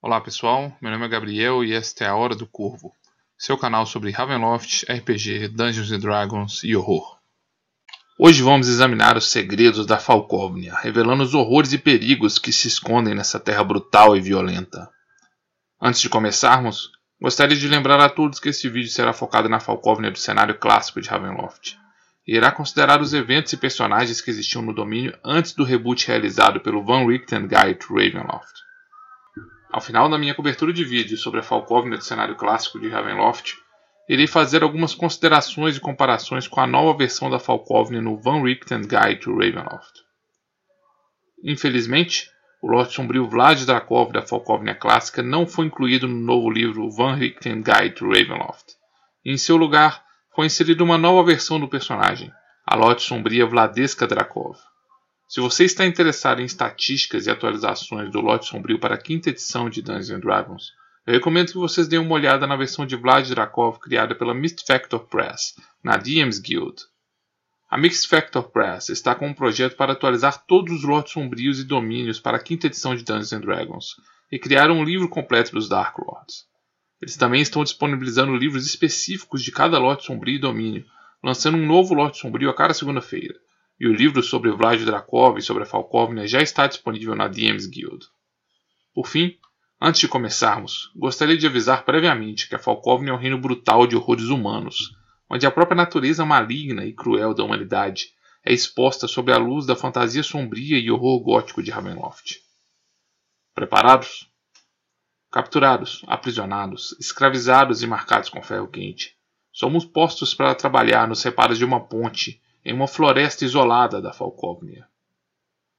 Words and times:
Olá 0.00 0.20
pessoal, 0.20 0.72
meu 0.80 0.92
nome 0.92 1.06
é 1.06 1.08
Gabriel 1.08 1.64
e 1.64 1.72
esta 1.72 2.04
é 2.04 2.06
a 2.06 2.14
Hora 2.14 2.36
do 2.36 2.46
Corvo, 2.46 2.92
seu 3.36 3.58
canal 3.58 3.84
sobre 3.84 4.12
Ravenloft, 4.12 4.84
RPG, 4.88 5.48
Dungeons 5.48 5.90
Dragons 6.00 6.62
e 6.62 6.76
horror. 6.76 7.18
Hoje 8.16 8.40
vamos 8.40 8.68
examinar 8.68 9.16
os 9.16 9.28
segredos 9.28 9.84
da 9.86 9.98
Falcóvnia, 9.98 10.76
revelando 10.76 11.24
os 11.24 11.34
horrores 11.34 11.72
e 11.72 11.78
perigos 11.78 12.38
que 12.38 12.52
se 12.52 12.68
escondem 12.68 13.12
nessa 13.12 13.40
terra 13.40 13.64
brutal 13.64 14.16
e 14.16 14.20
violenta. 14.20 14.88
Antes 15.82 16.00
de 16.00 16.08
começarmos, 16.08 16.92
gostaria 17.20 17.56
de 17.56 17.66
lembrar 17.66 17.98
a 17.98 18.08
todos 18.08 18.38
que 18.38 18.50
este 18.50 18.68
vídeo 18.68 18.92
será 18.92 19.12
focado 19.12 19.48
na 19.48 19.58
Falcóvnia 19.58 20.12
do 20.12 20.18
cenário 20.18 20.56
clássico 20.60 21.00
de 21.00 21.08
Ravenloft, 21.08 21.76
e 22.24 22.36
irá 22.36 22.52
considerar 22.52 23.00
os 23.00 23.12
eventos 23.14 23.52
e 23.52 23.56
personagens 23.56 24.20
que 24.20 24.30
existiam 24.30 24.62
no 24.62 24.72
domínio 24.72 25.18
antes 25.24 25.54
do 25.54 25.64
reboot 25.64 26.06
realizado 26.06 26.60
pelo 26.60 26.84
Van 26.84 27.04
Richten 27.04 27.48
Guide 27.48 27.80
to 27.80 27.94
Ravenloft. 27.94 28.67
Ao 29.78 29.80
final 29.80 30.08
da 30.08 30.18
minha 30.18 30.34
cobertura 30.34 30.72
de 30.72 30.84
vídeo 30.84 31.16
sobre 31.16 31.38
a 31.38 31.42
Falkovnia 31.44 31.96
do 31.96 32.02
cenário 32.02 32.34
clássico 32.34 32.80
de 32.80 32.88
Ravenloft, 32.88 33.54
irei 34.08 34.26
fazer 34.26 34.64
algumas 34.64 34.92
considerações 34.92 35.76
e 35.76 35.80
comparações 35.80 36.48
com 36.48 36.60
a 36.60 36.66
nova 36.66 36.98
versão 36.98 37.30
da 37.30 37.38
Falkovnia 37.38 38.02
no 38.02 38.20
Van 38.20 38.42
Richten 38.42 38.80
Guide 38.80 39.20
to 39.20 39.30
Ravenloft. 39.30 40.00
Infelizmente, 41.44 42.28
o 42.60 42.68
Lorde 42.68 42.92
Sombrio 42.92 43.28
Vlad 43.28 43.64
Drakov 43.64 44.10
da 44.10 44.20
Falkovnia 44.20 44.74
clássica 44.74 45.22
não 45.22 45.46
foi 45.46 45.66
incluído 45.66 46.08
no 46.08 46.16
novo 46.16 46.50
livro 46.50 46.90
Van 46.90 47.14
Richten 47.14 47.62
Guide 47.62 47.94
to 47.94 48.08
Ravenloft. 48.08 48.72
E 49.24 49.32
em 49.32 49.36
seu 49.36 49.56
lugar, 49.56 50.02
foi 50.34 50.46
inserida 50.46 50.82
uma 50.82 50.98
nova 50.98 51.22
versão 51.22 51.60
do 51.60 51.68
personagem, 51.68 52.32
a 52.66 52.74
Lorde 52.74 53.02
Sombria 53.02 53.46
Vladeska 53.46 54.08
Drakov. 54.08 54.58
Se 55.28 55.40
você 55.40 55.66
está 55.66 55.84
interessado 55.84 56.40
em 56.40 56.46
estatísticas 56.46 57.26
e 57.26 57.30
atualizações 57.30 58.10
do 58.10 58.18
lote 58.18 58.46
sombrio 58.46 58.78
para 58.78 58.94
a 58.94 58.98
quinta 58.98 59.28
edição 59.28 59.68
de 59.68 59.82
Dungeons 59.82 60.22
Dragons, 60.22 60.72
eu 61.06 61.12
recomendo 61.12 61.52
que 61.52 61.58
vocês 61.58 61.86
deem 61.86 62.00
uma 62.00 62.14
olhada 62.14 62.46
na 62.46 62.56
versão 62.56 62.86
de 62.86 62.96
Vlad 62.96 63.28
Drakov 63.28 63.78
criada 63.78 64.14
pela 64.14 64.32
Mist 64.32 64.64
Factor 64.66 65.00
Press, 65.00 65.54
na 65.84 65.98
DM's 65.98 66.38
Guild. 66.38 66.82
A 67.68 67.76
Mist 67.76 68.08
Factor 68.08 68.44
Press 68.44 68.88
está 68.88 69.14
com 69.14 69.28
um 69.28 69.34
projeto 69.34 69.76
para 69.76 69.92
atualizar 69.92 70.46
todos 70.46 70.78
os 70.78 70.82
lotes 70.82 71.12
sombrios 71.12 71.60
e 71.60 71.64
domínios 71.64 72.18
para 72.18 72.38
a 72.38 72.42
quinta 72.42 72.66
edição 72.66 72.96
de 72.96 73.04
Dungeons 73.04 73.42
Dragons 73.42 73.96
e 74.32 74.38
criar 74.38 74.70
um 74.70 74.82
livro 74.82 75.10
completo 75.10 75.52
dos 75.52 75.68
Dark 75.68 75.98
Lords. 75.98 76.46
Eles 77.02 77.18
também 77.18 77.42
estão 77.42 77.62
disponibilizando 77.62 78.34
livros 78.34 78.66
específicos 78.66 79.42
de 79.42 79.52
cada 79.52 79.78
lote 79.78 80.06
sombrio 80.06 80.36
e 80.36 80.40
domínio, 80.40 80.86
lançando 81.22 81.58
um 81.58 81.66
novo 81.66 81.92
lote 81.92 82.16
sombrio 82.16 82.48
a 82.48 82.54
cada 82.54 82.72
segunda-feira 82.72 83.34
e 83.80 83.86
o 83.86 83.92
livro 83.92 84.22
sobre 84.22 84.50
Vlad 84.50 84.84
Drakov 84.84 85.38
e 85.38 85.42
sobre 85.42 85.62
a 85.62 85.66
Falkovnia 85.66 86.26
já 86.26 86.40
está 86.40 86.66
disponível 86.66 87.14
na 87.14 87.28
DM's 87.28 87.66
Guild. 87.66 88.06
Por 88.92 89.06
fim, 89.06 89.38
antes 89.80 90.00
de 90.00 90.08
começarmos, 90.08 90.90
gostaria 90.96 91.36
de 91.36 91.46
avisar 91.46 91.84
previamente 91.84 92.48
que 92.48 92.56
a 92.56 92.58
Falkovnia 92.58 93.12
é 93.12 93.14
um 93.14 93.18
reino 93.18 93.38
brutal 93.38 93.86
de 93.86 93.96
horrores 93.96 94.26
humanos, 94.26 94.96
onde 95.30 95.46
a 95.46 95.50
própria 95.50 95.76
natureza 95.76 96.24
maligna 96.24 96.84
e 96.84 96.92
cruel 96.92 97.32
da 97.34 97.44
humanidade 97.44 98.12
é 98.44 98.52
exposta 98.52 99.06
sob 99.06 99.30
a 99.30 99.36
luz 99.36 99.66
da 99.66 99.76
fantasia 99.76 100.22
sombria 100.22 100.78
e 100.78 100.90
horror 100.90 101.20
gótico 101.20 101.62
de 101.62 101.70
Ravenloft. 101.70 102.40
Preparados? 103.54 104.28
Capturados, 105.30 106.02
aprisionados, 106.06 106.96
escravizados 106.98 107.82
e 107.82 107.86
marcados 107.86 108.30
com 108.30 108.42
ferro 108.42 108.66
quente, 108.66 109.14
somos 109.52 109.84
postos 109.84 110.32
para 110.32 110.54
trabalhar 110.54 111.06
nos 111.06 111.22
reparos 111.22 111.58
de 111.58 111.64
uma 111.64 111.86
ponte 111.86 112.40
em 112.64 112.72
uma 112.72 112.86
floresta 112.86 113.44
isolada 113.44 114.00
da 114.00 114.12
Falcóvnia. 114.12 114.86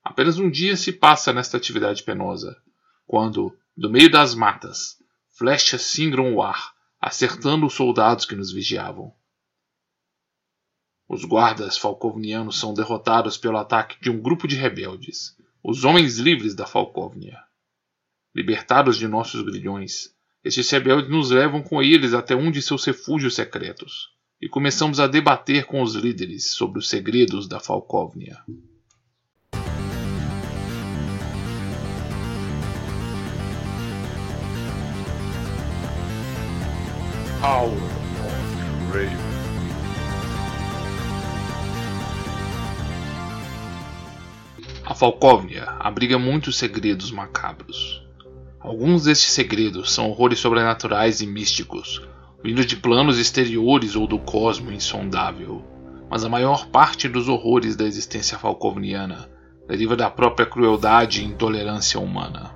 Apenas 0.03 0.39
um 0.39 0.49
dia 0.49 0.75
se 0.75 0.93
passa 0.93 1.33
nesta 1.33 1.57
atividade 1.57 2.03
penosa, 2.03 2.61
quando, 3.05 3.55
do 3.75 3.89
meio 3.89 4.09
das 4.09 4.33
matas, 4.33 4.97
flechas 5.37 5.81
singram 5.81 6.33
o 6.33 6.41
ar, 6.41 6.73
acertando 6.99 7.65
os 7.65 7.73
soldados 7.73 8.25
que 8.25 8.35
nos 8.35 8.51
vigiavam. 8.51 9.13
Os 11.07 11.25
guardas 11.25 11.77
falcovnianos 11.77 12.59
são 12.59 12.73
derrotados 12.73 13.37
pelo 13.37 13.57
ataque 13.57 13.99
de 14.01 14.09
um 14.09 14.21
grupo 14.21 14.47
de 14.47 14.55
rebeldes, 14.55 15.35
os 15.63 15.83
Homens 15.83 16.17
Livres 16.17 16.55
da 16.55 16.65
Falcóvnia. 16.65 17.41
Libertados 18.33 18.97
de 18.97 19.07
nossos 19.07 19.41
grilhões, 19.41 20.15
estes 20.43 20.69
rebeldes 20.69 21.09
nos 21.09 21.31
levam 21.31 21.61
com 21.61 21.81
eles 21.81 22.13
até 22.13 22.35
um 22.35 22.51
de 22.51 22.61
seus 22.61 22.85
refúgios 22.85 23.35
secretos 23.35 24.18
e 24.41 24.47
começamos 24.47 24.99
a 24.99 25.07
debater 25.07 25.65
com 25.65 25.81
os 25.81 25.95
líderes 25.95 26.51
sobre 26.51 26.79
os 26.79 26.87
segredos 26.87 27.47
da 27.47 27.59
Falcóvnia. 27.59 28.37
Hour 37.41 37.73
of 38.25 38.97
Raven. 38.97 39.29
A 44.85 44.95
Falcóvnia 44.95 45.65
abriga 45.79 46.17
muitos 46.17 46.57
segredos 46.57 47.11
macabros. 47.11 48.01
Alguns 48.59 49.03
destes 49.03 49.31
segredos 49.31 49.91
são 49.91 50.09
horrores 50.09 50.39
sobrenaturais 50.39 51.21
e 51.21 51.27
místicos, 51.27 52.01
vindo 52.43 52.65
de 52.65 52.77
planos 52.77 53.19
exteriores 53.19 53.95
ou 53.95 54.07
do 54.07 54.17
cosmo 54.17 54.71
insondável, 54.71 55.63
mas 56.09 56.23
a 56.23 56.29
maior 56.29 56.67
parte 56.67 57.07
dos 57.07 57.27
horrores 57.27 57.75
da 57.75 57.83
existência 57.83 58.37
falcovniana 58.37 59.29
deriva 59.67 59.95
da 59.95 60.09
própria 60.09 60.45
crueldade 60.45 61.21
e 61.21 61.25
intolerância 61.25 61.99
humana. 61.99 62.55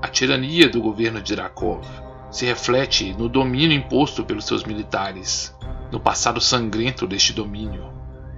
A 0.00 0.08
tirania 0.08 0.68
do 0.68 0.80
governo 0.80 1.20
de 1.20 1.34
Drakov 1.34 1.84
se 2.30 2.46
reflete 2.46 3.12
no 3.14 3.28
domínio 3.28 3.76
imposto 3.76 4.24
pelos 4.24 4.46
seus 4.46 4.64
militares, 4.64 5.54
no 5.90 5.98
passado 5.98 6.40
sangrento 6.40 7.06
deste 7.06 7.32
domínio 7.32 7.92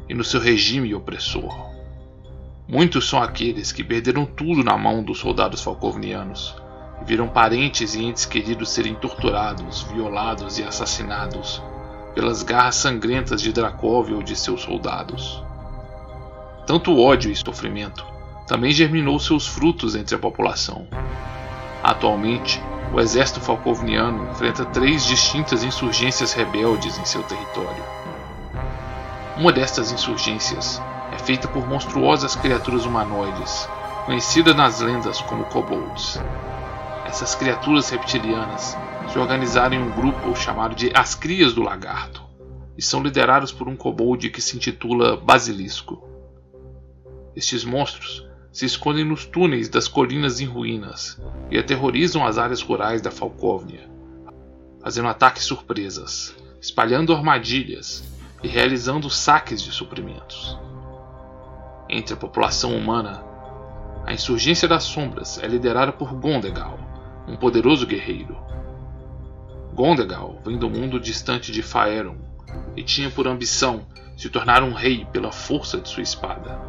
e 0.08 0.14
no 0.14 0.24
seu 0.24 0.40
regime 0.40 0.94
opressor. 0.94 1.54
Muitos 2.66 3.08
são 3.08 3.22
aqueles 3.22 3.72
que 3.72 3.84
perderam 3.84 4.24
tudo 4.24 4.64
na 4.64 4.78
mão 4.78 5.02
dos 5.02 5.18
soldados 5.18 5.62
falcovnianos 5.62 6.59
viram 7.02 7.28
parentes 7.28 7.94
e 7.94 8.04
entes 8.04 8.24
queridos 8.24 8.70
serem 8.70 8.94
torturados, 8.94 9.82
violados 9.82 10.58
e 10.58 10.62
assassinados 10.62 11.62
pelas 12.14 12.42
garras 12.42 12.76
sangrentas 12.76 13.40
de 13.40 13.52
Dracov 13.52 14.12
ou 14.12 14.22
de 14.22 14.34
seus 14.36 14.62
soldados. 14.62 15.42
Tanto 16.66 16.98
ódio 16.98 17.30
e 17.30 17.36
sofrimento 17.36 18.04
também 18.46 18.72
germinou 18.72 19.18
seus 19.18 19.46
frutos 19.46 19.94
entre 19.94 20.16
a 20.16 20.18
população. 20.18 20.86
Atualmente, 21.82 22.60
o 22.92 23.00
exército 23.00 23.40
falcovniano 23.40 24.28
enfrenta 24.30 24.64
três 24.64 25.04
distintas 25.04 25.62
insurgências 25.62 26.32
rebeldes 26.32 26.98
em 26.98 27.04
seu 27.04 27.22
território. 27.22 27.84
Uma 29.36 29.52
destas 29.52 29.92
insurgências 29.92 30.82
é 31.12 31.18
feita 31.18 31.48
por 31.48 31.66
monstruosas 31.66 32.34
criaturas 32.36 32.84
humanoides, 32.84 33.68
conhecidas 34.04 34.54
nas 34.56 34.80
lendas 34.80 35.20
como 35.22 35.44
kobolds, 35.44 36.20
essas 37.10 37.34
criaturas 37.34 37.90
reptilianas 37.90 38.78
se 39.12 39.18
organizaram 39.18 39.74
em 39.74 39.82
um 39.82 39.90
grupo 39.90 40.32
chamado 40.36 40.76
de 40.76 40.92
As 40.94 41.12
Crias 41.12 41.52
do 41.52 41.60
Lagarto 41.60 42.22
e 42.78 42.82
são 42.82 43.02
liderados 43.02 43.50
por 43.50 43.68
um 43.68 43.74
kobold 43.74 44.30
que 44.30 44.40
se 44.40 44.56
intitula 44.56 45.16
Basilisco. 45.16 46.08
Estes 47.34 47.64
monstros 47.64 48.24
se 48.52 48.64
escondem 48.64 49.04
nos 49.04 49.26
túneis 49.26 49.68
das 49.68 49.88
colinas 49.88 50.38
em 50.38 50.44
ruínas 50.44 51.20
e 51.50 51.58
aterrorizam 51.58 52.24
as 52.24 52.38
áreas 52.38 52.62
rurais 52.62 53.02
da 53.02 53.10
Falcóvnia, 53.10 53.90
fazendo 54.80 55.08
ataques 55.08 55.42
surpresas, 55.42 56.36
espalhando 56.60 57.12
armadilhas 57.12 58.04
e 58.40 58.46
realizando 58.46 59.10
saques 59.10 59.60
de 59.60 59.72
suprimentos. 59.72 60.56
Entre 61.88 62.14
a 62.14 62.16
população 62.16 62.76
humana, 62.76 63.24
a 64.06 64.12
insurgência 64.12 64.68
das 64.68 64.84
sombras 64.84 65.42
é 65.42 65.48
liderada 65.48 65.90
por 65.90 66.14
Gondegal, 66.14 66.89
um 67.26 67.36
poderoso 67.36 67.86
guerreiro. 67.86 68.36
Gondegal 69.74 70.40
vem 70.44 70.58
do 70.58 70.68
mundo 70.68 70.98
distante 70.98 71.52
de 71.52 71.62
Faerun 71.62 72.16
e 72.76 72.82
tinha 72.82 73.10
por 73.10 73.26
ambição 73.26 73.86
se 74.16 74.28
tornar 74.28 74.62
um 74.62 74.72
rei 74.72 75.06
pela 75.12 75.32
força 75.32 75.78
de 75.80 75.88
sua 75.88 76.02
espada. 76.02 76.60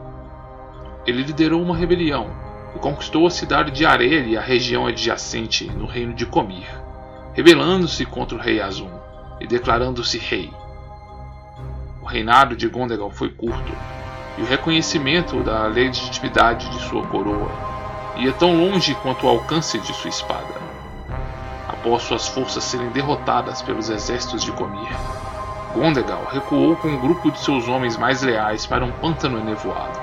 Ele 1.05 1.23
liderou 1.23 1.61
uma 1.61 1.75
rebelião 1.75 2.29
e 2.75 2.79
conquistou 2.79 3.25
a 3.25 3.31
cidade 3.31 3.71
de 3.71 3.85
Arel 3.85 4.27
e 4.27 4.37
a 4.37 4.41
região 4.41 4.85
adjacente 4.85 5.65
no 5.65 5.85
reino 5.85 6.13
de 6.13 6.25
Comir, 6.25 6.67
rebelando-se 7.33 8.05
contra 8.05 8.37
o 8.37 8.41
rei 8.41 8.61
Azum 8.61 8.89
e 9.39 9.47
declarando-se 9.47 10.17
rei. 10.17 10.49
O 12.01 12.05
reinado 12.05 12.55
de 12.55 12.67
Gondegal 12.67 13.11
foi 13.11 13.29
curto 13.29 13.71
e 14.37 14.41
o 14.41 14.45
reconhecimento 14.45 15.43
da 15.43 15.65
legitimidade 15.67 16.69
de 16.69 16.79
sua 16.83 17.05
coroa 17.07 17.70
ia 18.21 18.31
tão 18.33 18.55
longe 18.55 18.93
quanto 18.95 19.25
o 19.25 19.29
alcance 19.29 19.79
de 19.79 19.93
sua 19.93 20.09
espada. 20.09 20.61
Após 21.67 22.03
suas 22.03 22.27
forças 22.27 22.63
serem 22.63 22.89
derrotadas 22.89 23.61
pelos 23.61 23.89
exércitos 23.89 24.43
de 24.43 24.51
Comir, 24.51 24.95
Gondegal 25.73 26.27
recuou 26.29 26.75
com 26.75 26.89
um 26.89 26.99
grupo 26.99 27.31
de 27.31 27.39
seus 27.39 27.67
homens 27.67 27.97
mais 27.97 28.21
leais 28.21 28.65
para 28.65 28.85
um 28.85 28.91
pântano 28.91 29.39
enevoado, 29.39 29.97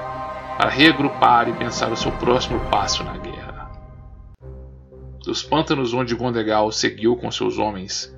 para 0.56 0.68
reagrupar 0.68 1.48
e 1.48 1.52
pensar 1.52 1.92
o 1.92 1.96
seu 1.96 2.10
próximo 2.12 2.58
passo 2.70 3.04
na 3.04 3.16
guerra. 3.16 3.70
dos 5.24 5.42
pântanos 5.42 5.92
onde 5.92 6.14
Gondegal 6.14 6.72
seguiu 6.72 7.14
com 7.14 7.30
seus 7.30 7.58
homens, 7.58 8.12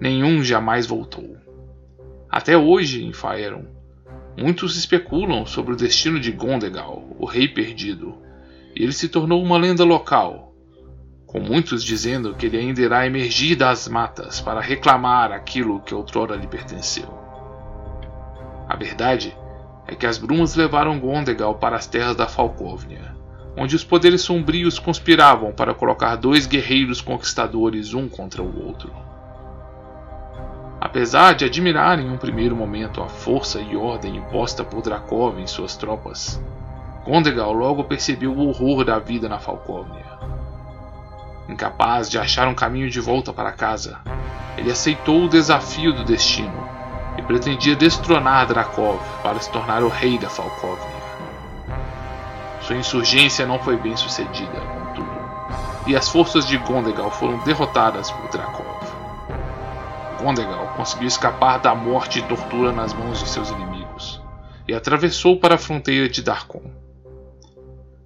nenhum 0.00 0.42
jamais 0.42 0.84
voltou. 0.84 1.36
Até 2.28 2.58
hoje, 2.58 3.04
em 3.04 3.12
Faeron, 3.12 3.64
muitos 4.36 4.76
especulam 4.76 5.46
sobre 5.46 5.72
o 5.72 5.76
destino 5.76 6.18
de 6.18 6.32
Gondegal, 6.32 7.04
o 7.18 7.24
rei 7.24 7.46
perdido, 7.46 8.25
ele 8.82 8.92
se 8.92 9.08
tornou 9.08 9.42
uma 9.42 9.56
lenda 9.56 9.84
local, 9.84 10.54
com 11.26 11.40
muitos 11.40 11.82
dizendo 11.82 12.34
que 12.34 12.46
ele 12.46 12.58
ainda 12.58 12.80
irá 12.80 13.06
emergir 13.06 13.56
das 13.56 13.88
matas 13.88 14.40
para 14.40 14.60
reclamar 14.60 15.32
aquilo 15.32 15.80
que 15.80 15.94
outrora 15.94 16.36
lhe 16.36 16.46
pertenceu. 16.46 17.08
A 18.68 18.76
verdade 18.76 19.36
é 19.86 19.94
que 19.94 20.06
as 20.06 20.18
brumas 20.18 20.54
levaram 20.56 20.98
Gondegal 20.98 21.54
para 21.54 21.76
as 21.76 21.86
terras 21.86 22.16
da 22.16 22.26
Falcóvnia, 22.26 23.16
onde 23.56 23.74
os 23.74 23.84
poderes 23.84 24.22
sombrios 24.22 24.78
conspiravam 24.78 25.52
para 25.52 25.74
colocar 25.74 26.16
dois 26.16 26.46
guerreiros 26.46 27.00
conquistadores 27.00 27.94
um 27.94 28.08
contra 28.08 28.42
o 28.42 28.66
outro. 28.66 28.92
Apesar 30.80 31.34
de 31.34 31.44
admirar 31.44 31.98
em 31.98 32.10
um 32.10 32.18
primeiro 32.18 32.54
momento 32.54 33.02
a 33.02 33.08
força 33.08 33.60
e 33.60 33.76
ordem 33.76 34.16
imposta 34.16 34.62
por 34.62 34.82
Dracov 34.82 35.38
em 35.38 35.46
suas 35.46 35.76
tropas, 35.76 36.40
Gondegal 37.06 37.52
logo 37.52 37.84
percebeu 37.84 38.32
o 38.32 38.48
horror 38.48 38.84
da 38.84 38.98
vida 38.98 39.28
na 39.28 39.38
Falcóvnia. 39.38 40.04
Incapaz 41.48 42.10
de 42.10 42.18
achar 42.18 42.48
um 42.48 42.54
caminho 42.54 42.90
de 42.90 43.00
volta 43.00 43.32
para 43.32 43.52
casa, 43.52 44.00
ele 44.56 44.72
aceitou 44.72 45.22
o 45.22 45.28
desafio 45.28 45.92
do 45.92 46.04
destino 46.04 46.68
e 47.16 47.22
pretendia 47.22 47.76
destronar 47.76 48.48
Drakov 48.48 48.98
para 49.22 49.38
se 49.38 49.48
tornar 49.52 49.84
o 49.84 49.88
rei 49.88 50.18
da 50.18 50.28
Falcóvnia. 50.28 50.96
Sua 52.62 52.74
insurgência 52.74 53.46
não 53.46 53.60
foi 53.60 53.76
bem 53.76 53.96
sucedida, 53.96 54.60
contudo, 54.60 55.20
e 55.86 55.94
as 55.94 56.08
forças 56.08 56.44
de 56.44 56.58
Gondegal 56.58 57.12
foram 57.12 57.38
derrotadas 57.44 58.10
por 58.10 58.28
Drakov. 58.30 58.66
Gondegal 60.20 60.72
conseguiu 60.76 61.06
escapar 61.06 61.60
da 61.60 61.72
morte 61.72 62.18
e 62.18 62.22
tortura 62.22 62.72
nas 62.72 62.92
mãos 62.92 63.20
de 63.20 63.28
seus 63.28 63.48
inimigos 63.50 64.20
e 64.66 64.74
atravessou 64.74 65.38
para 65.38 65.54
a 65.54 65.58
fronteira 65.58 66.08
de 66.08 66.20
Darkon. 66.20 66.85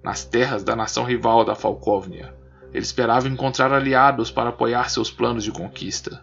Nas 0.03 0.25
terras 0.25 0.63
da 0.63 0.75
nação 0.75 1.03
rival 1.03 1.45
da 1.45 1.53
Falcóvnia, 1.53 2.33
ele 2.73 2.83
esperava 2.83 3.27
encontrar 3.27 3.71
aliados 3.71 4.31
para 4.31 4.49
apoiar 4.49 4.89
seus 4.89 5.11
planos 5.11 5.43
de 5.43 5.51
conquista, 5.51 6.21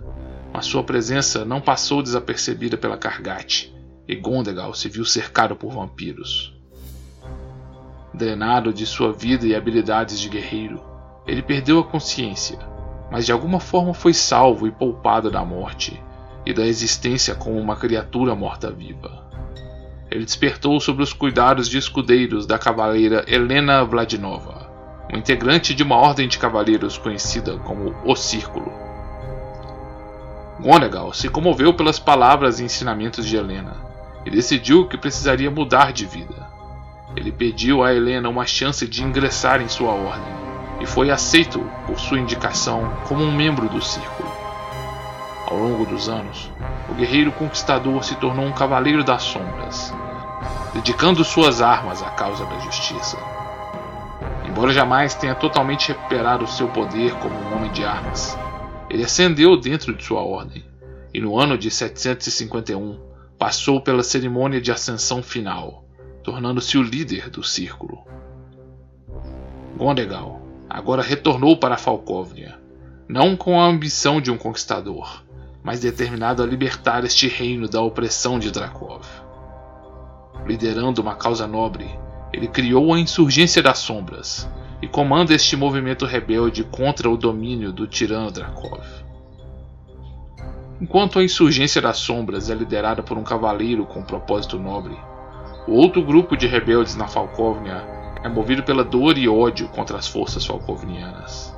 mas 0.53 0.67
sua 0.67 0.83
presença 0.83 1.45
não 1.45 1.61
passou 1.61 2.03
desapercebida 2.03 2.77
pela 2.77 2.97
Kargat, 2.97 3.73
e 4.07 4.17
Gondegal 4.17 4.75
se 4.75 4.89
viu 4.89 5.05
cercado 5.05 5.55
por 5.55 5.73
vampiros. 5.73 6.57
Drenado 8.13 8.73
de 8.73 8.85
sua 8.87 9.13
vida 9.13 9.47
e 9.47 9.55
habilidades 9.55 10.19
de 10.19 10.29
guerreiro, 10.29 10.83
ele 11.27 11.43
perdeu 11.43 11.79
a 11.79 11.85
consciência, 11.85 12.59
mas 13.13 13.27
de 13.27 13.33
alguma 13.33 13.61
forma 13.61 13.95
foi 13.95 14.15
salvo 14.15 14.67
e 14.67 14.73
poupado 14.73 15.31
da 15.31 15.45
morte 15.45 16.03
e 16.45 16.53
da 16.53 16.67
existência 16.67 17.35
como 17.35 17.61
uma 17.61 17.77
criatura 17.77 18.35
morta-viva. 18.35 19.28
Ele 20.11 20.25
despertou 20.25 20.81
sob 20.81 21.03
os 21.03 21.13
cuidados 21.13 21.69
de 21.69 21.77
escudeiros 21.77 22.47
da 22.47 22.59
cavaleira 22.59 23.25
Helena 23.27 23.85
Vladinova, 23.85 24.71
um 25.13 25.19
integrante 25.19 25.75
de 25.75 25.83
uma 25.83 25.97
ordem 25.97 26.27
de 26.27 26.39
cavaleiros 26.39 26.97
conhecida 26.97 27.59
como 27.59 27.95
O 28.05 28.17
Círculo. 28.17 28.73
Gonegal 30.61 31.13
se 31.13 31.29
comoveu 31.29 31.75
pelas 31.75 31.99
palavras 31.99 32.59
e 32.59 32.65
ensinamentos 32.65 33.27
de 33.27 33.37
Helena 33.37 33.77
e 34.25 34.31
decidiu 34.31 34.89
que 34.89 34.99
precisaria 34.99 35.51
mudar 35.51 35.93
de 35.93 36.05
vida. 36.07 36.49
Ele 37.15 37.31
pediu 37.31 37.83
a 37.83 37.95
Helena 37.95 38.29
uma 38.29 38.47
chance 38.47 38.87
de 38.87 39.05
ingressar 39.05 39.61
em 39.61 39.69
sua 39.69 39.93
ordem 39.93 40.33
e 40.81 40.87
foi 40.87 41.11
aceito 41.11 41.61
por 41.87 41.99
sua 41.99 42.19
indicação 42.19 42.97
como 43.07 43.23
um 43.23 43.35
membro 43.35 43.69
do 43.69 43.83
círculo. 43.83 44.29
Ao 45.47 45.57
longo 45.57 45.87
dos 45.87 46.09
anos, 46.09 46.51
o 46.89 46.95
guerreiro 46.95 47.33
conquistador 47.33 48.03
se 48.05 48.15
tornou 48.17 48.45
um 48.45 48.53
cavaleiro 48.53 49.05
das 49.05 49.23
sombras, 49.23 49.93
dedicando 50.73 51.25
suas 51.25 51.61
armas 51.61 52.03
à 52.03 52.11
causa 52.11 52.45
da 52.45 52.59
justiça. 52.61 53.19
Embora 54.45 54.73
jamais 54.73 55.15
tenha 55.15 55.35
totalmente 55.35 55.89
recuperado 55.89 56.47
seu 56.47 56.69
poder 56.69 57.15
como 57.17 57.35
um 57.35 57.57
homem 57.57 57.71
de 57.73 57.85
armas, 57.85 58.39
ele 58.89 59.05
ascendeu 59.05 59.57
dentro 59.57 59.95
de 59.95 60.05
sua 60.05 60.23
ordem 60.23 60.65
e 61.13 61.21
no 61.21 61.39
ano 61.39 61.59
de 61.59 61.71
751 61.71 62.99
passou 63.39 63.81
pela 63.81 64.03
cerimônia 64.03 64.61
de 64.61 64.73
ascensão 64.73 65.23
final 65.23 65.85
tornando-se 66.29 66.77
o 66.77 66.83
líder 66.83 67.31
do 67.31 67.43
círculo. 67.43 68.05
Gondegal 69.79 70.43
agora 70.69 71.01
retornou 71.01 71.57
para 71.57 71.79
Falcóvnia, 71.79 72.61
não 73.09 73.35
com 73.35 73.59
a 73.59 73.65
ambição 73.65 74.21
de 74.21 74.31
um 74.31 74.37
conquistador, 74.37 75.25
mas 75.69 75.81
determinado 75.81 76.43
a 76.43 76.47
libertar 76.47 77.05
este 77.05 77.29
reino 77.29 77.69
da 77.69 77.83
opressão 77.83 78.39
de 78.39 78.51
Drakov. 78.51 79.05
Liderando 80.47 81.03
uma 81.03 81.15
causa 81.15 81.47
nobre, 81.47 81.87
ele 82.33 82.49
criou 82.49 82.95
a 82.95 82.99
Insurgência 82.99 83.63
das 83.63 83.77
Sombras 83.77 84.49
e 84.81 84.89
comanda 84.89 85.35
este 85.35 85.57
movimento 85.57 86.07
rebelde 86.07 86.65
contra 86.65 87.11
o 87.11 87.19
domínio 87.19 87.71
do 87.71 87.87
tirano 87.87 88.31
Drakov. 88.31 88.83
Enquanto 90.81 91.19
a 91.19 91.23
Insurgência 91.23 91.83
das 91.83 91.99
Sombras 91.99 92.49
é 92.49 92.55
liderada 92.55 93.03
por 93.03 93.19
um 93.19 93.23
cavaleiro 93.23 93.85
com 93.85 94.03
propósito 94.03 94.59
nobre, 94.59 94.97
o 95.67 95.73
outro 95.73 96.03
grupo 96.03 96.35
de 96.35 96.47
rebeldes 96.47 96.97
na 96.97 97.09
Falcóvnia 97.09 97.85
é 98.25 98.29
movido 98.31 98.63
pela 98.63 98.83
dor 98.83 99.19
e 99.19 99.29
ódio 99.29 99.69
contra 99.69 99.99
as 99.99 100.09
forças 100.09 100.47
falcovnianas. 100.47 101.58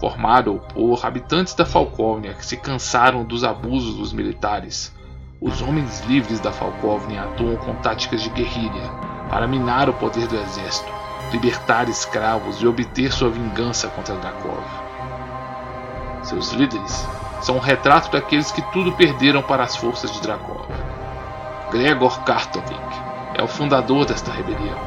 Formado 0.00 0.62
por 0.72 1.04
habitantes 1.04 1.54
da 1.54 1.66
Falcóvnia 1.66 2.34
que 2.34 2.46
se 2.46 2.56
cansaram 2.56 3.24
dos 3.24 3.42
abusos 3.42 3.96
dos 3.96 4.12
militares, 4.12 4.94
os 5.40 5.60
homens 5.60 6.00
livres 6.06 6.38
da 6.38 6.52
Falcóvnia 6.52 7.22
atuam 7.22 7.56
com 7.56 7.74
táticas 7.76 8.22
de 8.22 8.30
guerrilha 8.30 8.90
para 9.28 9.46
minar 9.46 9.88
o 9.88 9.92
poder 9.92 10.28
do 10.28 10.36
exército, 10.36 10.90
libertar 11.32 11.88
escravos 11.88 12.62
e 12.62 12.66
obter 12.66 13.12
sua 13.12 13.30
vingança 13.30 13.88
contra 13.88 14.14
Drakov. 14.16 14.64
Seus 16.22 16.52
líderes 16.52 17.06
são 17.40 17.56
um 17.56 17.60
retrato 17.60 18.10
daqueles 18.10 18.52
que 18.52 18.62
tudo 18.72 18.92
perderam 18.92 19.42
para 19.42 19.64
as 19.64 19.76
forças 19.76 20.12
de 20.12 20.20
Drakov. 20.20 20.66
Gregor 21.70 22.20
Kartovik 22.24 22.80
é 23.34 23.42
o 23.42 23.48
fundador 23.48 24.06
desta 24.06 24.30
rebelião. 24.30 24.78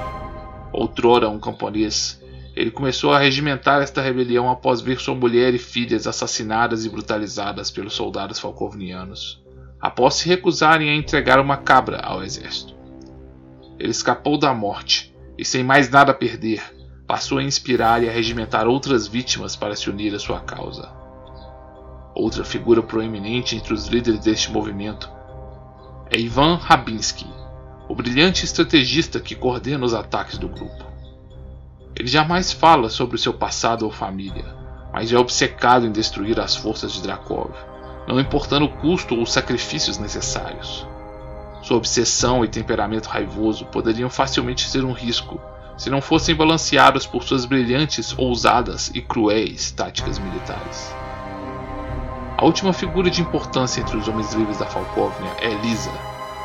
Outrora 0.72 1.30
um 1.30 1.40
camponês, 1.40 2.21
ele 2.62 2.70
começou 2.70 3.12
a 3.12 3.18
regimentar 3.18 3.82
esta 3.82 4.04
rebelião 4.04 4.48
após 4.48 4.82
ver 4.82 5.00
sua 5.00 5.16
mulher 5.16 5.56
e 5.56 5.58
filhas 5.58 6.06
assassinadas 6.06 6.86
e 6.86 6.90
brutalizadas 6.90 7.72
pelos 7.72 7.96
soldados 7.96 8.40
falcovnianos, 8.40 9.42
após 9.82 10.14
se 10.14 10.30
recusarem 10.30 10.88
a 10.88 10.96
entregar 10.96 11.40
uma 11.40 11.58
cabra 11.58 11.98
ao 12.02 12.24
exército. 12.24 12.76
Ele 13.80 13.90
escapou 13.90 14.38
da 14.38 14.54
morte 14.54 15.12
e, 15.40 15.44
sem 15.44 15.64
mais 15.64 15.90
nada 15.90 16.12
a 16.12 16.14
perder, 16.14 16.62
passou 17.08 17.40
a 17.40 17.44
inspirar 17.44 18.04
e 18.04 18.08
a 18.08 18.12
regimentar 18.12 18.68
outras 18.68 19.08
vítimas 19.08 19.56
para 19.56 19.76
se 19.76 19.90
unir 19.90 20.14
à 20.14 20.20
sua 20.20 20.40
causa. 20.40 20.88
Outra 22.14 22.46
figura 22.46 22.84
proeminente 22.84 23.56
entre 23.56 23.74
os 23.74 23.88
líderes 23.88 24.20
deste 24.20 24.52
movimento 24.52 25.10
é 26.12 26.20
Ivan 26.20 26.58
Rabinsky, 26.58 27.26
o 27.90 27.96
brilhante 27.96 28.46
estrategista 28.46 29.20
que 29.20 29.34
coordena 29.34 29.84
os 29.84 29.96
ataques 29.96 30.38
do 30.38 30.48
grupo. 30.48 30.91
Ele 32.02 32.10
jamais 32.10 32.52
fala 32.52 32.90
sobre 32.90 33.16
o 33.16 33.20
seu 33.20 33.32
passado 33.32 33.86
ou 33.86 33.92
família, 33.92 34.56
mas 34.92 35.14
é 35.14 35.18
obcecado 35.20 35.86
em 35.86 35.92
destruir 35.92 36.40
as 36.40 36.56
forças 36.56 36.94
de 36.94 37.02
Drakov, 37.04 37.52
não 38.08 38.20
importando 38.20 38.66
o 38.66 38.70
custo 38.70 39.14
ou 39.14 39.22
os 39.22 39.32
sacrifícios 39.32 40.00
necessários. 40.00 40.88
Sua 41.62 41.78
obsessão 41.78 42.44
e 42.44 42.48
temperamento 42.48 43.06
raivoso 43.06 43.66
poderiam 43.66 44.10
facilmente 44.10 44.68
ser 44.68 44.84
um 44.84 44.94
risco 44.94 45.40
se 45.78 45.92
não 45.92 46.02
fossem 46.02 46.34
balanceados 46.34 47.06
por 47.06 47.22
suas 47.22 47.46
brilhantes, 47.46 48.18
ousadas 48.18 48.90
e 48.96 49.00
cruéis 49.00 49.70
táticas 49.70 50.18
militares. 50.18 50.96
A 52.36 52.44
última 52.44 52.74
figura 52.74 53.12
de 53.12 53.22
importância 53.22 53.80
entre 53.80 53.96
os 53.96 54.08
homens 54.08 54.34
livres 54.34 54.58
da 54.58 54.66
Falkovnia 54.66 55.36
é 55.40 55.52
Elisa, 55.52 55.92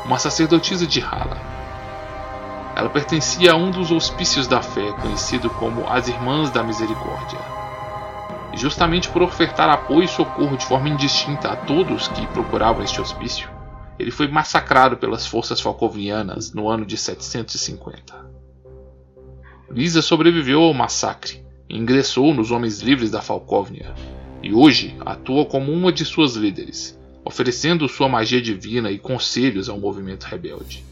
uma 0.05 0.19
sacerdotisa 0.19 0.85
de 0.85 1.01
Hala. 1.01 1.56
Ela 2.77 2.91
pertencia 2.91 3.53
a 3.53 3.55
um 3.55 3.71
dos 3.71 3.89
hospícios 3.89 4.45
da 4.45 4.61
fé, 4.61 4.91
conhecido 5.01 5.49
como 5.49 5.89
as 5.89 6.07
Irmãs 6.07 6.51
da 6.51 6.61
Misericórdia. 6.61 7.39
E 8.53 8.57
justamente 8.57 9.09
por 9.09 9.23
ofertar 9.23 9.67
apoio 9.67 10.03
e 10.03 10.07
socorro 10.07 10.55
de 10.55 10.63
forma 10.63 10.87
indistinta 10.87 11.49
a 11.49 11.55
todos 11.55 12.07
que 12.09 12.27
procuravam 12.27 12.83
este 12.83 13.01
hospício, 13.01 13.49
ele 13.97 14.11
foi 14.11 14.27
massacrado 14.27 14.95
pelas 14.95 15.25
forças 15.25 15.59
falcovianas 15.59 16.53
no 16.53 16.69
ano 16.69 16.85
de 16.85 16.95
750. 16.97 18.13
Lisa 19.71 20.03
sobreviveu 20.03 20.61
ao 20.61 20.71
massacre 20.71 21.43
ingressou 21.67 22.31
nos 22.31 22.51
Homens 22.51 22.81
Livres 22.81 23.09
da 23.09 23.23
Falcóvnia, 23.23 23.91
e 24.43 24.53
hoje 24.53 24.95
atua 25.03 25.47
como 25.47 25.71
uma 25.71 25.91
de 25.91 26.05
suas 26.05 26.35
líderes, 26.35 26.95
oferecendo 27.25 27.89
sua 27.89 28.07
magia 28.07 28.39
divina 28.39 28.91
e 28.91 28.99
conselhos 28.99 29.67
ao 29.67 29.79
movimento 29.79 30.25
rebelde. 30.25 30.85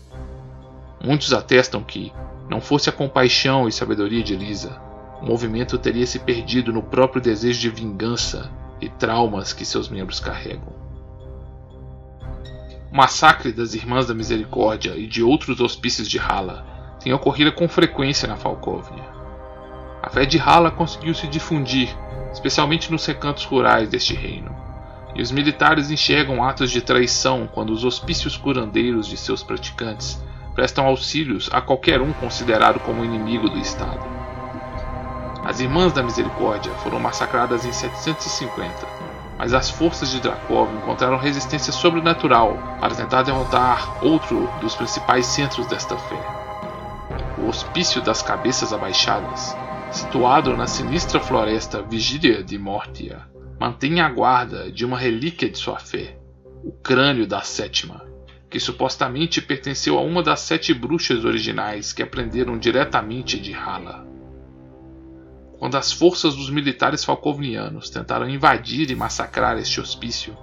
Muitos 1.04 1.34
atestam 1.34 1.84
que, 1.84 2.12
não 2.50 2.62
fosse 2.62 2.90
a 2.90 2.94
compaixão 2.94 3.68
e 3.68 3.72
sabedoria 3.72 4.24
de 4.24 4.36
Lisa, 4.36 4.80
o 5.22 5.26
movimento 5.26 5.78
teria 5.78 6.06
se 6.06 6.20
perdido 6.20 6.72
no 6.74 6.84
próprio 6.84 7.22
desejo 7.22 7.60
de 7.60 7.70
vingança 7.70 8.52
e 8.82 8.90
traumas 8.90 9.54
que 9.54 9.66
seus 9.66 9.90
membros 9.90 10.20
carregam. 10.20 10.74
O 12.92 12.96
massacre 12.96 13.52
das 13.52 13.74
Irmãs 13.74 14.08
da 14.08 14.14
Misericórdia 14.14 14.96
e 14.96 15.08
de 15.08 15.24
outros 15.24 15.60
hospícios 15.60 16.08
de 16.08 16.20
Hala 16.20 16.66
tem 17.00 17.14
ocorrido 17.14 17.52
com 17.52 17.68
frequência 17.68 18.28
na 18.28 18.36
Falcóvnia. 18.36 19.04
A 20.02 20.10
fé 20.10 20.26
de 20.26 20.40
Hala 20.40 20.72
conseguiu 20.72 21.14
se 21.14 21.28
difundir, 21.28 21.90
especialmente 22.32 22.92
nos 22.92 23.06
recantos 23.06 23.44
rurais 23.44 23.90
deste 23.90 24.14
reino, 24.14 24.56
e 25.16 25.22
os 25.22 25.32
militares 25.32 25.90
enxergam 25.90 26.44
atos 26.44 26.70
de 26.70 26.82
traição 26.82 27.50
quando 27.52 27.72
os 27.72 27.84
hospícios 27.84 28.38
curandeiros 28.38 29.08
de 29.08 29.18
seus 29.18 29.42
praticantes 29.42 30.24
prestam 30.56 30.88
auxílios 30.88 31.50
a 31.52 31.62
qualquer 31.62 32.02
um 32.02 32.14
considerado 32.14 32.80
como 32.80 33.04
inimigo 33.04 33.50
do 33.50 33.60
Estado. 33.60 34.00
As 35.44 35.60
Irmãs 35.60 35.94
da 35.94 36.02
Misericórdia 36.02 36.72
foram 36.76 37.00
massacradas 37.00 37.66
em 37.66 37.72
750, 37.72 38.88
mas 39.38 39.54
as 39.54 39.70
forças 39.70 40.10
de 40.10 40.20
Dracov 40.22 40.74
encontraram 40.74 41.18
resistência 41.18 41.74
sobrenatural 41.74 42.58
para 42.80 42.96
tentar 42.96 43.22
derrotar 43.24 44.04
outro 44.04 44.50
dos 44.62 44.74
principais 44.76 45.26
centros 45.26 45.68
desta 45.68 45.98
fé. 45.98 46.20
O 47.38 47.48
Hospício 47.48 48.02
das 48.02 48.22
Cabeças 48.22 48.72
Abaixadas, 48.72 49.56
situado 49.92 50.56
na 50.56 50.66
sinistra 50.66 51.20
floresta 51.20 51.84
Vigília 51.84 52.42
de 52.44 52.58
Mortia, 52.58 53.20
mantém 53.60 54.00
a 54.00 54.10
guarda 54.10 54.72
de 54.72 54.86
uma 54.86 54.98
relíquia 54.98 55.50
de 55.50 55.58
sua 55.58 55.80
fé, 55.80 56.18
o 56.64 56.72
crânio 56.72 57.28
da 57.28 57.42
Sétima, 57.42 58.05
que 58.56 58.60
supostamente 58.62 59.42
pertenceu 59.42 60.00
a 60.00 60.02
uma 60.02 60.24
das 60.24 60.40
sete 60.40 60.74
bruxas 60.74 61.26
originais 61.26 61.92
que 61.92 62.02
aprenderam 62.02 62.58
diretamente 62.58 63.38
de 63.38 63.54
Hala. 63.54 64.08
Quando 65.60 65.76
as 65.76 65.92
forças 65.92 66.36
dos 66.36 66.50
militares 66.50 67.04
falcovnianos 67.04 67.90
tentaram 67.90 68.30
invadir 68.30 68.90
e 68.90 68.96
massacrar 68.96 69.58
este 69.58 69.82
hospício, 69.82 70.38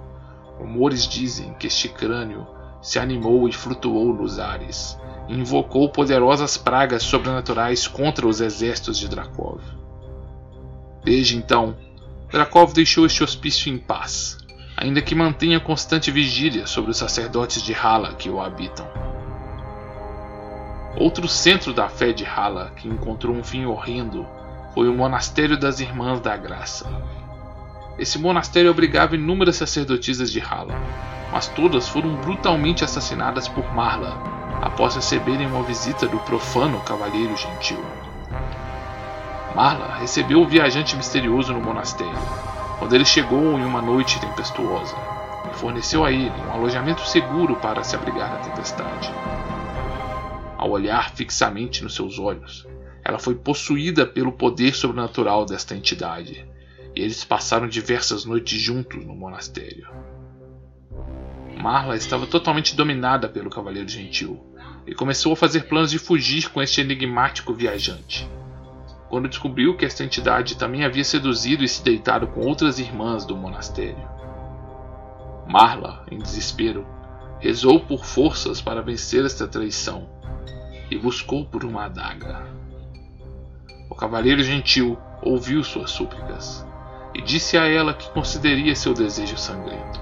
rumores 0.59 1.07
dizem 1.07 1.55
que 1.55 1.65
este 1.65 1.89
crânio 1.89 2.45
se 2.83 2.99
animou 2.99 3.49
e 3.49 3.51
flutuou 3.51 4.13
nos 4.13 4.37
ares, 4.37 4.95
e 5.27 5.33
invocou 5.33 5.89
poderosas 5.89 6.55
pragas 6.55 7.01
sobrenaturais 7.01 7.87
contra 7.87 8.27
os 8.27 8.41
exércitos 8.41 8.99
de 8.99 9.07
Drakov. 9.07 9.59
Desde 11.03 11.35
então, 11.35 11.75
Drakov 12.29 12.73
deixou 12.73 13.07
este 13.07 13.23
hospício 13.23 13.73
em 13.73 13.79
paz, 13.79 14.37
ainda 14.75 15.01
que 15.01 15.15
mantenha 15.15 15.59
constante 15.59 16.11
vigília 16.11 16.67
sobre 16.67 16.91
os 16.91 16.97
sacerdotes 16.97 17.61
de 17.61 17.73
Hala 17.73 18.13
que 18.13 18.29
o 18.29 18.41
habitam. 18.41 18.87
Outro 20.95 21.27
centro 21.27 21.73
da 21.73 21.89
fé 21.89 22.11
de 22.11 22.25
Hala 22.25 22.71
que 22.75 22.87
encontrou 22.87 23.35
um 23.35 23.43
fim 23.43 23.65
horrendo 23.65 24.27
foi 24.73 24.87
o 24.87 24.93
Monastério 24.93 25.57
das 25.57 25.79
Irmãs 25.79 26.19
da 26.19 26.35
Graça. 26.35 26.87
Esse 27.97 28.17
monastério 28.17 28.71
obrigava 28.71 29.15
inúmeras 29.15 29.55
sacerdotisas 29.55 30.31
de 30.31 30.39
Hala, 30.39 30.75
mas 31.31 31.47
todas 31.47 31.87
foram 31.87 32.15
brutalmente 32.15 32.83
assassinadas 32.83 33.47
por 33.47 33.71
Marla 33.73 34.17
após 34.61 34.95
receberem 34.95 35.45
uma 35.45 35.63
visita 35.63 36.07
do 36.07 36.17
profano 36.19 36.79
Cavalheiro 36.81 37.35
Gentil. 37.35 37.83
Marla 39.55 39.95
recebeu 39.95 40.41
o 40.41 40.47
viajante 40.47 40.95
misterioso 40.95 41.53
no 41.53 41.61
monastério, 41.61 42.13
quando 42.79 42.93
ele 42.93 43.05
chegou 43.05 43.57
em 43.57 43.63
uma 43.63 43.81
noite 43.81 44.19
tempestuosa, 44.19 44.95
e 45.51 45.55
forneceu 45.55 46.03
a 46.03 46.11
ele 46.11 46.31
um 46.47 46.51
alojamento 46.51 47.05
seguro 47.07 47.55
para 47.57 47.83
se 47.83 47.95
abrigar 47.95 48.31
da 48.31 48.49
tempestade. 48.49 49.11
Ao 50.57 50.69
olhar 50.69 51.11
fixamente 51.13 51.83
nos 51.83 51.95
seus 51.95 52.17
olhos, 52.17 52.65
ela 53.03 53.19
foi 53.19 53.35
possuída 53.35 54.05
pelo 54.05 54.31
poder 54.31 54.73
sobrenatural 54.73 55.45
desta 55.45 55.75
entidade, 55.75 56.45
e 56.95 57.01
eles 57.01 57.25
passaram 57.25 57.67
diversas 57.67 58.23
noites 58.23 58.59
juntos 58.61 59.05
no 59.05 59.15
monastério. 59.15 59.87
Marla 61.57 61.95
estava 61.95 62.27
totalmente 62.27 62.75
dominada 62.75 63.27
pelo 63.29 63.49
Cavaleiro 63.49 63.87
Gentil 63.87 64.41
e 64.85 64.93
começou 64.93 65.33
a 65.33 65.35
fazer 65.35 65.63
planos 65.63 65.91
de 65.91 65.99
fugir 65.99 66.49
com 66.49 66.61
este 66.61 66.81
enigmático 66.81 67.53
viajante. 67.53 68.29
Quando 69.13 69.29
descobriu 69.29 69.77
que 69.77 69.85
esta 69.85 70.03
entidade 70.03 70.57
também 70.57 70.83
havia 70.83 71.03
seduzido 71.03 71.63
e 71.63 71.67
se 71.67 71.83
deitado 71.83 72.25
com 72.25 72.47
outras 72.47 72.79
irmãs 72.79 73.23
do 73.27 73.37
monastério. 73.37 74.09
Marla, 75.47 76.03
em 76.09 76.17
desespero, 76.17 76.83
rezou 77.39 77.79
por 77.79 78.03
forças 78.03 78.59
para 78.59 78.81
vencer 78.81 79.23
esta 79.23 79.47
traição 79.47 80.09
e 80.89 80.97
buscou 80.97 81.45
por 81.45 81.63
uma 81.63 81.85
adaga. 81.85 82.43
O 83.87 83.93
cavaleiro 83.93 84.41
gentil 84.41 84.97
ouviu 85.21 85.63
suas 85.63 85.91
súplicas 85.91 86.65
e 87.13 87.21
disse 87.21 87.55
a 87.55 87.67
ela 87.67 87.93
que 87.93 88.09
concederia 88.09 88.75
seu 88.75 88.95
desejo 88.95 89.37
sangrento. 89.37 90.01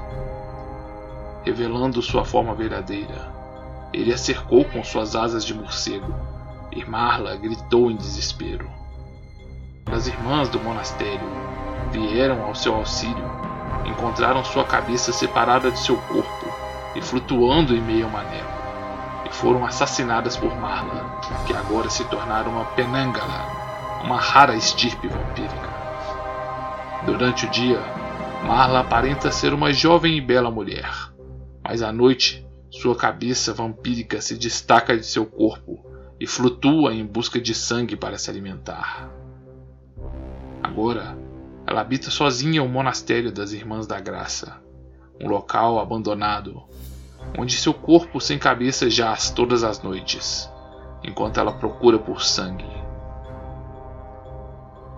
Revelando 1.43 2.01
sua 2.01 2.23
forma 2.23 2.55
verdadeira, 2.55 3.29
ele 3.91 4.13
a 4.13 4.17
cercou 4.17 4.63
com 4.63 4.81
suas 4.85 5.17
asas 5.17 5.43
de 5.43 5.53
morcego 5.53 6.15
e 6.71 6.85
Marla 6.85 7.35
gritou 7.35 7.91
em 7.91 7.97
desespero. 7.97 8.79
As 9.85 10.07
irmãs 10.07 10.49
do 10.49 10.59
monastério 10.59 11.27
vieram 11.91 12.43
ao 12.43 12.55
seu 12.55 12.75
auxílio, 12.75 13.25
encontraram 13.85 14.43
sua 14.43 14.63
cabeça 14.63 15.11
separada 15.11 15.71
de 15.71 15.79
seu 15.79 15.97
corpo 15.97 16.45
e 16.95 17.01
flutuando 17.01 17.75
em 17.75 17.81
meio 17.81 18.05
a 18.05 18.09
uma 18.09 18.23
névoa, 18.23 19.25
e 19.25 19.33
foram 19.33 19.65
assassinadas 19.65 20.37
por 20.37 20.55
Marla, 20.55 21.19
que 21.45 21.53
agora 21.53 21.89
se 21.89 22.03
tornaram 22.05 22.51
uma 22.51 22.65
Penangala, 22.65 24.01
uma 24.03 24.17
rara 24.17 24.55
estirpe 24.55 25.07
vampírica. 25.07 25.69
Durante 27.05 27.45
o 27.45 27.49
dia, 27.49 27.81
Marla 28.45 28.81
aparenta 28.81 29.31
ser 29.31 29.53
uma 29.53 29.73
jovem 29.73 30.17
e 30.17 30.21
bela 30.21 30.51
mulher, 30.51 30.89
mas 31.63 31.81
à 31.81 31.91
noite 31.91 32.47
sua 32.69 32.95
cabeça 32.95 33.53
vampírica 33.53 34.21
se 34.21 34.37
destaca 34.37 34.95
de 34.95 35.05
seu 35.05 35.25
corpo 35.25 35.83
e 36.19 36.27
flutua 36.27 36.93
em 36.93 37.05
busca 37.05 37.41
de 37.41 37.53
sangue 37.53 37.97
para 37.97 38.17
se 38.17 38.29
alimentar. 38.29 39.20
Agora, 40.71 41.17
ela 41.67 41.81
habita 41.81 42.09
sozinha 42.09 42.63
o 42.63 42.69
monastério 42.69 43.29
das 43.29 43.51
Irmãs 43.51 43.85
da 43.85 43.99
Graça, 43.99 44.55
um 45.19 45.27
local 45.27 45.77
abandonado, 45.79 46.63
onde 47.37 47.57
seu 47.57 47.73
corpo 47.73 48.21
sem 48.21 48.39
cabeça 48.39 48.89
jaz 48.89 49.31
todas 49.31 49.65
as 49.65 49.83
noites, 49.83 50.49
enquanto 51.03 51.41
ela 51.41 51.51
procura 51.51 51.99
por 51.99 52.23
sangue. 52.23 52.71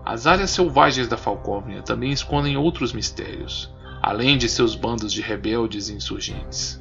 As 0.05 0.27
áreas 0.27 0.51
selvagens 0.51 1.07
da 1.07 1.17
Falcóvnia 1.17 1.81
também 1.81 2.11
escondem 2.11 2.55
outros 2.55 2.93
mistérios, 2.93 3.73
além 3.99 4.37
de 4.37 4.47
seus 4.47 4.75
bandos 4.75 5.11
de 5.11 5.23
rebeldes 5.23 5.89
e 5.89 5.95
insurgentes. 5.95 6.79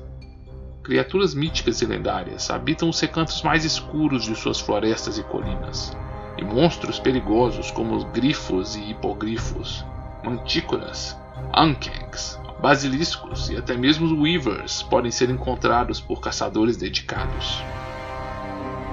Criaturas 0.82 1.34
míticas 1.34 1.80
e 1.80 1.86
lendárias 1.86 2.50
habitam 2.50 2.90
os 2.90 3.00
recantos 3.00 3.40
mais 3.40 3.64
escuros 3.64 4.24
de 4.24 4.36
suas 4.36 4.60
florestas 4.60 5.16
e 5.16 5.22
colinas, 5.22 5.96
e 6.42 6.44
monstros 6.44 6.98
perigosos 6.98 7.70
como 7.70 7.94
os 7.94 8.02
grifos 8.04 8.74
e 8.74 8.90
hipogrifos, 8.90 9.86
mantícoras, 10.24 11.16
ankengs, 11.54 12.38
basiliscos 12.60 13.48
e 13.48 13.56
até 13.56 13.76
mesmo 13.76 14.20
weavers 14.20 14.82
podem 14.82 15.12
ser 15.12 15.30
encontrados 15.30 16.00
por 16.00 16.20
caçadores 16.20 16.76
dedicados. 16.76 17.62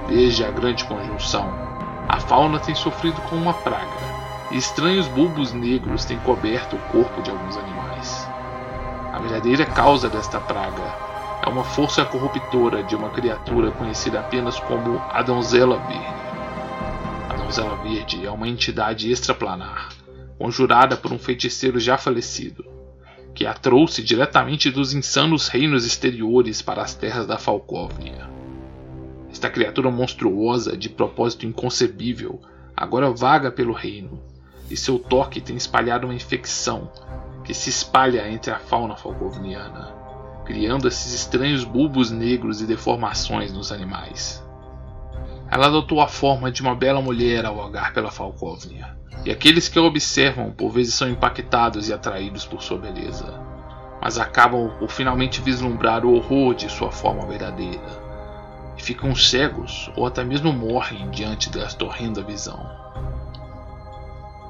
Desde 0.08 0.44
a 0.44 0.50
Grande 0.50 0.84
Conjunção, 0.84 1.52
a 2.08 2.20
fauna 2.20 2.60
tem 2.60 2.74
sofrido 2.74 3.20
com 3.22 3.34
uma 3.34 3.52
praga, 3.52 3.98
e 4.52 4.56
estranhos 4.56 5.08
bulbos 5.08 5.52
negros 5.52 6.04
têm 6.04 6.18
coberto 6.20 6.76
o 6.76 6.92
corpo 6.92 7.20
de 7.20 7.30
alguns 7.30 7.56
animais. 7.56 8.28
A 9.12 9.18
verdadeira 9.18 9.66
causa 9.66 10.08
desta 10.08 10.38
praga 10.40 10.94
é 11.44 11.48
uma 11.48 11.64
força 11.64 12.04
corruptora 12.04 12.84
de 12.84 12.94
uma 12.94 13.10
criatura 13.10 13.72
conhecida 13.72 14.20
apenas 14.20 14.58
como 14.60 15.02
a 15.10 15.20
Donzela 15.22 15.78
Verde. 15.78 16.29
A 17.50 17.52
Donzela 17.52 17.82
Verde 17.82 18.24
é 18.24 18.30
uma 18.30 18.46
entidade 18.46 19.10
extraplanar, 19.10 19.88
conjurada 20.38 20.96
por 20.96 21.12
um 21.12 21.18
feiticeiro 21.18 21.80
já 21.80 21.98
falecido, 21.98 22.64
que 23.34 23.44
a 23.44 23.52
trouxe 23.52 24.04
diretamente 24.04 24.70
dos 24.70 24.94
insanos 24.94 25.48
reinos 25.48 25.84
exteriores 25.84 26.62
para 26.62 26.80
as 26.80 26.94
terras 26.94 27.26
da 27.26 27.38
Falcóvnia. 27.38 28.30
Esta 29.32 29.50
criatura 29.50 29.90
monstruosa, 29.90 30.76
de 30.76 30.88
propósito 30.88 31.44
inconcebível, 31.44 32.40
agora 32.76 33.10
vaga 33.10 33.50
pelo 33.50 33.72
reino 33.72 34.22
e 34.70 34.76
seu 34.76 34.96
toque 34.96 35.40
tem 35.40 35.56
espalhado 35.56 36.06
uma 36.06 36.14
infecção 36.14 36.88
que 37.42 37.52
se 37.52 37.68
espalha 37.68 38.30
entre 38.30 38.52
a 38.52 38.60
fauna 38.60 38.94
falcovniana, 38.94 39.92
criando 40.44 40.86
esses 40.86 41.12
estranhos 41.12 41.64
bulbos 41.64 42.12
negros 42.12 42.62
e 42.62 42.64
deformações 42.64 43.52
nos 43.52 43.72
animais. 43.72 44.40
Ela 45.50 45.66
adotou 45.66 46.00
a 46.00 46.06
forma 46.06 46.50
de 46.50 46.62
uma 46.62 46.76
bela 46.76 47.02
mulher 47.02 47.44
ao 47.44 47.56
vagar 47.56 47.92
pela 47.92 48.10
Falcóvnia, 48.10 48.96
e 49.24 49.32
aqueles 49.32 49.68
que 49.68 49.78
a 49.78 49.82
observam 49.82 50.52
por 50.52 50.70
vezes 50.70 50.94
são 50.94 51.08
impactados 51.08 51.88
e 51.88 51.92
atraídos 51.92 52.46
por 52.46 52.62
sua 52.62 52.78
beleza, 52.78 53.34
mas 54.00 54.16
acabam 54.16 54.70
por 54.78 54.90
finalmente 54.90 55.40
vislumbrar 55.40 56.04
o 56.04 56.14
horror 56.14 56.54
de 56.54 56.70
sua 56.70 56.92
forma 56.92 57.26
verdadeira, 57.26 57.80
e 58.78 58.82
ficam 58.82 59.14
cegos 59.14 59.90
ou 59.96 60.06
até 60.06 60.22
mesmo 60.22 60.52
morrem 60.52 61.10
diante 61.10 61.50
desta 61.50 61.84
horrenda 61.84 62.22
visão. 62.22 62.78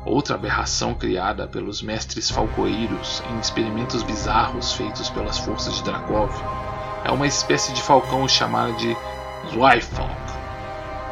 outra 0.05 0.35
aberração 0.35 0.95
criada 0.95 1.47
pelos 1.47 1.83
mestres 1.83 2.31
falcoeiros 2.31 3.23
em 3.31 3.39
experimentos 3.39 4.03
bizarros 4.03 4.75
feitos 4.75 5.09
pelas 5.09 5.39
forças 5.39 5.77
de 5.77 5.83
Drakov, 5.83 6.31
é 7.05 7.11
uma 7.11 7.27
espécie 7.27 7.73
de 7.73 7.83
falcão 7.83 8.29
chamada 8.29 8.73
de 8.75 8.95
Zweifelk. 9.51 10.30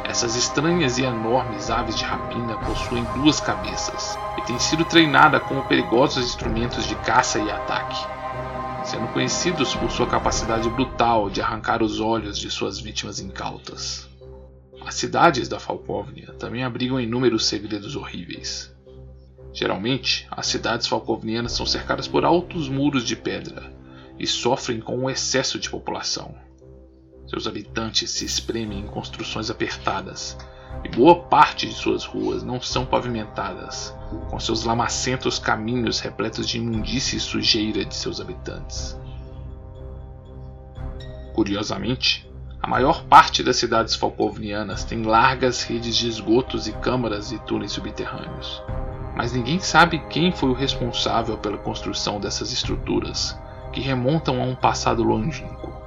Essas 0.08 0.36
estranhas 0.36 0.96
e 0.96 1.02
enormes 1.04 1.68
aves 1.68 1.94
de 1.94 2.02
rapina 2.02 2.56
possuem 2.56 3.04
duas 3.14 3.40
cabeças 3.40 4.18
e 4.38 4.42
têm 4.46 4.58
sido 4.58 4.82
treinadas 4.82 5.42
como 5.42 5.62
perigosos 5.64 6.24
instrumentos 6.24 6.86
de 6.86 6.94
caça 6.96 7.38
e 7.38 7.50
ataque, 7.50 7.94
sendo 8.84 9.06
conhecidos 9.12 9.74
por 9.74 9.90
sua 9.90 10.06
capacidade 10.06 10.66
brutal 10.70 11.28
de 11.28 11.42
arrancar 11.42 11.82
os 11.82 12.00
olhos 12.00 12.38
de 12.38 12.50
suas 12.50 12.80
vítimas 12.80 13.20
incautas. 13.20 14.08
As 14.80 14.94
cidades 14.94 15.46
da 15.46 15.60
Falkovnia 15.60 16.32
também 16.38 16.64
abrigam 16.64 16.98
inúmeros 16.98 17.44
segredos 17.44 17.94
horríveis. 17.94 18.74
Geralmente, 19.52 20.26
as 20.30 20.46
cidades 20.46 20.86
falkovnianas 20.86 21.52
são 21.52 21.66
cercadas 21.66 22.08
por 22.08 22.24
altos 22.24 22.66
muros 22.70 23.04
de 23.04 23.14
pedra 23.14 23.70
e 24.18 24.26
sofrem 24.26 24.80
com 24.80 24.96
um 24.96 25.10
excesso 25.10 25.58
de 25.58 25.68
população. 25.68 26.47
Seus 27.28 27.46
habitantes 27.46 28.10
se 28.10 28.24
espremem 28.24 28.80
em 28.80 28.86
construções 28.86 29.50
apertadas 29.50 30.36
e 30.82 30.88
boa 30.88 31.14
parte 31.24 31.66
de 31.66 31.74
suas 31.74 32.04
ruas 32.04 32.42
não 32.42 32.60
são 32.60 32.86
pavimentadas, 32.86 33.94
com 34.30 34.40
seus 34.40 34.64
lamacentos 34.64 35.38
caminhos 35.38 36.00
repletos 36.00 36.48
de 36.48 36.58
imundície 36.58 37.16
e 37.16 37.20
sujeira 37.20 37.84
de 37.84 37.94
seus 37.94 38.20
habitantes. 38.20 38.98
Curiosamente, 41.34 42.28
a 42.60 42.66
maior 42.66 43.04
parte 43.04 43.42
das 43.42 43.56
cidades 43.56 43.94
falkovnianas 43.94 44.84
tem 44.84 45.02
largas 45.02 45.62
redes 45.62 45.96
de 45.96 46.08
esgotos 46.08 46.66
e 46.66 46.72
câmaras 46.72 47.30
e 47.30 47.38
túneis 47.40 47.72
subterrâneos, 47.72 48.62
mas 49.14 49.32
ninguém 49.32 49.60
sabe 49.60 49.98
quem 50.08 50.32
foi 50.32 50.48
o 50.48 50.54
responsável 50.54 51.36
pela 51.36 51.58
construção 51.58 52.18
dessas 52.18 52.52
estruturas, 52.52 53.38
que 53.72 53.80
remontam 53.80 54.40
a 54.40 54.44
um 54.44 54.54
passado 54.54 55.02
longínquo. 55.02 55.77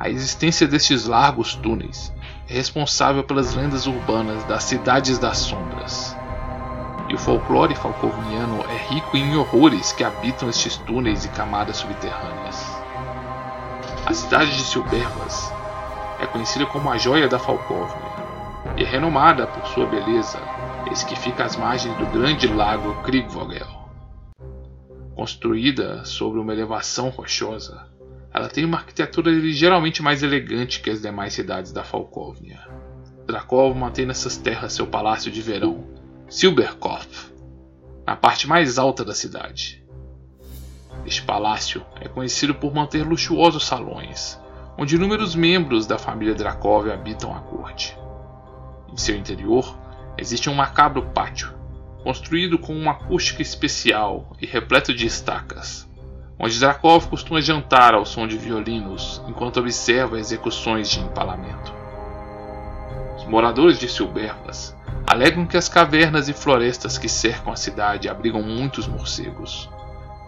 A 0.00 0.08
existência 0.08 0.68
destes 0.68 1.06
largos 1.06 1.56
túneis 1.56 2.12
é 2.48 2.54
responsável 2.54 3.24
pelas 3.24 3.54
lendas 3.54 3.86
urbanas 3.86 4.44
das 4.44 4.62
Cidades 4.62 5.18
das 5.18 5.38
Sombras. 5.38 6.16
E 7.08 7.14
o 7.14 7.18
folclore 7.18 7.74
falkovniano 7.74 8.64
é 8.70 8.76
rico 8.76 9.16
em 9.16 9.36
horrores 9.36 9.90
que 9.92 10.04
habitam 10.04 10.48
estes 10.48 10.76
túneis 10.76 11.24
e 11.24 11.28
camadas 11.30 11.78
subterrâneas. 11.78 12.64
A 14.06 14.14
cidade 14.14 14.56
de 14.56 14.62
Silbervas 14.62 15.52
é 16.20 16.26
conhecida 16.26 16.66
como 16.66 16.90
a 16.90 16.96
Joia 16.96 17.28
da 17.28 17.38
Falkovnia 17.38 18.18
e 18.76 18.84
é 18.84 18.86
renomada 18.86 19.48
por 19.48 19.66
sua 19.66 19.86
beleza 19.86 20.38
eis 20.88 21.02
que 21.02 21.16
fica 21.16 21.44
às 21.44 21.56
margens 21.56 21.96
do 21.96 22.06
grande 22.06 22.46
lago 22.46 23.02
Krigvogel. 23.02 23.66
Construída 25.14 26.04
sobre 26.04 26.38
uma 26.38 26.52
elevação 26.52 27.08
rochosa, 27.08 27.86
ela 28.32 28.48
tem 28.48 28.64
uma 28.64 28.78
arquitetura 28.78 29.30
ligeiramente 29.30 30.02
mais 30.02 30.22
elegante 30.22 30.80
que 30.80 30.90
as 30.90 31.00
demais 31.00 31.32
cidades 31.32 31.72
da 31.72 31.82
Falkovnia. 31.82 32.60
Drakov 33.26 33.76
mantém 33.76 34.06
nessas 34.06 34.36
terras 34.36 34.72
seu 34.72 34.86
palácio 34.86 35.30
de 35.30 35.42
verão, 35.42 35.86
Silberkopf, 36.28 37.32
na 38.06 38.16
parte 38.16 38.46
mais 38.46 38.78
alta 38.78 39.04
da 39.04 39.14
cidade. 39.14 39.84
Este 41.04 41.22
palácio 41.22 41.84
é 42.00 42.08
conhecido 42.08 42.54
por 42.54 42.74
manter 42.74 43.02
luxuosos 43.02 43.66
salões, 43.66 44.38
onde 44.76 44.96
inúmeros 44.96 45.34
membros 45.34 45.86
da 45.86 45.98
família 45.98 46.34
Drakov 46.34 46.90
habitam 46.90 47.34
a 47.34 47.40
corte. 47.40 47.96
Em 48.92 48.96
seu 48.96 49.16
interior, 49.16 49.78
existe 50.16 50.50
um 50.50 50.54
macabro 50.54 51.02
pátio, 51.10 51.54
construído 52.02 52.58
com 52.58 52.74
uma 52.74 52.92
acústica 52.92 53.42
especial 53.42 54.36
e 54.40 54.46
repleto 54.46 54.92
de 54.94 55.06
estacas, 55.06 55.87
onde 56.38 56.60
Drakov 56.60 57.08
costuma 57.08 57.40
jantar 57.40 57.94
ao 57.94 58.06
som 58.06 58.26
de 58.26 58.38
violinos 58.38 59.20
enquanto 59.26 59.58
observa 59.58 60.20
execuções 60.20 60.88
de 60.88 61.00
empalamento. 61.00 61.72
Os 63.16 63.24
moradores 63.24 63.78
de 63.78 63.88
Silbervas 63.88 64.76
alegam 65.06 65.46
que 65.46 65.56
as 65.56 65.68
cavernas 65.68 66.28
e 66.28 66.32
florestas 66.32 66.96
que 66.96 67.08
cercam 67.08 67.52
a 67.52 67.56
cidade 67.56 68.08
abrigam 68.08 68.42
muitos 68.42 68.86
morcegos, 68.86 69.68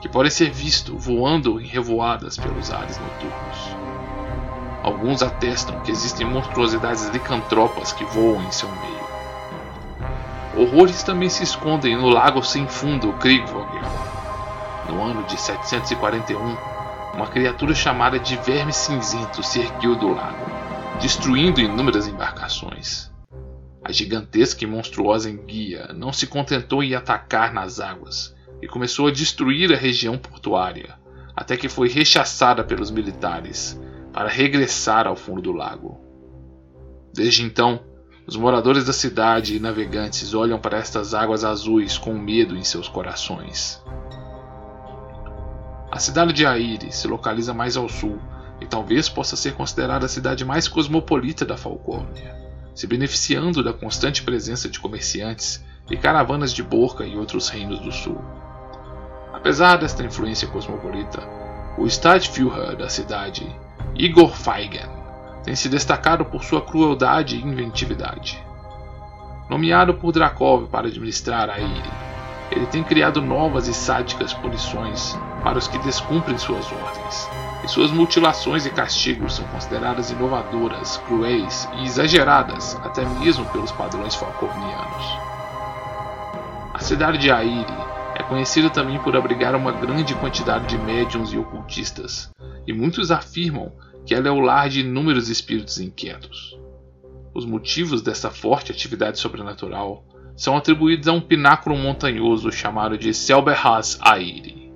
que 0.00 0.08
podem 0.08 0.30
ser 0.30 0.50
vistos 0.50 1.04
voando 1.04 1.60
em 1.60 1.66
revoadas 1.66 2.36
pelos 2.36 2.72
ares 2.72 2.98
noturnos. 2.98 3.76
Alguns 4.82 5.22
atestam 5.22 5.78
que 5.80 5.92
existem 5.92 6.26
monstruosidades 6.26 7.08
licantropas 7.10 7.92
que 7.92 8.04
voam 8.04 8.42
em 8.42 8.50
seu 8.50 8.68
meio. 8.68 9.00
Horrores 10.56 11.02
também 11.02 11.28
se 11.28 11.44
escondem 11.44 11.96
no 11.96 12.08
lago 12.08 12.42
sem 12.42 12.66
fundo 12.66 13.12
Krigvogel. 13.14 14.09
No 14.90 15.04
ano 15.04 15.22
de 15.22 15.40
741, 15.40 16.36
uma 17.14 17.28
criatura 17.28 17.72
chamada 17.76 18.18
de 18.18 18.34
Verme 18.38 18.72
Cinzento 18.72 19.40
se 19.40 19.60
ergueu 19.60 19.94
do 19.94 20.12
lago, 20.12 20.50
destruindo 21.00 21.60
inúmeras 21.60 22.08
embarcações. 22.08 23.08
A 23.84 23.92
gigantesca 23.92 24.64
e 24.64 24.66
monstruosa 24.66 25.30
enguia 25.30 25.92
não 25.94 26.12
se 26.12 26.26
contentou 26.26 26.82
em 26.82 26.96
atacar 26.96 27.54
nas 27.54 27.78
águas 27.78 28.34
e 28.60 28.66
começou 28.66 29.06
a 29.06 29.12
destruir 29.12 29.72
a 29.72 29.76
região 29.76 30.18
portuária, 30.18 30.98
até 31.36 31.56
que 31.56 31.68
foi 31.68 31.88
rechaçada 31.88 32.64
pelos 32.64 32.90
militares 32.90 33.80
para 34.12 34.28
regressar 34.28 35.06
ao 35.06 35.14
fundo 35.14 35.40
do 35.40 35.52
lago. 35.52 36.00
Desde 37.14 37.44
então, 37.44 37.78
os 38.26 38.34
moradores 38.34 38.86
da 38.86 38.92
cidade 38.92 39.54
e 39.54 39.60
navegantes 39.60 40.34
olham 40.34 40.58
para 40.58 40.78
estas 40.78 41.14
águas 41.14 41.44
azuis 41.44 41.96
com 41.96 42.12
medo 42.12 42.56
em 42.56 42.64
seus 42.64 42.88
corações. 42.88 43.80
A 45.90 45.98
cidade 45.98 46.32
de 46.32 46.46
Aire 46.46 46.92
se 46.92 47.08
localiza 47.08 47.52
mais 47.52 47.76
ao 47.76 47.88
sul 47.88 48.18
e 48.60 48.66
talvez 48.66 49.08
possa 49.08 49.34
ser 49.34 49.54
considerada 49.54 50.06
a 50.06 50.08
cidade 50.08 50.44
mais 50.44 50.68
cosmopolita 50.68 51.44
da 51.44 51.56
Falcônia, 51.56 52.36
se 52.74 52.86
beneficiando 52.86 53.62
da 53.62 53.72
constante 53.72 54.22
presença 54.22 54.68
de 54.68 54.78
comerciantes 54.78 55.64
e 55.90 55.96
caravanas 55.96 56.52
de 56.52 56.62
Borca 56.62 57.04
e 57.04 57.16
outros 57.16 57.48
reinos 57.48 57.80
do 57.80 57.90
sul. 57.90 58.22
Apesar 59.32 59.76
desta 59.76 60.04
influência 60.04 60.46
cosmopolita, 60.46 61.22
o 61.76 61.86
Stadtführer 61.86 62.76
da 62.76 62.88
cidade, 62.88 63.44
Igor 63.96 64.36
Feigen, 64.36 64.88
tem 65.42 65.56
se 65.56 65.68
destacado 65.68 66.24
por 66.24 66.44
sua 66.44 66.62
crueldade 66.62 67.36
e 67.36 67.42
inventividade. 67.42 68.40
Nomeado 69.48 69.94
por 69.94 70.12
Drakov 70.12 70.68
para 70.68 70.86
administrar 70.86 71.50
a 71.50 71.58
Eire, 71.58 72.09
ele 72.50 72.66
tem 72.66 72.82
criado 72.82 73.22
novas 73.22 73.68
e 73.68 73.74
sádicas 73.74 74.32
punições 74.34 75.16
para 75.42 75.58
os 75.58 75.68
que 75.68 75.78
descumprem 75.78 76.36
suas 76.36 76.66
ordens, 76.72 77.28
e 77.64 77.68
suas 77.68 77.90
mutilações 77.90 78.66
e 78.66 78.70
castigos 78.70 79.36
são 79.36 79.44
consideradas 79.46 80.10
inovadoras, 80.10 80.96
cruéis 81.06 81.68
e 81.78 81.84
exageradas 81.84 82.76
até 82.82 83.04
mesmo 83.04 83.44
pelos 83.46 83.70
padrões 83.70 84.14
falconianos. 84.14 85.30
A 86.74 86.80
cidade 86.80 87.18
de 87.18 87.30
Aire 87.30 87.72
é 88.14 88.22
conhecida 88.22 88.70
também 88.70 88.98
por 88.98 89.16
abrigar 89.16 89.54
uma 89.54 89.72
grande 89.72 90.14
quantidade 90.14 90.66
de 90.66 90.78
médiums 90.78 91.32
e 91.32 91.38
ocultistas, 91.38 92.30
e 92.66 92.72
muitos 92.72 93.10
afirmam 93.10 93.72
que 94.04 94.14
ela 94.14 94.28
é 94.28 94.30
o 94.30 94.40
lar 94.40 94.68
de 94.68 94.80
inúmeros 94.80 95.28
espíritos 95.28 95.78
inquietos. 95.78 96.58
Os 97.32 97.44
motivos 97.44 98.02
dessa 98.02 98.30
forte 98.30 98.72
atividade 98.72 99.18
sobrenatural 99.18 100.04
são 100.40 100.56
atribuídos 100.56 101.06
a 101.06 101.12
um 101.12 101.20
pináculo 101.20 101.76
montanhoso 101.76 102.50
chamado 102.50 102.96
de 102.96 103.12
Selberhas 103.12 103.98
Aire. 104.00 104.72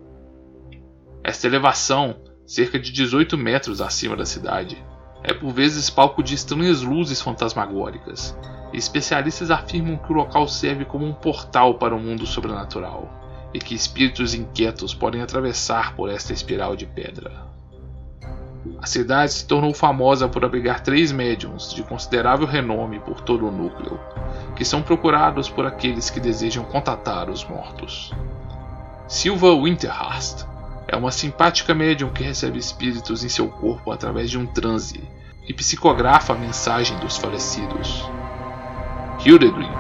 Esta 1.25 1.47
elevação, 1.47 2.17
cerca 2.45 2.79
de 2.79 2.93
18 2.93 3.39
metros 3.39 3.81
acima 3.81 4.15
da 4.15 4.27
cidade, 4.27 4.77
é 5.23 5.33
por 5.33 5.55
vezes 5.55 5.89
palco 5.89 6.23
de 6.23 6.35
estranhas 6.35 6.83
luzes 6.83 7.23
fantasmagóricas, 7.23 8.39
especialistas 8.75 9.51
afirmam 9.51 9.97
que 9.97 10.13
o 10.13 10.17
local 10.17 10.47
serve 10.47 10.85
como 10.85 11.07
um 11.07 11.15
portal 11.15 11.79
para 11.79 11.95
o 11.95 11.99
mundo 11.99 12.27
sobrenatural, 12.27 13.49
e 13.55 13.59
que 13.59 13.75
espíritos 13.75 14.35
inquietos 14.35 14.93
podem 14.93 15.23
atravessar 15.23 15.97
por 15.97 16.11
esta 16.11 16.35
espiral 16.35 16.77
de 16.77 16.85
pedra. 16.85 17.54
A 18.81 18.87
cidade 18.87 19.33
se 19.33 19.47
tornou 19.47 19.75
famosa 19.75 20.29
por 20.29 20.45
abrigar 20.45 20.81
três 20.81 21.13
médiums 21.13 21.73
de 21.73 21.83
considerável 21.83 22.47
renome 22.47 22.99
por 22.99 23.21
todo 23.21 23.47
o 23.47 23.51
núcleo, 23.51 23.99
que 24.57 24.65
são 24.65 24.83
procurados 24.83 25.49
por 25.49 25.67
aqueles 25.67 26.11
que 26.11 26.21
desejam 26.21 26.65
contatar 26.65 27.29
os 27.29 27.45
mortos. 27.45 28.13
Silva 29.07 29.55
Winterhast 29.55 30.47
é 30.89 30.97
uma 30.97 31.11
simpática 31.11 31.75
médium 31.75 32.11
que 32.11 32.23
recebe 32.23 32.59
espíritos 32.59 33.23
em 33.23 33.29
seu 33.29 33.49
corpo 33.49 33.91
através 33.91 34.31
de 34.31 34.39
um 34.39 34.47
transe 34.47 35.03
e 35.47 35.53
psicografa 35.53 36.33
a 36.33 36.39
mensagem 36.39 36.99
dos 36.99 37.17
falecidos. 37.17 38.09
Hildegrim 39.25 39.71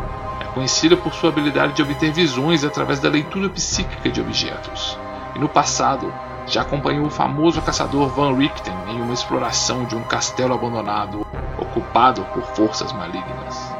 é 0.40 0.44
conhecida 0.52 0.96
por 0.96 1.12
sua 1.14 1.30
habilidade 1.30 1.72
de 1.74 1.82
obter 1.82 2.12
visões 2.12 2.64
através 2.64 3.00
da 3.00 3.08
leitura 3.08 3.48
psíquica 3.48 4.10
de 4.10 4.20
objetos, 4.20 4.98
e 5.34 5.38
no 5.38 5.48
passado 5.48 6.12
já 6.46 6.62
acompanhou 6.62 7.06
o 7.06 7.10
famoso 7.10 7.62
caçador 7.62 8.08
Van 8.08 8.36
Richten 8.36 8.74
em 8.88 9.00
uma 9.00 9.14
exploração 9.14 9.84
de 9.84 9.96
um 9.96 10.02
castelo 10.02 10.54
abandonado 10.54 11.26
ocupado 11.58 12.24
por 12.32 12.42
forças 12.54 12.92
malignas. 12.92 13.74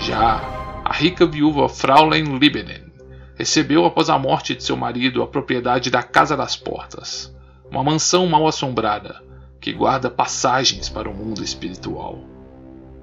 Já 0.00 0.40
a 0.84 0.92
rica 0.92 1.26
viúva 1.26 1.68
Fraulein 1.68 2.38
Libenen 2.38 2.84
recebeu 3.36 3.84
após 3.84 4.08
a 4.08 4.18
morte 4.18 4.54
de 4.54 4.64
seu 4.64 4.76
marido 4.76 5.22
a 5.22 5.26
propriedade 5.26 5.90
da 5.90 6.02
Casa 6.02 6.36
das 6.36 6.56
Portas, 6.56 7.34
uma 7.70 7.84
mansão 7.84 8.26
mal 8.26 8.46
assombrada 8.46 9.22
que 9.60 9.72
guarda 9.72 10.10
passagens 10.10 10.88
para 10.88 11.08
o 11.08 11.14
mundo 11.14 11.42
espiritual. 11.42 12.20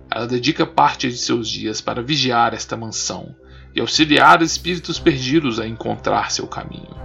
Ela 0.09 0.27
dedica 0.27 0.65
parte 0.65 1.09
de 1.09 1.17
seus 1.17 1.49
dias 1.49 1.81
para 1.81 2.01
vigiar 2.01 2.53
esta 2.53 2.77
mansão 2.77 3.35
e 3.75 3.81
auxiliar 3.81 4.41
espíritos 4.41 4.99
perdidos 4.99 5.59
a 5.59 5.67
encontrar 5.67 6.31
seu 6.31 6.47
caminho. 6.47 6.95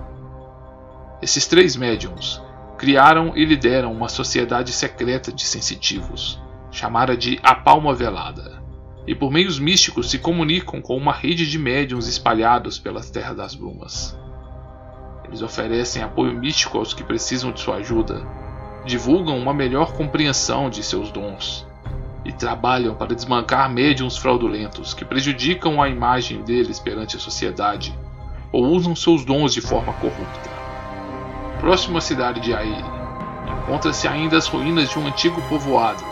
Esses 1.21 1.47
três 1.49 1.75
médiums 1.75 2.41
criaram 2.77 3.37
e 3.37 3.45
lideram 3.45 3.93
uma 3.93 4.09
sociedade 4.09 4.73
secreta 4.73 5.33
de 5.33 5.45
sensitivos, 5.45 6.41
chamada 6.71 7.17
de 7.17 7.41
A 7.43 7.57
Palma 7.57 7.93
Velada, 7.93 8.63
e 9.05 9.17
por 9.17 9.33
meios 9.33 9.59
místicos 9.59 10.11
se 10.11 10.19
comunicam 10.19 10.81
com 10.81 10.97
uma 10.97 11.13
rede 11.13 11.51
de 11.51 11.59
médiums 11.59 12.07
espalhados 12.07 12.79
pelas 12.79 13.11
terras 13.11 13.37
das 13.37 13.55
brumas. 13.57 14.17
Eles 15.25 15.43
oferecem 15.43 16.05
apoio 16.05 16.39
místico 16.39 16.79
aos 16.79 16.95
que 16.95 17.03
precisam 17.03 17.51
de 17.51 17.61
sua 17.61 17.77
ajuda, 17.77 18.25
divulgam 18.87 19.37
uma 19.37 19.53
melhor 19.53 19.93
compreensão 19.95 20.71
de 20.71 20.85
seus 20.85 21.11
dons 21.11 21.67
e 22.25 22.33
trabalham 22.33 22.95
para 22.95 23.15
desmancar 23.15 23.69
médiums 23.69 24.17
fraudulentos 24.17 24.95
que 24.95 25.05
prejudicam 25.05 25.83
a 25.83 25.89
imagem 25.89 26.43
deles 26.43 26.79
perante 26.79 27.17
a 27.17 27.21
sociedade 27.21 27.93
ou 28.53 28.67
usam 28.67 28.95
seus 28.95 29.25
dons 29.25 29.53
de 29.53 29.61
forma 29.61 29.93
corrupta. 29.95 30.58
Próximo 31.61 31.99
à 31.99 32.01
cidade 32.01 32.41
de 32.41 32.55
Aire, 32.55 32.85
encontra-se 33.49 34.07
ainda 34.07 34.37
as 34.37 34.47
ruínas 34.47 34.89
de 34.89 34.99
um 34.99 35.07
antigo 35.07 35.43
povoado, 35.49 36.05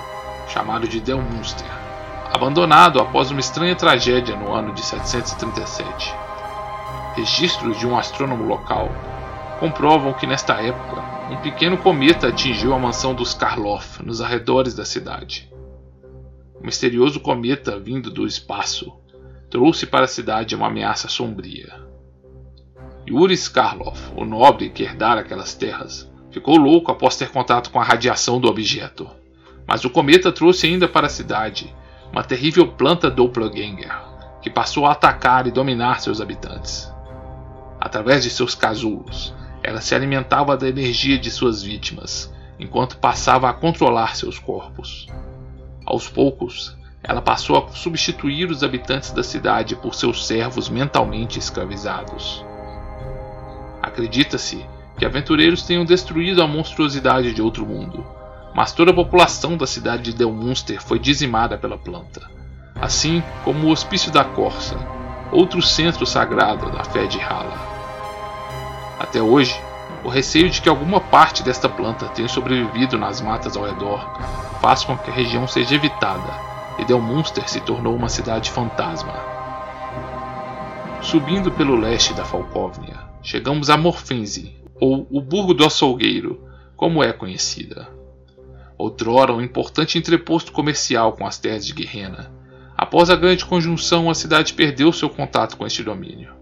chamado 0.48 0.88
de 0.88 1.00
Delmunster, 1.00 1.70
abandonado 2.35 3.00
após 3.00 3.30
uma 3.30 3.40
estranha 3.40 3.76
tragédia 3.76 4.37
no 4.37 4.52
ano 4.52 4.74
de 4.74 4.85
737. 4.85 6.14
Registros 7.14 7.78
de 7.78 7.87
um 7.87 7.96
astrônomo 7.96 8.44
local 8.44 8.90
comprovam 9.61 10.12
que 10.12 10.26
nesta 10.26 10.54
época 10.54 11.02
um 11.30 11.37
pequeno 11.37 11.78
cometa 11.78 12.28
atingiu 12.28 12.74
a 12.74 12.78
mansão 12.78 13.14
dos 13.14 13.32
Karloff 13.32 14.04
nos 14.04 14.20
arredores 14.20 14.74
da 14.74 14.85
cidade. 14.85 15.50
O 16.61 16.64
misterioso 16.64 17.20
cometa 17.20 17.78
vindo 17.78 18.11
do 18.11 18.26
espaço 18.26 18.92
trouxe 19.48 19.87
para 19.87 20.04
a 20.04 20.09
cidade 20.09 20.54
uma 20.54 20.66
ameaça 20.66 21.09
sombria. 21.09 21.86
Yuri 23.09 23.37
Karloff, 23.51 24.12
o 24.16 24.25
nobre 24.25 24.69
que 24.69 24.83
herdara 24.83 25.21
aquelas 25.21 25.55
terras, 25.55 26.11
ficou 26.31 26.57
louco 26.57 26.90
após 26.90 27.16
ter 27.16 27.31
contato 27.31 27.71
com 27.71 27.81
a 27.81 27.85
radiação 27.85 28.40
do 28.40 28.49
objeto. 28.49 29.09
Mas 29.66 29.85
o 29.85 29.90
cometa 29.90 30.33
trouxe 30.33 30.66
ainda 30.66 30.88
para 30.88 31.07
a 31.07 31.11
cidade 31.11 31.75
uma 32.12 32.23
terrível 32.23 32.69
planta 32.69 33.11
doppelganger, 33.11 33.92
que 34.40 34.51
passou 34.51 34.87
a 34.87 34.92
atacar 34.92 35.47
e 35.47 35.51
dominar 35.51 36.01
seus 36.01 36.21
habitantes. 36.21 36.90
Através 37.81 38.23
de 38.23 38.31
seus 38.31 38.55
casulos, 38.55 39.35
ela 39.62 39.81
se 39.81 39.95
alimentava 39.95 40.57
da 40.57 40.69
energia 40.69 41.19
de 41.19 41.31
suas 41.31 41.62
vítimas, 41.62 42.33
enquanto 42.59 42.99
passava 42.99 43.51
a 43.51 43.53
controlar 43.53 44.16
seus 44.16 44.38
corpos. 44.38 45.09
Aos 45.85 46.09
poucos, 46.09 46.77
ela 47.03 47.21
passou 47.21 47.59
a 47.59 47.69
substituir 47.73 48.51
os 48.51 48.62
habitantes 48.62 49.11
da 49.11 49.23
cidade 49.23 49.77
por 49.77 49.95
seus 49.95 50.27
servos 50.27 50.69
mentalmente 50.69 51.38
escravizados. 51.38 52.45
Acredita-se 53.96 54.62
que 54.98 55.06
aventureiros 55.06 55.62
tenham 55.62 55.82
destruído 55.82 56.42
a 56.42 56.46
monstruosidade 56.46 57.32
de 57.32 57.40
outro 57.40 57.64
mundo, 57.64 58.04
mas 58.54 58.70
toda 58.70 58.90
a 58.90 58.94
população 58.94 59.56
da 59.56 59.66
cidade 59.66 60.02
de 60.02 60.12
Delmunster 60.12 60.82
foi 60.82 60.98
dizimada 60.98 61.56
pela 61.56 61.78
planta, 61.78 62.30
assim 62.78 63.22
como 63.42 63.66
o 63.66 63.70
Hospício 63.70 64.12
da 64.12 64.22
Corsa, 64.22 64.76
outro 65.32 65.62
centro 65.62 66.04
sagrado 66.04 66.70
da 66.72 66.85
fé 66.85 67.06
de 67.06 67.18
Hala. 67.18 67.56
Até 69.00 69.22
hoje, 69.22 69.59
o 70.04 70.11
receio 70.11 70.50
de 70.50 70.61
que 70.61 70.68
alguma 70.68 71.00
parte 71.00 71.42
desta 71.42 71.66
planta 71.66 72.04
tenha 72.09 72.28
sobrevivido 72.28 72.98
nas 72.98 73.22
matas 73.22 73.56
ao 73.56 73.64
redor 73.64 74.06
faz 74.61 74.85
com 74.85 74.94
que 74.98 75.11
a 75.11 75.14
região 75.14 75.48
seja 75.48 75.74
evitada 75.74 76.35
e 76.78 76.85
Delmunster 76.85 77.48
se 77.48 77.62
tornou 77.62 77.96
uma 77.96 78.11
cidade 78.11 78.50
fantasma. 78.50 79.14
Subindo 81.00 81.50
pelo 81.50 81.76
leste 81.76 82.12
da 82.12 82.26
Falcóvnia, 82.26 83.15
chegamos 83.26 83.68
a 83.68 83.76
Morfense, 83.76 84.54
ou 84.80 85.04
o 85.10 85.20
Burgo 85.20 85.52
do 85.52 85.64
Açougueiro, 85.64 86.40
como 86.76 87.02
é 87.02 87.12
conhecida. 87.12 87.88
Outrora 88.78 89.32
um 89.32 89.40
importante 89.40 89.98
entreposto 89.98 90.52
comercial 90.52 91.12
com 91.14 91.26
as 91.26 91.36
terras 91.36 91.66
de 91.66 91.72
Guerrena. 91.72 92.32
Após 92.76 93.10
a 93.10 93.16
grande 93.16 93.44
conjunção, 93.44 94.08
a 94.08 94.14
cidade 94.14 94.54
perdeu 94.54 94.92
seu 94.92 95.10
contato 95.10 95.56
com 95.56 95.66
este 95.66 95.82
domínio. 95.82 96.34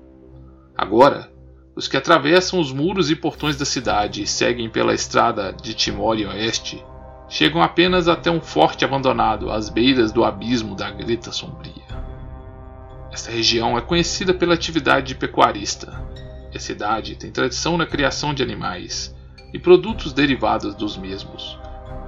Agora, 0.76 1.32
os 1.74 1.88
que 1.88 1.96
atravessam 1.96 2.60
os 2.60 2.70
muros 2.70 3.10
e 3.10 3.16
portões 3.16 3.56
da 3.56 3.64
cidade 3.64 4.22
e 4.22 4.26
seguem 4.26 4.68
pela 4.68 4.92
estrada 4.92 5.54
de 5.54 5.72
Timor 5.72 6.18
Oeste 6.18 6.84
chegam 7.30 7.62
apenas 7.62 8.08
até 8.08 8.30
um 8.30 8.42
forte 8.42 8.84
abandonado 8.84 9.50
às 9.50 9.70
beiras 9.70 10.12
do 10.12 10.22
abismo 10.22 10.76
da 10.76 10.90
Greta 10.90 11.32
Sombria. 11.32 11.72
Esta 13.10 13.30
região 13.30 13.78
é 13.78 13.80
conhecida 13.80 14.34
pela 14.34 14.52
atividade 14.52 15.14
pecuarista. 15.14 16.04
A 16.54 16.58
cidade 16.60 17.16
tem 17.16 17.32
tradição 17.32 17.76
na 17.76 17.84
criação 17.84 18.32
de 18.32 18.40
animais 18.40 19.12
e 19.52 19.58
produtos 19.58 20.12
derivados 20.12 20.72
dos 20.76 20.96
mesmos, 20.96 21.58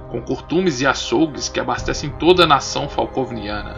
com 0.09 0.21
curtumes 0.21 0.79
e 0.79 0.87
açougues 0.87 1.49
que 1.49 1.59
abastecem 1.59 2.09
toda 2.11 2.43
a 2.43 2.47
nação 2.47 2.87
falcovniana, 2.87 3.75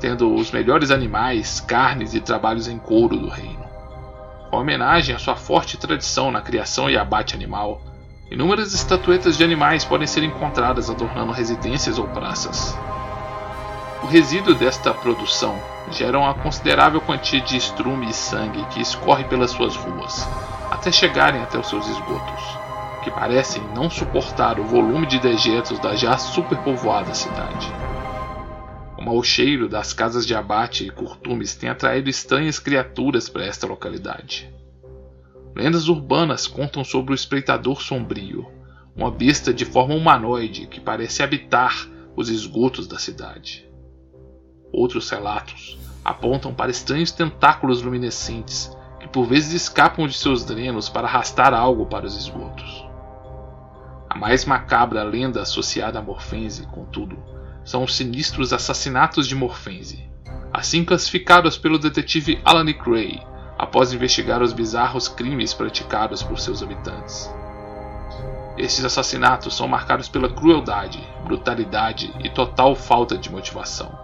tendo 0.00 0.34
os 0.34 0.50
melhores 0.50 0.90
animais, 0.90 1.60
carnes 1.60 2.14
e 2.14 2.20
trabalhos 2.20 2.66
em 2.66 2.78
couro 2.78 3.16
do 3.16 3.28
reino. 3.28 3.64
Com 4.50 4.56
homenagem 4.56 5.14
à 5.14 5.18
sua 5.20 5.36
forte 5.36 5.76
tradição 5.76 6.32
na 6.32 6.40
criação 6.40 6.90
e 6.90 6.98
abate 6.98 7.36
animal, 7.36 7.80
inúmeras 8.28 8.74
estatuetas 8.74 9.36
de 9.36 9.44
animais 9.44 9.84
podem 9.84 10.06
ser 10.06 10.24
encontradas 10.24 10.90
adornando 10.90 11.30
residências 11.30 11.96
ou 11.96 12.08
praças. 12.08 12.76
O 14.02 14.06
resíduo 14.06 14.54
desta 14.54 14.94
produção 14.94 15.60
gera 15.90 16.18
uma 16.18 16.32
considerável 16.34 17.02
quantia 17.02 17.40
de 17.40 17.56
estrume 17.56 18.08
e 18.08 18.14
sangue 18.14 18.64
que 18.66 18.80
escorre 18.80 19.24
pelas 19.24 19.50
suas 19.50 19.76
ruas, 19.76 20.26
até 20.70 20.90
chegarem 20.90 21.42
até 21.42 21.58
os 21.58 21.68
seus 21.68 21.86
esgotos, 21.86 22.42
que 23.04 23.10
parecem 23.10 23.62
não 23.74 23.90
suportar 23.90 24.58
o 24.58 24.64
volume 24.64 25.06
de 25.06 25.18
dejetos 25.18 25.78
da 25.78 25.94
já 25.94 26.16
superpovoada 26.16 27.12
cidade. 27.12 27.70
O 28.96 29.02
mau 29.02 29.22
cheiro 29.22 29.68
das 29.68 29.92
casas 29.92 30.26
de 30.26 30.34
abate 30.34 30.86
e 30.86 30.90
curtumes 30.90 31.54
tem 31.54 31.68
atraído 31.68 32.08
estranhas 32.08 32.58
criaturas 32.58 33.28
para 33.28 33.44
esta 33.44 33.66
localidade. 33.66 34.50
Lendas 35.54 35.88
urbanas 35.88 36.46
contam 36.46 36.84
sobre 36.84 37.12
o 37.12 37.14
espreitador 37.14 37.82
sombrio, 37.82 38.46
uma 38.96 39.10
besta 39.10 39.52
de 39.52 39.64
forma 39.64 39.94
humanoide 39.94 40.66
que 40.66 40.80
parece 40.80 41.22
habitar 41.22 41.86
os 42.16 42.28
esgotos 42.28 42.86
da 42.86 42.98
cidade. 42.98 43.69
Outros 44.72 45.10
relatos 45.10 45.78
apontam 46.04 46.54
para 46.54 46.70
estranhos 46.70 47.12
tentáculos 47.12 47.82
luminescentes 47.82 48.76
que 48.98 49.08
por 49.08 49.26
vezes 49.26 49.52
escapam 49.52 50.06
de 50.06 50.14
seus 50.14 50.44
drenos 50.44 50.88
para 50.88 51.08
arrastar 51.08 51.54
algo 51.54 51.86
para 51.86 52.06
os 52.06 52.16
esgotos. 52.16 52.86
A 54.08 54.18
mais 54.18 54.44
macabra 54.44 55.02
lenda 55.02 55.40
associada 55.40 55.98
a 55.98 56.02
Morfense, 56.02 56.66
contudo, 56.66 57.16
são 57.64 57.84
os 57.84 57.94
sinistros 57.94 58.52
assassinatos 58.52 59.26
de 59.26 59.34
Morfense, 59.34 60.10
assim 60.52 60.84
classificados 60.84 61.56
pelo 61.56 61.78
detetive 61.78 62.40
Alan 62.44 62.72
Gray 62.72 63.22
após 63.58 63.92
investigar 63.92 64.42
os 64.42 64.52
bizarros 64.52 65.06
crimes 65.06 65.54
praticados 65.54 66.22
por 66.22 66.38
seus 66.38 66.62
habitantes. 66.62 67.30
Estes 68.56 68.84
assassinatos 68.84 69.56
são 69.56 69.68
marcados 69.68 70.08
pela 70.08 70.28
crueldade, 70.28 70.98
brutalidade 71.24 72.12
e 72.24 72.28
total 72.28 72.74
falta 72.74 73.16
de 73.16 73.30
motivação, 73.30 73.96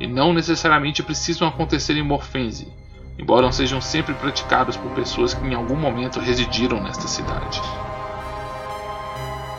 e 0.00 0.06
não 0.06 0.32
necessariamente 0.32 1.02
precisam 1.02 1.48
acontecer 1.48 1.96
em 1.96 2.02
Morfense, 2.02 2.72
embora 3.18 3.50
sejam 3.50 3.80
sempre 3.80 4.14
praticados 4.14 4.76
por 4.76 4.92
pessoas 4.92 5.34
que 5.34 5.44
em 5.46 5.54
algum 5.54 5.76
momento 5.76 6.20
residiram 6.20 6.82
nesta 6.82 7.08
cidade. 7.08 7.60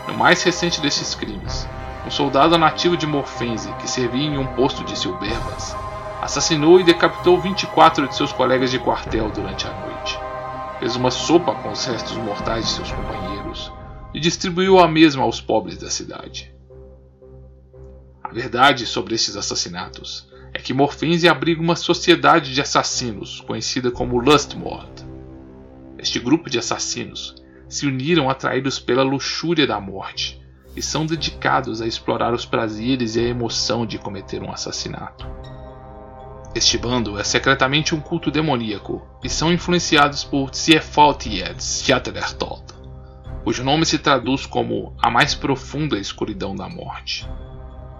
No 0.07 0.17
mais 0.17 0.41
recente 0.43 0.79
destes 0.81 1.13
crimes, 1.13 1.67
um 2.05 2.09
soldado 2.09 2.57
nativo 2.57 2.95
de 2.95 3.05
Morfense 3.05 3.71
que 3.73 3.89
servia 3.89 4.23
em 4.23 4.37
um 4.37 4.47
posto 4.47 4.83
de 4.83 4.97
Silberbas 4.97 5.75
assassinou 6.21 6.79
e 6.79 6.83
decapitou 6.83 7.39
24 7.39 8.07
de 8.07 8.15
seus 8.15 8.31
colegas 8.31 8.71
de 8.71 8.79
quartel 8.79 9.29
durante 9.29 9.67
a 9.67 9.73
noite. 9.81 10.19
Fez 10.79 10.95
uma 10.95 11.11
sopa 11.11 11.53
com 11.55 11.71
os 11.71 11.85
restos 11.85 12.17
mortais 12.17 12.65
de 12.65 12.71
seus 12.71 12.91
companheiros 12.91 13.71
e 14.13 14.19
distribuiu 14.19 14.79
a 14.79 14.87
mesma 14.87 15.23
aos 15.23 15.41
pobres 15.41 15.77
da 15.77 15.89
cidade. 15.89 16.53
A 18.23 18.29
verdade 18.29 18.85
sobre 18.85 19.15
esses 19.15 19.35
assassinatos 19.35 20.28
é 20.53 20.59
que 20.59 20.73
Morfense 20.73 21.27
abriga 21.27 21.61
uma 21.61 21.75
sociedade 21.75 22.53
de 22.53 22.61
assassinos 22.61 23.41
conhecida 23.41 23.91
como 23.91 24.19
Lustmord. 24.19 25.05
Este 25.97 26.19
grupo 26.19 26.49
de 26.49 26.57
assassinos 26.57 27.35
se 27.67 27.85
uniram 27.85 28.29
atraídos 28.29 28.79
pela 28.79 29.03
luxúria 29.03 29.67
da 29.67 29.79
morte 29.79 30.41
e 30.75 30.81
são 30.81 31.05
dedicados 31.05 31.81
a 31.81 31.87
explorar 31.87 32.33
os 32.33 32.45
prazeres 32.45 33.15
e 33.15 33.19
a 33.19 33.27
emoção 33.27 33.85
de 33.85 33.97
cometer 33.97 34.41
um 34.41 34.51
assassinato. 34.51 35.27
Este 36.55 36.77
bando 36.77 37.19
é 37.19 37.23
secretamente 37.23 37.93
um 37.93 37.99
culto 37.99 38.31
demoníaco 38.31 39.05
e 39.23 39.29
são 39.29 39.53
influenciados 39.53 40.23
por 40.23 40.53
Siefautied 40.55 41.55
Stjattertod, 41.59 42.63
cujo 43.43 43.63
nome 43.63 43.85
se 43.85 43.99
traduz 43.99 44.47
como 44.47 44.95
a 44.99 45.11
mais 45.11 45.35
profunda 45.35 45.99
escuridão 45.99 46.55
da 46.55 46.67
morte. 46.67 47.27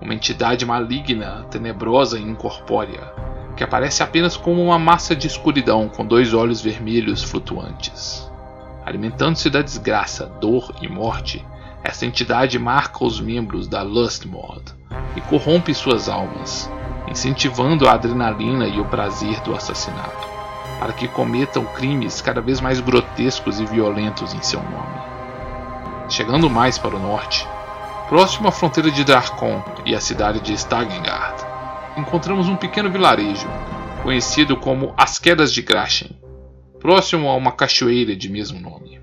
Uma 0.02 0.14
entidade 0.14 0.66
maligna, 0.66 1.46
tenebrosa 1.52 2.18
e 2.18 2.24
incorpórea, 2.24 3.14
que 3.56 3.64
aparece 3.64 4.02
apenas 4.02 4.38
como 4.38 4.64
uma 4.64 4.80
massa 4.80 5.16
de 5.16 5.28
escuridão 5.28 5.90
com 5.90 6.06
dois 6.06 6.34
olhos 6.34 6.62
vermelhos 6.62 7.22
flutuantes. 7.22 8.30
Alimentando-se 8.86 9.50
da 9.50 9.62
desgraça, 9.62 10.26
dor 10.40 10.74
e 10.82 10.88
morte, 10.88 11.46
essa 11.84 12.06
entidade 12.06 12.58
marca 12.58 13.04
os 13.04 13.20
membros 13.20 13.68
da 13.68 13.82
Lust 13.82 14.26
Mod 14.26 14.64
e 15.16 15.22
corrompe 15.22 15.74
suas 15.74 16.08
almas, 16.08 16.72
incentivando 17.08 17.88
a 17.88 17.94
adrenalina 17.94 18.68
e 18.68 18.80
o 18.80 18.86
prazer 18.86 19.40
do 19.42 19.54
assassinato, 19.54 20.28
para 20.80 20.94
que 20.94 21.08
cometam 21.08 21.66
crimes 21.66 22.22
cada 22.22 22.42
vez 22.42 22.62
mais 22.62 22.80
grotescos 22.80 23.60
e 23.60 23.66
violentos 23.66 24.34
em 24.34 24.42
seu 24.42 24.62
nome. 24.62 25.00
Chegando 26.10 26.50
mais 26.50 26.78
para 26.78 26.96
o 26.96 27.00
norte, 27.00 27.48
próximo 28.10 28.48
à 28.48 28.52
fronteira 28.52 28.90
de 28.90 29.04
Darkon 29.04 29.64
e 29.86 29.94
à 29.94 30.02
cidade 30.02 30.40
de 30.40 30.52
Stagengard, 30.54 31.46
encontramos 31.96 32.50
um 32.50 32.56
pequeno 32.56 32.90
vilarejo, 32.90 33.48
conhecido 34.02 34.58
como 34.58 34.96
As 34.98 35.20
Quedas 35.20 35.54
de 35.54 35.62
Grashen, 35.62 36.20
próximo 36.80 37.30
a 37.30 37.36
uma 37.36 37.52
cachoeira 37.52 38.16
de 38.16 38.28
mesmo 38.28 38.60
nome. 38.60 39.00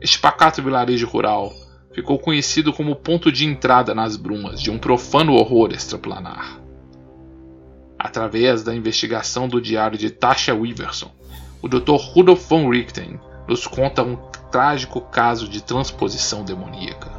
Este 0.00 0.18
pacato 0.18 0.62
vilarejo 0.62 1.06
rural 1.06 1.52
ficou 1.92 2.18
conhecido 2.18 2.72
como 2.72 2.96
ponto 2.96 3.30
de 3.30 3.44
entrada 3.44 3.94
nas 3.94 4.16
brumas 4.16 4.58
de 4.58 4.70
um 4.70 4.78
profano 4.78 5.34
horror 5.34 5.70
extraplanar 5.72 6.58
através 7.98 8.62
da 8.62 8.74
investigação 8.74 9.48
do 9.48 9.60
diário 9.60 9.98
de 9.98 10.08
Tasha 10.08 10.54
Weaverson. 10.54 11.10
O 11.60 11.68
Dr. 11.68 11.96
Rudolf 11.96 12.48
von 12.48 12.70
Richten 12.70 13.18
nos 13.46 13.66
conta 13.66 14.02
um 14.02 14.16
trágico 14.50 15.00
caso 15.00 15.48
de 15.48 15.62
transposição 15.62 16.44
demoníaca. 16.44 17.17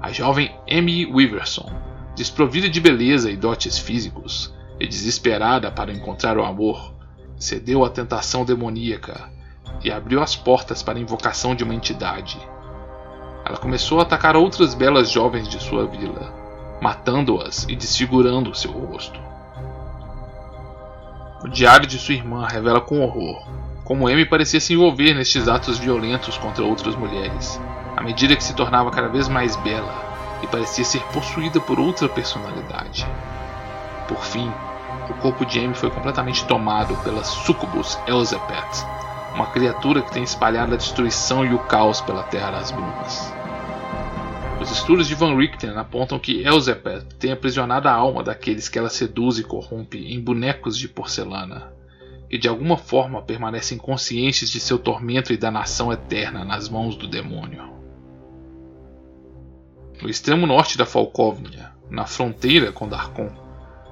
A 0.00 0.12
jovem 0.12 0.54
Amy 0.70 1.06
Weaverson, 1.06 1.70
desprovida 2.14 2.68
de 2.68 2.80
beleza 2.80 3.30
e 3.30 3.36
dotes 3.36 3.78
físicos 3.78 4.54
e 4.78 4.86
desesperada 4.86 5.70
para 5.70 5.92
encontrar 5.92 6.38
o 6.38 6.44
amor, 6.44 6.94
cedeu 7.36 7.84
à 7.84 7.90
tentação 7.90 8.44
demoníaca 8.44 9.30
e 9.82 9.90
abriu 9.90 10.22
as 10.22 10.36
portas 10.36 10.82
para 10.82 10.98
a 10.98 11.02
invocação 11.02 11.54
de 11.54 11.64
uma 11.64 11.74
entidade. 11.74 12.38
Ela 13.44 13.56
começou 13.56 13.98
a 13.98 14.02
atacar 14.02 14.36
outras 14.36 14.74
belas 14.74 15.10
jovens 15.10 15.48
de 15.48 15.60
sua 15.62 15.86
vila, 15.86 16.32
matando-as 16.80 17.64
e 17.68 17.74
desfigurando 17.74 18.54
seu 18.54 18.70
rosto. 18.70 19.18
O 21.42 21.48
diário 21.48 21.86
de 21.86 21.98
sua 21.98 22.14
irmã 22.14 22.46
revela 22.46 22.80
com 22.80 23.00
horror 23.00 23.58
como 23.88 24.06
Amy 24.06 24.26
parecia 24.26 24.60
se 24.60 24.74
envolver 24.74 25.14
nestes 25.14 25.48
atos 25.48 25.78
violentos 25.78 26.36
contra 26.36 26.62
outras 26.62 26.94
mulheres, 26.94 27.58
à 27.98 28.00
medida 28.00 28.36
que 28.36 28.44
se 28.44 28.54
tornava 28.54 28.92
cada 28.92 29.08
vez 29.08 29.26
mais 29.26 29.56
bela 29.56 29.92
e 30.40 30.46
parecia 30.46 30.84
ser 30.84 31.02
possuída 31.06 31.60
por 31.60 31.80
outra 31.80 32.08
personalidade. 32.08 33.04
Por 34.06 34.24
fim, 34.24 34.48
o 35.10 35.14
corpo 35.14 35.44
de 35.44 35.58
Amy 35.58 35.74
foi 35.74 35.90
completamente 35.90 36.44
tomado 36.44 36.94
pela 37.02 37.24
Succubus 37.24 37.98
Elzepeth, 38.06 38.86
uma 39.34 39.46
criatura 39.46 40.00
que 40.00 40.12
tem 40.12 40.22
espalhado 40.22 40.74
a 40.74 40.76
destruição 40.76 41.44
e 41.44 41.52
o 41.52 41.58
caos 41.58 42.00
pela 42.00 42.22
Terra 42.22 42.52
das 42.52 42.70
Brumas. 42.70 43.34
Os 44.60 44.70
estudos 44.70 45.08
de 45.08 45.16
Van 45.16 45.36
Richten 45.36 45.76
apontam 45.76 46.20
que 46.20 46.46
Elzepeth 46.46 47.02
tem 47.18 47.32
aprisionado 47.32 47.88
a 47.88 47.92
alma 47.92 48.22
daqueles 48.22 48.68
que 48.68 48.78
ela 48.78 48.90
seduz 48.90 49.40
e 49.40 49.42
corrompe 49.42 49.98
em 50.14 50.20
bonecos 50.20 50.78
de 50.78 50.88
porcelana, 50.88 51.72
que 52.30 52.38
de 52.38 52.46
alguma 52.46 52.76
forma 52.76 53.20
permanecem 53.22 53.76
conscientes 53.76 54.48
de 54.48 54.60
seu 54.60 54.78
tormento 54.78 55.32
e 55.32 55.36
danação 55.36 55.92
eterna 55.92 56.44
nas 56.44 56.68
mãos 56.68 56.94
do 56.94 57.08
demônio. 57.08 57.77
No 60.00 60.08
extremo 60.08 60.46
norte 60.46 60.78
da 60.78 60.86
Falkovnia, 60.86 61.72
na 61.90 62.06
fronteira 62.06 62.70
com 62.70 62.88
Darkon, 62.88 63.32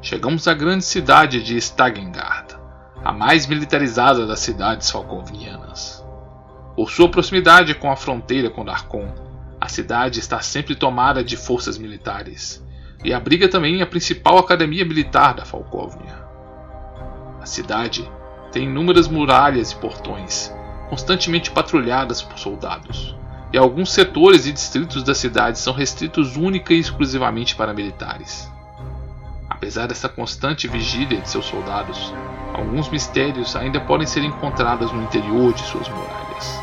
chegamos 0.01 0.47
à 0.47 0.55
grande 0.55 0.85
cidade 0.85 1.43
de 1.43 1.57
Stagengard, 1.57 2.55
a 3.05 3.13
mais 3.13 3.47
militarizada 3.49 4.25
das 4.25 4.39
cidades 4.39 4.89
falkovnianas. 4.89 6.05
Por 6.77 6.93
sua 6.93 7.11
proximidade 7.11 7.75
com 7.75 7.91
a 7.91 7.97
fronteira 7.97 8.49
com 8.49 8.65
Darkon, 8.65 9.13
a 9.61 9.67
cidade 9.67 10.21
está 10.21 10.41
sempre 10.41 10.77
tomada 10.77 11.25
de 11.25 11.37
forças 11.37 11.77
militares 11.77 12.65
e 13.05 13.13
abriga 13.13 13.49
também 13.49 13.83
a 13.83 13.87
principal 13.87 14.39
academia 14.39 14.85
militar 14.85 15.35
da 15.35 15.45
Falkovnia. 15.45 16.25
A 17.41 17.47
cidade 17.47 18.09
tem 18.53 18.65
inúmeras 18.65 19.09
muralhas 19.09 19.73
e 19.73 19.77
portões, 19.77 20.55
constantemente 20.89 21.51
patrulhadas 21.51 22.23
por 22.23 22.39
soldados, 22.39 23.17
e 23.53 23.59
alguns 23.59 23.93
setores 23.93 24.47
e 24.47 24.53
distritos 24.53 25.03
da 25.03 25.15
cidade 25.15 25.59
são 25.59 25.73
restritos 25.73 26.37
única 26.37 26.75
e 26.75 26.79
exclusivamente 26.79 27.55
para 27.55 27.73
militares. 27.73 28.51
Apesar 29.49 29.87
dessa 29.87 30.09
constante 30.09 30.69
vigília 30.69 31.21
de 31.21 31.29
seus 31.29 31.47
soldados, 31.47 32.13
alguns 32.53 32.89
mistérios 32.89 33.55
ainda 33.57 33.81
podem 33.81 34.07
ser 34.07 34.25
encontrados 34.25 34.93
no 34.93 35.03
interior 35.03 35.53
de 35.53 35.63
suas 35.63 35.89
muralhas. 35.89 36.61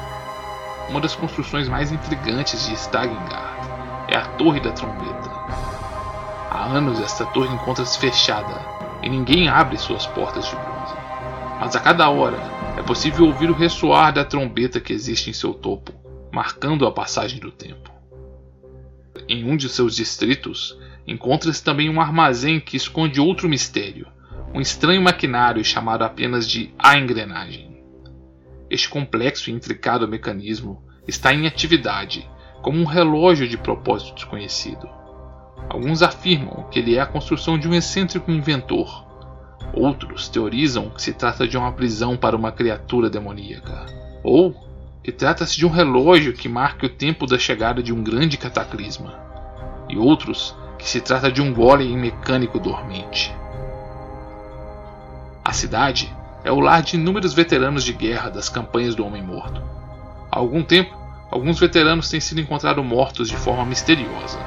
Uma 0.90 1.02
das 1.02 1.16
construções 1.16 1.68
mais 1.68 1.92
intrigantes 1.92 2.68
de 2.68 2.74
Stagengard 2.74 3.68
é 4.08 4.18
a 4.18 4.26
Torre 4.38 4.60
da 4.60 4.72
Trombeta. 4.72 5.32
Há 6.52 6.66
anos 6.66 7.00
esta 7.00 7.26
torre 7.26 7.52
encontra-se 7.52 7.98
fechada 7.98 8.62
e 9.02 9.10
ninguém 9.10 9.48
abre 9.50 9.78
suas 9.78 10.06
portas 10.06 10.46
de 10.46 10.56
bronze. 10.56 10.94
Mas 11.60 11.76
a 11.76 11.80
cada 11.80 12.10
hora 12.10 12.38
é 12.78 12.84
possível 12.84 13.26
ouvir 13.26 13.50
o 13.50 13.56
ressoar 13.56 14.14
da 14.14 14.24
trombeta 14.24 14.80
que 14.80 14.94
existe 14.94 15.30
em 15.30 15.34
seu 15.34 15.54
topo, 15.54 16.03
marcando 16.34 16.88
a 16.88 16.92
passagem 16.92 17.40
do 17.40 17.52
tempo. 17.52 17.92
Em 19.30 19.44
um 19.44 19.56
de 19.56 19.70
seus 19.70 19.96
distritos 19.96 20.76
encontra-se 21.06 21.64
também 21.64 21.92
um 21.92 22.02
armazém 22.02 22.60
que 22.60 22.76
esconde 22.76 23.22
outro 23.22 23.48
mistério, 23.48 24.08
um 24.52 24.60
estranho 24.60 25.00
maquinário 25.00 25.64
chamado 25.64 26.02
apenas 26.02 26.50
de 26.50 26.74
A 26.80 26.98
Engrenagem. 26.98 27.78
Este 28.68 28.90
complexo 28.90 29.52
e 29.52 29.54
intricado 29.54 30.08
mecanismo 30.08 30.84
está 31.08 31.32
em 31.32 31.46
atividade, 31.46 32.28
como 32.64 32.80
um 32.80 32.86
relógio 32.86 33.48
de 33.48 33.58
propósito 33.58 34.16
desconhecido. 34.16 34.90
Alguns 35.70 36.02
afirmam 36.02 36.68
que 36.72 36.80
ele 36.80 36.96
é 36.96 37.02
a 37.02 37.06
construção 37.06 37.60
de 37.60 37.68
um 37.68 37.76
excêntrico 37.76 38.32
inventor. 38.32 39.06
Outros 39.72 40.30
teorizam 40.30 40.90
que 40.90 41.02
se 41.02 41.14
trata 41.14 41.48
de 41.48 41.58
uma 41.58 41.74
prisão 41.74 42.18
para 42.18 42.36
uma 42.36 42.52
criatura 42.52 43.08
demoníaca. 43.08 43.86
Ou 44.24 44.63
que 45.04 45.12
trata-se 45.12 45.58
de 45.58 45.66
um 45.66 45.70
relógio 45.70 46.32
que 46.32 46.48
marque 46.48 46.86
o 46.86 46.90
tempo 46.90 47.28
da 47.28 47.38
chegada 47.38 47.84
de 47.84 47.92
um 47.92 48.02
grande 48.02 48.38
cataclisma. 48.38 49.20
E 49.90 49.98
outros 49.98 50.56
que 50.80 50.88
se 50.88 51.02
trata 51.02 51.30
de 51.30 51.42
um 51.42 51.54
golem 51.54 51.98
mecânico 51.98 52.58
dormente. 52.58 53.36
A 55.44 55.52
cidade 55.52 56.12
é 56.44 56.52
o 56.52 56.60
lar 56.62 56.82
de 56.82 56.96
inúmeros 56.96 57.34
veteranos 57.34 57.84
de 57.84 57.92
guerra 57.92 58.30
das 58.30 58.48
campanhas 58.48 58.96
do 58.96 59.06
Homem 59.06 59.22
Morto. 59.22 59.62
Há 60.32 60.40
algum 60.40 60.64
tempo, 60.64 60.98
alguns 61.30 61.60
veteranos 61.60 62.10
têm 62.10 62.22
sido 62.22 62.40
encontrados 62.40 62.84
mortos 62.84 63.28
de 63.28 63.36
forma 63.36 63.66
misteriosa, 63.66 64.40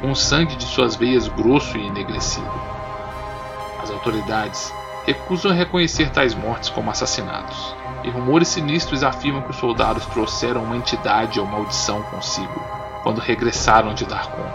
com 0.00 0.12
o 0.12 0.16
sangue 0.16 0.54
de 0.54 0.64
suas 0.64 0.94
veias 0.94 1.26
grosso 1.28 1.76
e 1.76 1.84
enegrecido. 1.84 2.50
As 3.82 3.90
autoridades 3.90 4.72
recusam 5.04 5.52
reconhecer 5.52 6.10
tais 6.10 6.34
mortes 6.34 6.68
como 6.70 6.90
assassinatos, 6.90 7.74
e 8.04 8.10
rumores 8.10 8.48
sinistros 8.48 9.02
afirmam 9.02 9.42
que 9.42 9.50
os 9.50 9.56
soldados 9.56 10.06
trouxeram 10.06 10.64
uma 10.64 10.76
entidade 10.76 11.40
ou 11.40 11.46
maldição 11.46 12.02
consigo 12.04 12.60
quando 13.02 13.20
regressaram 13.20 13.94
de 13.94 14.04
Darkon. 14.04 14.46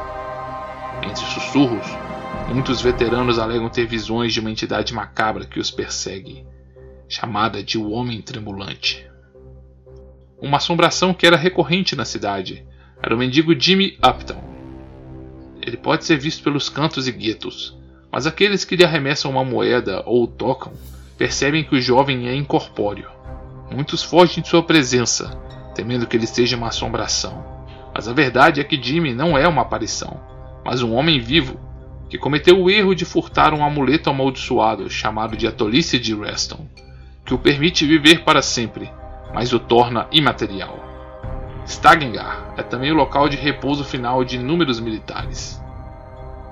Entre 1.04 1.26
sussurros, 1.26 1.86
muitos 2.48 2.82
veteranos 2.82 3.40
alegam 3.40 3.70
ter 3.70 3.86
visões 3.86 4.34
de 4.34 4.40
uma 4.40 4.52
entidade 4.52 4.94
macabra 4.94 5.46
que 5.46 5.60
os 5.60 5.72
persegue 5.72 6.46
chamada 7.08 7.62
de 7.62 7.78
O 7.78 7.92
Homem 7.92 8.22
Tremulante. 8.22 9.06
Uma 10.42 10.58
assombração 10.58 11.14
que 11.14 11.28
era 11.28 11.36
recorrente 11.36 11.96
na 11.96 12.06
cidade 12.06 12.66
era 13.04 13.14
o 13.14 13.18
mendigo 13.18 13.60
Jimmy 13.60 13.98
Upton. 13.98 14.42
Ele 15.62 15.76
pode 15.76 16.06
ser 16.06 16.18
visto 16.18 16.42
pelos 16.42 16.70
cantos 16.70 17.08
e 17.08 17.12
guetos, 17.12 17.78
mas 18.10 18.26
aqueles 18.26 18.64
que 18.64 18.76
lhe 18.78 18.86
arremessam 18.86 19.30
uma 19.30 19.44
moeda 19.44 20.02
ou 20.06 20.24
o 20.24 20.28
tocam 20.28 20.72
percebem 21.22 21.64
que 21.64 21.76
o 21.76 21.80
jovem 21.80 22.28
é 22.28 22.36
incorpóreo. 22.36 23.08
Muitos 23.72 24.02
fogem 24.02 24.42
de 24.42 24.50
sua 24.50 24.64
presença, 24.64 25.30
temendo 25.76 26.08
que 26.08 26.18
ele 26.18 26.26
seja 26.26 26.58
uma 26.58 26.70
assombração. 26.70 27.46
Mas 27.94 28.08
a 28.08 28.12
verdade 28.12 28.60
é 28.60 28.64
que 28.64 28.82
Jimmy 28.82 29.14
não 29.14 29.38
é 29.38 29.48
uma 29.48 29.62
aparição, 29.62 30.20
mas 30.66 30.82
um 30.82 30.96
homem 30.96 31.20
vivo 31.20 31.60
que 32.10 32.18
cometeu 32.18 32.60
o 32.60 32.72
erro 32.72 32.96
de 32.96 33.06
furtar 33.06 33.54
um 33.54 33.64
amuleto 33.64 34.10
amaldiçoado 34.10 34.90
chamado 34.90 35.38
de 35.38 35.46
Atolice 35.46 36.00
de 36.00 36.16
Reston 36.16 36.66
que 37.24 37.36
o 37.36 37.38
permite 37.38 37.86
viver 37.86 38.24
para 38.24 38.42
sempre, 38.42 38.92
mas 39.32 39.54
o 39.54 39.60
torna 39.60 40.08
imaterial. 40.12 40.80
Stagengar 41.68 42.56
é 42.58 42.64
também 42.64 42.92
o 42.92 42.96
local 42.96 43.30
de 43.30 43.38
repouso 43.38 43.84
final 43.84 44.26
de 44.26 44.38
inúmeros 44.38 44.80
militares. 44.80 45.61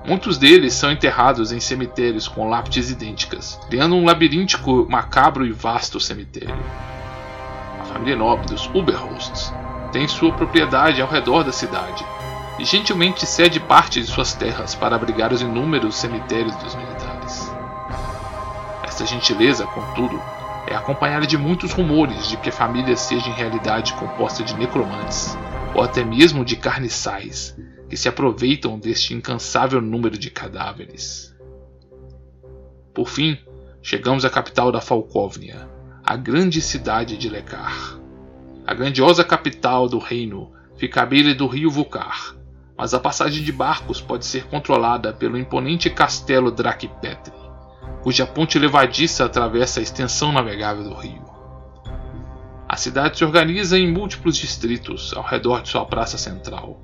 Muitos 0.04 0.38
deles 0.38 0.72
são 0.74 0.90
enterrados 0.90 1.52
em 1.52 1.60
cemitérios 1.60 2.26
com 2.26 2.48
lápides 2.48 2.90
idênticas, 2.90 3.60
criando 3.68 3.94
um 3.94 4.04
labiríntico, 4.04 4.86
macabro 4.88 5.46
e 5.46 5.52
vasto 5.52 6.00
cemitério. 6.00 6.56
A 7.80 7.84
família 7.84 8.16
nobre 8.16 8.46
dos 8.46 8.66
Uberhosts 8.74 9.52
tem 9.92 10.08
sua 10.08 10.32
propriedade 10.32 11.02
ao 11.02 11.08
redor 11.08 11.44
da 11.44 11.52
cidade 11.52 12.04
e 12.58 12.64
gentilmente 12.64 13.26
cede 13.26 13.60
parte 13.60 14.00
de 14.00 14.06
suas 14.06 14.32
terras 14.32 14.74
para 14.74 14.96
abrigar 14.96 15.32
os 15.32 15.42
inúmeros 15.42 15.96
cemitérios 15.96 16.54
dos 16.56 16.74
militares. 16.74 17.50
Esta 18.82 19.04
gentileza, 19.04 19.66
contudo, 19.66 20.20
é 20.66 20.74
acompanhada 20.74 21.26
de 21.26 21.36
muitos 21.36 21.72
rumores 21.72 22.26
de 22.28 22.36
que 22.36 22.48
a 22.48 22.52
família 22.52 22.96
seja 22.96 23.28
em 23.28 23.34
realidade 23.34 23.92
composta 23.94 24.42
de 24.42 24.54
necromantes, 24.56 25.36
ou 25.74 25.82
até 25.82 26.04
mesmo 26.04 26.44
de 26.44 26.56
carniçais, 26.56 27.56
que 27.90 27.96
se 27.96 28.08
aproveitam 28.08 28.78
deste 28.78 29.12
incansável 29.14 29.80
número 29.80 30.16
de 30.16 30.30
cadáveres. 30.30 31.36
Por 32.94 33.08
fim, 33.08 33.36
chegamos 33.82 34.24
à 34.24 34.30
capital 34.30 34.70
da 34.70 34.80
Falcóvnia, 34.80 35.68
a 36.04 36.16
grande 36.16 36.60
cidade 36.60 37.16
de 37.16 37.28
Lekar. 37.28 37.98
A 38.64 38.72
grandiosa 38.74 39.24
capital 39.24 39.88
do 39.88 39.98
reino 39.98 40.52
fica 40.76 41.02
à 41.02 41.06
beira 41.06 41.34
do 41.34 41.48
rio 41.48 41.68
Vukar, 41.68 42.36
mas 42.78 42.94
a 42.94 43.00
passagem 43.00 43.42
de 43.42 43.50
barcos 43.50 44.00
pode 44.00 44.24
ser 44.24 44.46
controlada 44.46 45.12
pelo 45.12 45.36
imponente 45.36 45.90
castelo 45.90 46.52
Drakipetri, 46.52 47.34
cuja 48.04 48.24
ponte 48.24 48.56
levadiça 48.56 49.24
atravessa 49.24 49.80
a 49.80 49.82
extensão 49.82 50.30
navegável 50.30 50.84
do 50.84 50.94
rio. 50.94 51.28
A 52.68 52.76
cidade 52.76 53.18
se 53.18 53.24
organiza 53.24 53.76
em 53.76 53.92
múltiplos 53.92 54.36
distritos 54.36 55.12
ao 55.12 55.24
redor 55.24 55.62
de 55.62 55.70
sua 55.70 55.84
praça 55.84 56.16
central, 56.16 56.80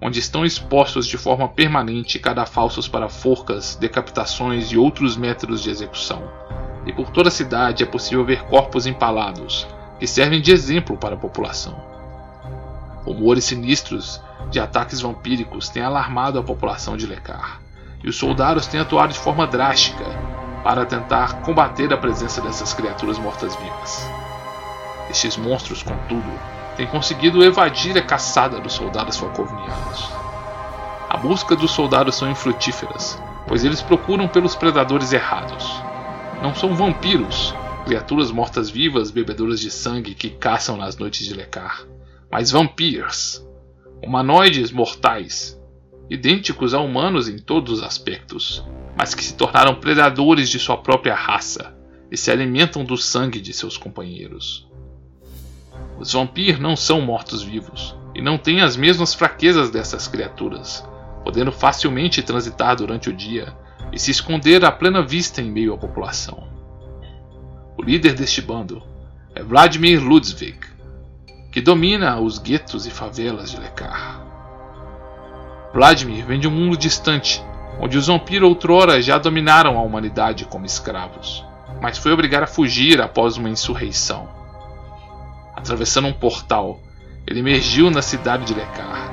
onde 0.00 0.18
estão 0.18 0.44
expostos 0.44 1.06
de 1.06 1.18
forma 1.18 1.48
permanente 1.48 2.18
cadafalsos 2.18 2.88
para 2.88 3.08
forcas, 3.08 3.76
decapitações 3.76 4.72
e 4.72 4.78
outros 4.78 5.16
métodos 5.16 5.62
de 5.62 5.70
execução. 5.70 6.22
E 6.86 6.92
por 6.92 7.10
toda 7.10 7.28
a 7.28 7.32
cidade 7.32 7.82
é 7.82 7.86
possível 7.86 8.24
ver 8.24 8.42
corpos 8.44 8.86
empalados, 8.86 9.66
que 9.98 10.06
servem 10.06 10.40
de 10.40 10.50
exemplo 10.50 10.96
para 10.96 11.14
a 11.14 11.18
população. 11.18 11.78
Rumores 13.04 13.44
sinistros 13.44 14.20
de 14.50 14.58
ataques 14.58 15.00
vampíricos 15.00 15.68
têm 15.68 15.82
alarmado 15.82 16.38
a 16.38 16.42
população 16.42 16.96
de 16.96 17.06
Lekar, 17.06 17.60
e 18.02 18.08
os 18.08 18.16
soldados 18.16 18.66
têm 18.66 18.80
atuado 18.80 19.12
de 19.12 19.18
forma 19.18 19.46
drástica 19.46 20.04
para 20.64 20.86
tentar 20.86 21.42
combater 21.42 21.92
a 21.92 21.98
presença 21.98 22.40
dessas 22.40 22.72
criaturas 22.72 23.18
mortas-vivas. 23.18 24.08
Estes 25.10 25.36
monstros, 25.36 25.82
contudo, 25.82 26.30
tem 26.80 26.86
conseguido 26.86 27.44
evadir 27.44 27.98
a 27.98 28.00
caçada 28.00 28.58
dos 28.58 28.72
soldados 28.72 29.18
falcovnianos. 29.18 30.10
A 31.10 31.16
busca 31.18 31.54
dos 31.54 31.72
soldados 31.72 32.14
são 32.14 32.30
infrutíferas, 32.30 33.22
pois 33.46 33.66
eles 33.66 33.82
procuram 33.82 34.26
pelos 34.26 34.56
predadores 34.56 35.12
errados. 35.12 35.70
Não 36.42 36.54
são 36.54 36.74
vampiros, 36.74 37.54
criaturas 37.84 38.30
mortas-vivas 38.30 39.10
bebedoras 39.10 39.60
de 39.60 39.70
sangue 39.70 40.14
que 40.14 40.30
caçam 40.30 40.78
nas 40.78 40.96
noites 40.96 41.26
de 41.26 41.34
Lekar, 41.34 41.84
mas 42.30 42.50
vampiros, 42.50 43.46
humanoides 44.02 44.72
mortais, 44.72 45.60
idênticos 46.08 46.72
a 46.72 46.80
humanos 46.80 47.28
em 47.28 47.36
todos 47.36 47.80
os 47.80 47.84
aspectos, 47.84 48.64
mas 48.96 49.14
que 49.14 49.22
se 49.22 49.34
tornaram 49.34 49.74
predadores 49.74 50.48
de 50.48 50.58
sua 50.58 50.78
própria 50.78 51.14
raça 51.14 51.76
e 52.10 52.16
se 52.16 52.30
alimentam 52.30 52.86
do 52.86 52.96
sangue 52.96 53.38
de 53.38 53.52
seus 53.52 53.76
companheiros. 53.76 54.69
Os 56.00 56.14
vampiros 56.14 56.58
não 56.58 56.74
são 56.74 57.02
mortos-vivos 57.02 57.94
e 58.14 58.22
não 58.22 58.38
têm 58.38 58.62
as 58.62 58.74
mesmas 58.74 59.12
fraquezas 59.12 59.68
dessas 59.68 60.08
criaturas, 60.08 60.82
podendo 61.22 61.52
facilmente 61.52 62.22
transitar 62.22 62.74
durante 62.74 63.10
o 63.10 63.12
dia 63.12 63.54
e 63.92 63.98
se 63.98 64.10
esconder 64.10 64.64
à 64.64 64.72
plena 64.72 65.02
vista 65.02 65.42
em 65.42 65.50
meio 65.50 65.74
à 65.74 65.76
população. 65.76 66.48
O 67.76 67.82
líder 67.82 68.14
deste 68.14 68.40
bando 68.40 68.82
é 69.34 69.42
Vladimir 69.42 70.02
Ludwig, 70.02 70.58
que 71.52 71.60
domina 71.60 72.18
os 72.18 72.38
guetos 72.38 72.86
e 72.86 72.90
favelas 72.90 73.50
de 73.50 73.60
Lekar. 73.60 74.24
Vladimir 75.74 76.24
vem 76.24 76.40
de 76.40 76.48
um 76.48 76.50
mundo 76.50 76.78
distante, 76.78 77.44
onde 77.78 77.98
os 77.98 78.06
vampiros 78.06 78.48
outrora 78.48 79.02
já 79.02 79.18
dominaram 79.18 79.76
a 79.76 79.82
humanidade 79.82 80.46
como 80.46 80.64
escravos, 80.64 81.44
mas 81.78 81.98
foi 81.98 82.10
obrigado 82.10 82.44
a 82.44 82.46
fugir 82.46 83.02
após 83.02 83.36
uma 83.36 83.50
insurreição 83.50 84.39
atravessando 85.54 86.08
um 86.08 86.12
portal. 86.12 86.80
Ele 87.26 87.40
emergiu 87.40 87.90
na 87.90 88.02
cidade 88.02 88.44
de 88.44 88.54
Lekar, 88.54 89.12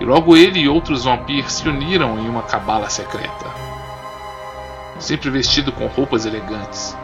e 0.00 0.04
logo 0.04 0.36
ele 0.36 0.60
e 0.60 0.68
outros 0.68 1.04
vampiros 1.04 1.52
se 1.52 1.68
uniram 1.68 2.18
em 2.18 2.28
uma 2.28 2.42
cabala 2.42 2.90
secreta. 2.90 3.46
Sempre 4.98 5.30
vestido 5.30 5.72
com 5.72 5.86
roupas 5.86 6.26
elegantes, 6.26 6.96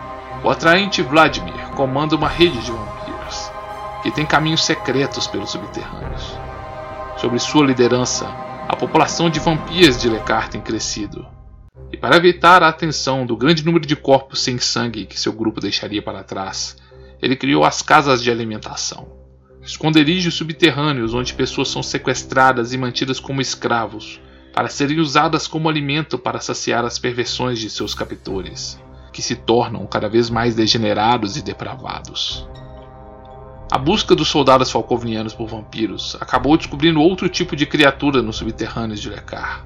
o 0.43 0.49
atraente 0.49 1.03
Vladimir 1.03 1.71
comanda 1.77 2.17
uma 2.17 2.29
rede 2.29 2.59
de 2.63 2.71
vampiros, 2.71 3.51
que 4.03 4.11
tem 4.11 4.25
caminhos 4.25 4.65
secretos 4.65 5.27
pelos 5.27 5.51
subterrâneos. 5.51 6.39
Sob 7.19 7.39
sua 7.39 7.67
liderança, 7.67 8.27
a 8.67 8.75
população 8.75 9.29
de 9.29 9.39
vampiros 9.39 10.01
de 10.01 10.09
Lekar 10.09 10.49
tem 10.49 10.61
crescido. 10.61 11.27
E 11.93 11.97
para 11.97 12.17
evitar 12.17 12.63
a 12.63 12.69
atenção 12.69 13.27
do 13.27 13.37
grande 13.37 13.65
número 13.65 13.85
de 13.85 13.97
corpos 13.97 14.43
sem 14.43 14.59
sangue 14.59 15.07
que 15.07 15.21
seu 15.21 15.33
grupo 15.33 15.61
deixaria 15.61 16.01
para 16.01 16.25
trás, 16.25 16.77
ele 17.23 17.37
criou 17.37 17.65
as 17.65 17.83
casas 17.83 18.23
de 18.23 18.31
alimentação, 18.31 19.09
esconderijos 19.63 20.35
subterrâneos 20.35 21.15
onde 21.15 21.35
pessoas 21.35 21.69
são 21.69 21.83
sequestradas 21.83 22.73
e 22.73 22.79
mantidas 22.79 23.21
como 23.21 23.41
escravos, 23.41 24.21
para 24.55 24.69
serem 24.69 24.99
usadas 24.99 25.47
como 25.47 25.69
alimento 25.69 26.19
para 26.19 26.41
saciar 26.41 26.85
as 26.85 26.99
perversões 26.99 27.59
de 27.59 27.71
seus 27.71 27.95
captores, 27.95 28.81
que 29.13 29.23
se 29.23 29.37
tornam 29.37 29.87
cada 29.87 30.09
vez 30.09 30.31
mais 30.31 30.55
degenerados 30.55 31.37
e 31.37 31.43
depravados. 31.43 32.47
A 33.71 33.79
busca 33.79 34.17
dos 34.17 34.27
soldados 34.27 34.71
falcovnianos 34.71 35.33
por 35.33 35.47
vampiros 35.47 36.17
acabou 36.21 36.57
descobrindo 36.57 37.01
outro 37.01 37.29
tipo 37.29 37.55
de 37.55 37.67
criatura 37.67 38.21
nos 38.21 38.37
subterrâneos 38.37 39.01
de 39.01 39.09
Lekar. 39.09 39.65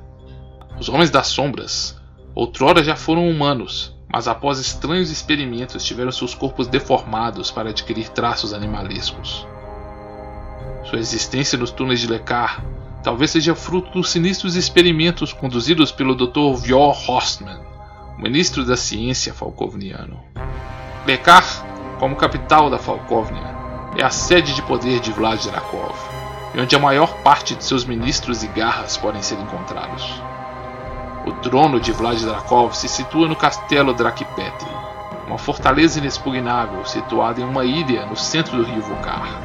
Os 0.78 0.90
Homens 0.90 1.10
das 1.10 1.28
Sombras, 1.28 1.98
outrora 2.34 2.84
já 2.84 2.96
foram 2.96 3.26
humanos, 3.26 3.93
mas 4.14 4.29
após 4.29 4.61
estranhos 4.61 5.11
experimentos 5.11 5.85
tiveram 5.85 6.12
seus 6.12 6.37
corpos 6.37 6.68
deformados 6.68 7.50
para 7.50 7.70
adquirir 7.70 8.09
traços 8.11 8.55
animalescos. 8.55 9.44
Sua 10.85 11.00
existência 11.00 11.59
nos 11.59 11.72
túneis 11.72 11.98
de 11.98 12.07
Lekar 12.07 12.64
talvez 13.03 13.33
seja 13.33 13.57
fruto 13.57 13.90
dos 13.90 14.11
sinistros 14.11 14.55
experimentos 14.55 15.33
conduzidos 15.33 15.90
pelo 15.90 16.14
Dr. 16.14 16.55
Vjor 16.62 16.96
Horstman, 17.11 17.59
ministro 18.16 18.64
da 18.64 18.77
ciência 18.77 19.35
falcovniano. 19.35 20.22
Lekar, 21.05 21.44
como 21.98 22.14
capital 22.14 22.70
da 22.70 22.79
Falkovnia, 22.79 23.53
é 23.96 24.05
a 24.05 24.11
sede 24.11 24.55
de 24.55 24.62
poder 24.62 25.00
de 25.00 25.11
Vlad 25.11 25.42
Drakov, 25.42 25.96
e 26.55 26.61
onde 26.61 26.77
a 26.77 26.79
maior 26.79 27.12
parte 27.24 27.57
de 27.57 27.64
seus 27.64 27.85
ministros 27.85 28.44
e 28.44 28.46
garras 28.46 28.96
podem 28.96 29.22
ser 29.22 29.40
encontrados. 29.40 30.22
O 31.26 31.32
trono 31.32 31.80
de 31.80 31.90
Vlad 31.90 32.20
Drakov 32.20 32.74
se 32.74 32.87
situa 32.87 33.26
no 33.26 33.34
castelo 33.34 33.94
Drakipetri, 33.94 34.68
uma 35.26 35.38
fortaleza 35.38 35.98
inexpugnável 35.98 36.84
situada 36.84 37.40
em 37.40 37.44
uma 37.44 37.64
ilha 37.64 38.04
no 38.04 38.14
centro 38.14 38.58
do 38.58 38.62
rio 38.62 38.82
Vukar, 38.82 39.40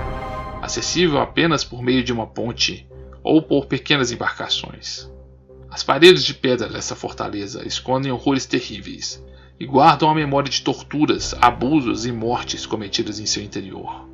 acessível 0.61 1.21
apenas 1.21 1.63
por 1.63 1.81
meio 1.81 2.03
de 2.03 2.11
uma 2.11 2.27
ponte 2.27 2.85
ou 3.23 3.41
por 3.41 3.65
pequenas 3.65 4.11
embarcações. 4.11 5.09
As 5.71 5.81
paredes 5.81 6.25
de 6.25 6.33
pedra 6.33 6.67
dessa 6.67 6.97
fortaleza 6.97 7.65
escondem 7.65 8.11
horrores 8.11 8.45
terríveis 8.45 9.23
e 9.57 9.65
guardam 9.65 10.09
a 10.09 10.15
memória 10.15 10.49
de 10.49 10.61
torturas, 10.61 11.33
abusos 11.39 12.05
e 12.05 12.11
mortes 12.11 12.65
cometidas 12.65 13.21
em 13.21 13.25
seu 13.25 13.41
interior. 13.41 14.05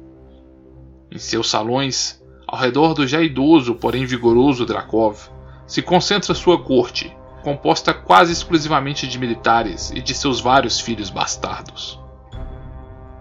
Em 1.12 1.18
seus 1.18 1.50
salões, 1.50 2.22
ao 2.48 2.60
redor 2.60 2.94
do 2.94 3.08
já 3.08 3.22
idoso, 3.22 3.74
porém 3.74 4.06
vigoroso 4.06 4.66
Drakov, 4.66 5.30
se 5.66 5.82
concentra 5.82 6.36
sua 6.36 6.62
corte, 6.62 7.16
composta 7.46 7.94
quase 7.94 8.34
exclusivamente 8.34 9.08
de 9.08 9.20
militares 9.20 9.92
e 9.92 10.02
de 10.02 10.16
seus 10.16 10.42
vários 10.42 10.80
filhos 10.80 11.12
bastardos. 11.12 12.00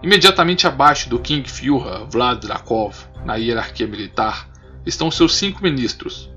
Imediatamente 0.01 0.65
abaixo 0.65 1.07
do 1.07 1.19
King 1.19 1.47
Führer 1.47 2.07
Vlad 2.09 2.41
Drakov, 2.41 2.95
na 3.23 3.35
hierarquia 3.35 3.85
militar, 3.85 4.49
estão 4.83 5.11
seus 5.11 5.35
cinco 5.35 5.61
ministros, 5.61 6.27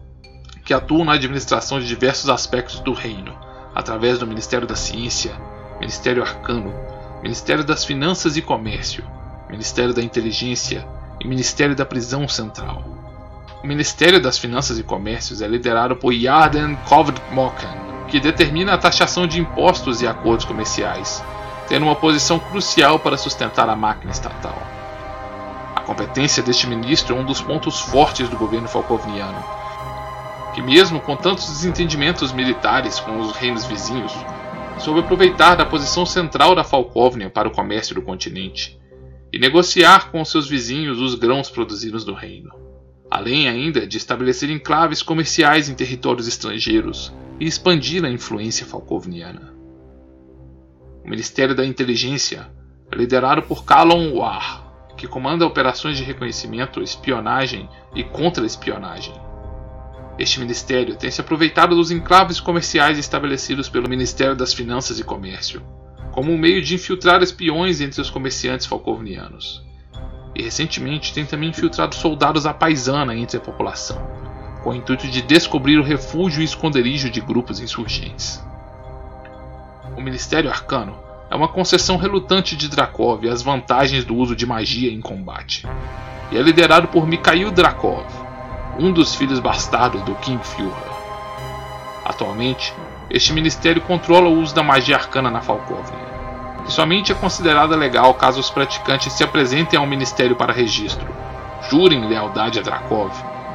que 0.67 0.75
atuam 0.75 1.03
na 1.03 1.15
administração 1.15 1.81
de 1.81 1.87
diversos 1.87 2.29
aspectos 2.29 2.79
do 2.81 2.93
reino, 2.93 3.35
através 3.75 4.19
do 4.19 4.27
Ministério 4.27 4.67
da 4.67 4.77
Ciência, 4.77 5.33
Ministério 5.81 6.23
Arcano, 6.23 6.75
Ministério 7.23 7.65
das 7.65 7.87
Finanças 7.87 8.37
e 8.37 8.43
Comércio, 8.43 9.03
Ministério 9.49 9.95
da 9.95 10.03
Inteligência 10.03 10.87
e 11.19 11.27
Ministério 11.27 11.75
da 11.75 11.87
Prisão 11.87 12.29
Central. 12.29 13.08
O 13.61 13.67
Ministério 13.67 14.23
das 14.23 14.39
Finanças 14.39 14.79
e 14.79 14.85
Comércios 14.85 15.43
é 15.43 15.49
liderado 15.49 15.97
por 15.97 16.13
Yarden 16.13 16.77
Kovdmokan, 16.89 18.07
que 18.07 18.21
determina 18.21 18.75
a 18.75 18.79
taxação 18.79 19.27
de 19.27 19.41
impostos 19.41 20.01
e 20.01 20.07
acordos 20.07 20.45
comerciais, 20.45 21.25
tendo 21.69 21.85
uma 21.85 21.97
posição 21.97 22.39
crucial 22.39 23.01
para 23.01 23.17
sustentar 23.17 23.69
a 23.69 23.75
máquina 23.75 24.13
estatal. 24.13 24.57
A 25.75 25.81
competência 25.81 26.41
deste 26.41 26.69
ministro 26.69 27.17
é 27.17 27.19
um 27.19 27.25
dos 27.25 27.41
pontos 27.41 27.81
fortes 27.81 28.29
do 28.29 28.37
governo 28.37 28.69
falcovniano, 28.69 29.45
que 30.55 30.63
mesmo 30.63 31.01
com 31.01 31.17
tantos 31.17 31.49
desentendimentos 31.49 32.31
militares 32.31 33.01
com 33.01 33.19
os 33.19 33.33
reinos 33.33 33.65
vizinhos, 33.65 34.13
soube 34.79 35.01
aproveitar 35.01 35.57
da 35.57 35.67
posição 35.67 36.07
central 36.07 36.55
da 36.55 36.63
Falcóvnia 36.63 37.29
para 37.29 37.49
o 37.49 37.53
comércio 37.53 37.97
do 37.97 38.03
continente 38.03 38.79
e 39.33 39.39
negociar 39.39 40.13
com 40.13 40.25
seus 40.25 40.49
vizinhos 40.49 41.01
os 41.01 41.17
grãos 41.17 41.51
produzidos 41.51 42.07
no 42.07 42.15
reino, 42.15 42.68
além 43.11 43.49
ainda 43.49 43.87
de 43.87 43.97
estabelecer 43.97 44.51
enclaves 44.51 45.03
comerciais 45.03 45.69
em 45.69 45.75
territórios 45.75 46.29
estrangeiros 46.29 47.13
e 47.41 47.47
expandir 47.47 48.05
a 48.05 48.11
influência 48.11 48.67
falcovniana. 48.67 49.55
O 51.05 51.09
Ministério 51.09 51.55
da 51.55 51.65
Inteligência 51.65 52.51
é 52.91 52.97
liderado 52.97 53.43
por 53.43 53.65
Kalon 53.65 54.13
War, 54.15 54.93
que 54.97 55.07
comanda 55.07 55.47
operações 55.47 55.97
de 55.97 56.03
reconhecimento, 56.03 56.83
espionagem 56.83 57.69
e 57.95 58.03
contra-espionagem. 58.03 59.15
Este 60.19 60.41
ministério 60.41 60.97
tem 60.97 61.11
se 61.11 61.21
aproveitado 61.21 61.77
dos 61.77 61.93
enclaves 61.93 62.41
comerciais 62.41 62.99
estabelecidos 62.99 63.69
pelo 63.69 63.89
Ministério 63.89 64.35
das 64.35 64.53
Finanças 64.53 64.99
e 64.99 65.05
Comércio, 65.05 65.63
como 66.11 66.33
um 66.33 66.39
meio 66.39 66.61
de 66.61 66.75
infiltrar 66.75 67.23
espiões 67.23 67.81
entre 67.81 68.01
os 68.01 68.11
comerciantes 68.11 68.67
falcovnianos. 68.67 69.68
E 70.39 70.43
recentemente 70.45 71.13
tem 71.13 71.27
também 71.27 71.49
infiltrado 71.49 71.97
soldados 71.97 72.47
à 72.47 72.55
paisana 72.55 73.13
entre 73.17 73.37
a 73.37 73.41
população, 73.41 74.01
com 74.63 74.71
o 74.71 74.75
intuito 74.75 75.09
de 75.09 75.21
descobrir 75.21 75.79
o 75.79 75.83
refúgio 75.83 76.41
e 76.41 76.45
esconderijo 76.45 77.11
de 77.11 77.21
grupos 77.21 77.59
insurgentes. 77.59 78.41
O 79.97 80.01
Ministério 80.01 80.49
Arcano 80.49 80.97
é 81.29 81.35
uma 81.35 81.49
concessão 81.49 81.97
relutante 81.97 82.57
de 82.57 82.69
Drakov 82.69 83.29
às 83.29 83.43
vantagens 83.43 84.05
do 84.05 84.15
uso 84.15 84.37
de 84.37 84.47
magia 84.47 84.93
em 84.93 85.01
combate, 85.01 85.67
e 86.31 86.39
é 86.39 86.41
liderado 86.41 86.87
por 86.87 87.05
Mikhail 87.05 87.51
Drakov, 87.51 88.07
um 88.79 88.93
dos 88.93 89.17
filhos 89.17 89.41
bastardos 89.41 90.03
do 90.03 90.15
King 90.17 90.43
Führer. 90.47 90.73
Atualmente, 92.05 92.73
este 93.11 93.33
ministério 93.33 93.83
controla 93.83 94.29
o 94.29 94.39
uso 94.39 94.55
da 94.55 94.63
magia 94.63 94.95
arcana 94.95 95.33
na 95.33 95.41
Falkovnia, 95.41 96.08
que 96.69 96.75
somente 96.75 97.11
é 97.11 97.15
considerada 97.15 97.75
legal 97.75 98.13
caso 98.13 98.39
os 98.39 98.51
praticantes 98.51 99.15
se 99.15 99.25
apresentem 99.25 99.79
ao 99.79 99.87
ministério 99.87 100.37
para 100.37 100.53
registro, 100.53 101.09
jurem 101.71 102.07
lealdade 102.07 102.59
a 102.59 102.63
Drakov 102.63 103.11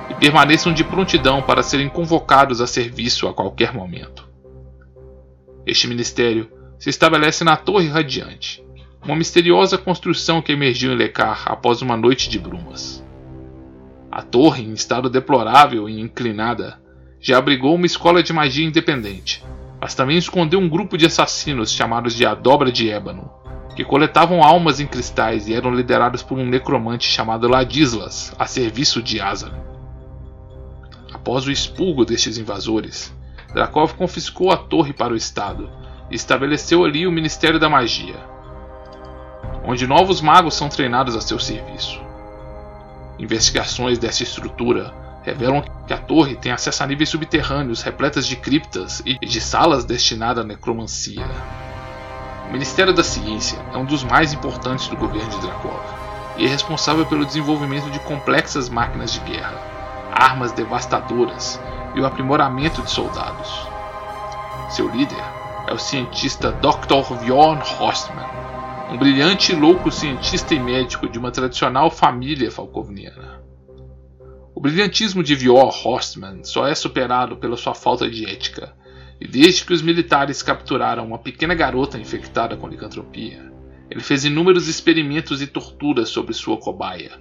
e 0.09 0.15
permaneçam 0.15 0.73
de 0.73 0.83
prontidão 0.83 1.39
para 1.39 1.61
serem 1.61 1.87
convocados 1.87 2.59
a 2.59 2.65
serviço 2.65 3.27
a 3.27 3.33
qualquer 3.33 3.71
momento. 3.71 4.27
Este 5.63 5.85
ministério 5.85 6.49
se 6.79 6.89
estabelece 6.89 7.43
na 7.43 7.55
Torre 7.55 7.87
Radiante, 7.87 8.65
uma 9.03 9.15
misteriosa 9.15 9.77
construção 9.77 10.41
que 10.41 10.51
emergiu 10.51 10.91
em 10.91 10.95
Lecar 10.95 11.43
após 11.45 11.83
uma 11.83 11.95
noite 11.95 12.27
de 12.27 12.39
brumas. 12.39 13.05
A 14.11 14.23
torre, 14.23 14.63
em 14.63 14.73
estado 14.73 15.07
deplorável 15.07 15.87
e 15.87 15.99
inclinada, 16.01 16.81
já 17.21 17.37
abrigou 17.37 17.75
uma 17.75 17.85
escola 17.85 18.23
de 18.23 18.33
magia 18.33 18.65
independente, 18.65 19.43
mas 19.83 19.93
também 19.93 20.17
escondeu 20.17 20.61
um 20.61 20.69
grupo 20.69 20.97
de 20.97 21.05
assassinos 21.05 21.69
chamados 21.69 22.15
de 22.15 22.25
A 22.25 22.33
Dobra 22.33 22.71
de 22.71 22.89
Ébano, 22.89 23.29
que 23.75 23.83
coletavam 23.83 24.41
almas 24.41 24.79
em 24.79 24.87
cristais 24.87 25.49
e 25.49 25.53
eram 25.53 25.75
liderados 25.75 26.23
por 26.23 26.37
um 26.39 26.45
necromante 26.45 27.05
chamado 27.05 27.49
Ladislas, 27.49 28.33
a 28.39 28.45
serviço 28.45 29.03
de 29.03 29.19
Azar. 29.19 29.51
Após 31.13 31.45
o 31.45 31.51
expurgo 31.51 32.05
destes 32.05 32.37
invasores, 32.37 33.13
Drakov 33.53 33.93
confiscou 33.95 34.53
a 34.53 34.55
torre 34.55 34.93
para 34.93 35.11
o 35.11 35.17
Estado 35.17 35.69
e 36.09 36.15
estabeleceu 36.15 36.85
ali 36.85 37.05
o 37.05 37.11
Ministério 37.11 37.59
da 37.59 37.67
Magia, 37.67 38.15
onde 39.65 39.85
novos 39.85 40.21
magos 40.21 40.53
são 40.53 40.69
treinados 40.69 41.13
a 41.13 41.19
seu 41.19 41.37
serviço. 41.37 41.99
Investigações 43.19 43.99
dessa 43.99 44.23
estrutura 44.23 45.02
revelam 45.23 45.63
que 45.87 45.93
a 45.93 45.97
torre 45.97 46.35
tem 46.35 46.51
acesso 46.51 46.83
a 46.83 46.87
níveis 46.87 47.09
subterrâneos 47.09 47.81
repletas 47.81 48.27
de 48.27 48.35
criptas 48.35 49.01
e 49.05 49.17
de 49.25 49.41
salas 49.41 49.85
destinadas 49.85 50.43
à 50.43 50.47
necromancia. 50.47 51.25
O 52.47 52.51
Ministério 52.51 52.93
da 52.93 53.03
Ciência 53.03 53.57
é 53.73 53.77
um 53.77 53.85
dos 53.85 54.03
mais 54.03 54.33
importantes 54.33 54.87
do 54.87 54.97
governo 54.97 55.29
de 55.29 55.39
Drakov 55.39 55.81
e 56.37 56.45
é 56.45 56.47
responsável 56.47 57.05
pelo 57.05 57.25
desenvolvimento 57.25 57.89
de 57.89 57.99
complexas 57.99 58.69
máquinas 58.69 59.13
de 59.13 59.19
guerra, 59.21 59.57
armas 60.11 60.51
devastadoras 60.51 61.59
e 61.95 62.01
o 62.01 62.05
aprimoramento 62.05 62.81
de 62.81 62.89
soldados. 62.91 63.67
Seu 64.69 64.89
líder 64.89 65.23
é 65.67 65.73
o 65.73 65.79
cientista 65.79 66.51
Dr. 66.51 67.15
Bjorn 67.21 67.61
Horstmann, 67.79 68.27
um 68.91 68.97
brilhante 68.97 69.53
e 69.53 69.55
louco 69.55 69.91
cientista 69.91 70.53
e 70.53 70.59
médico 70.59 71.07
de 71.07 71.17
uma 71.17 71.31
tradicional 71.31 71.89
família 71.89 72.51
falcovniana. 72.51 73.41
Brilhantismo 74.63 75.21
de 75.21 75.35
Vior 75.35 75.75
Horstman 75.85 76.41
só 76.45 76.65
é 76.65 76.73
superado 76.73 77.35
pela 77.35 77.57
sua 77.57 77.75
falta 77.75 78.09
de 78.09 78.25
ética, 78.25 78.73
e 79.19 79.27
desde 79.27 79.65
que 79.65 79.73
os 79.73 79.81
militares 79.81 80.41
capturaram 80.41 81.05
uma 81.05 81.19
pequena 81.19 81.53
garota 81.53 81.97
infectada 81.97 82.55
com 82.55 82.69
licantropia, 82.69 83.51
ele 83.91 83.99
fez 83.99 84.23
inúmeros 84.23 84.69
experimentos 84.69 85.41
e 85.41 85.47
torturas 85.47 86.07
sobre 86.07 86.33
sua 86.33 86.55
cobaia, 86.55 87.11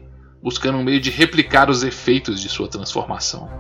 buscando 0.41 0.79
um 0.79 0.85
meio 0.85 1.01
de 1.01 1.11
replicar 1.11 1.69
os 1.69 1.83
efeitos 1.83 2.41
de 2.41 2.49
sua 2.49 2.69
transformação. 2.69 3.51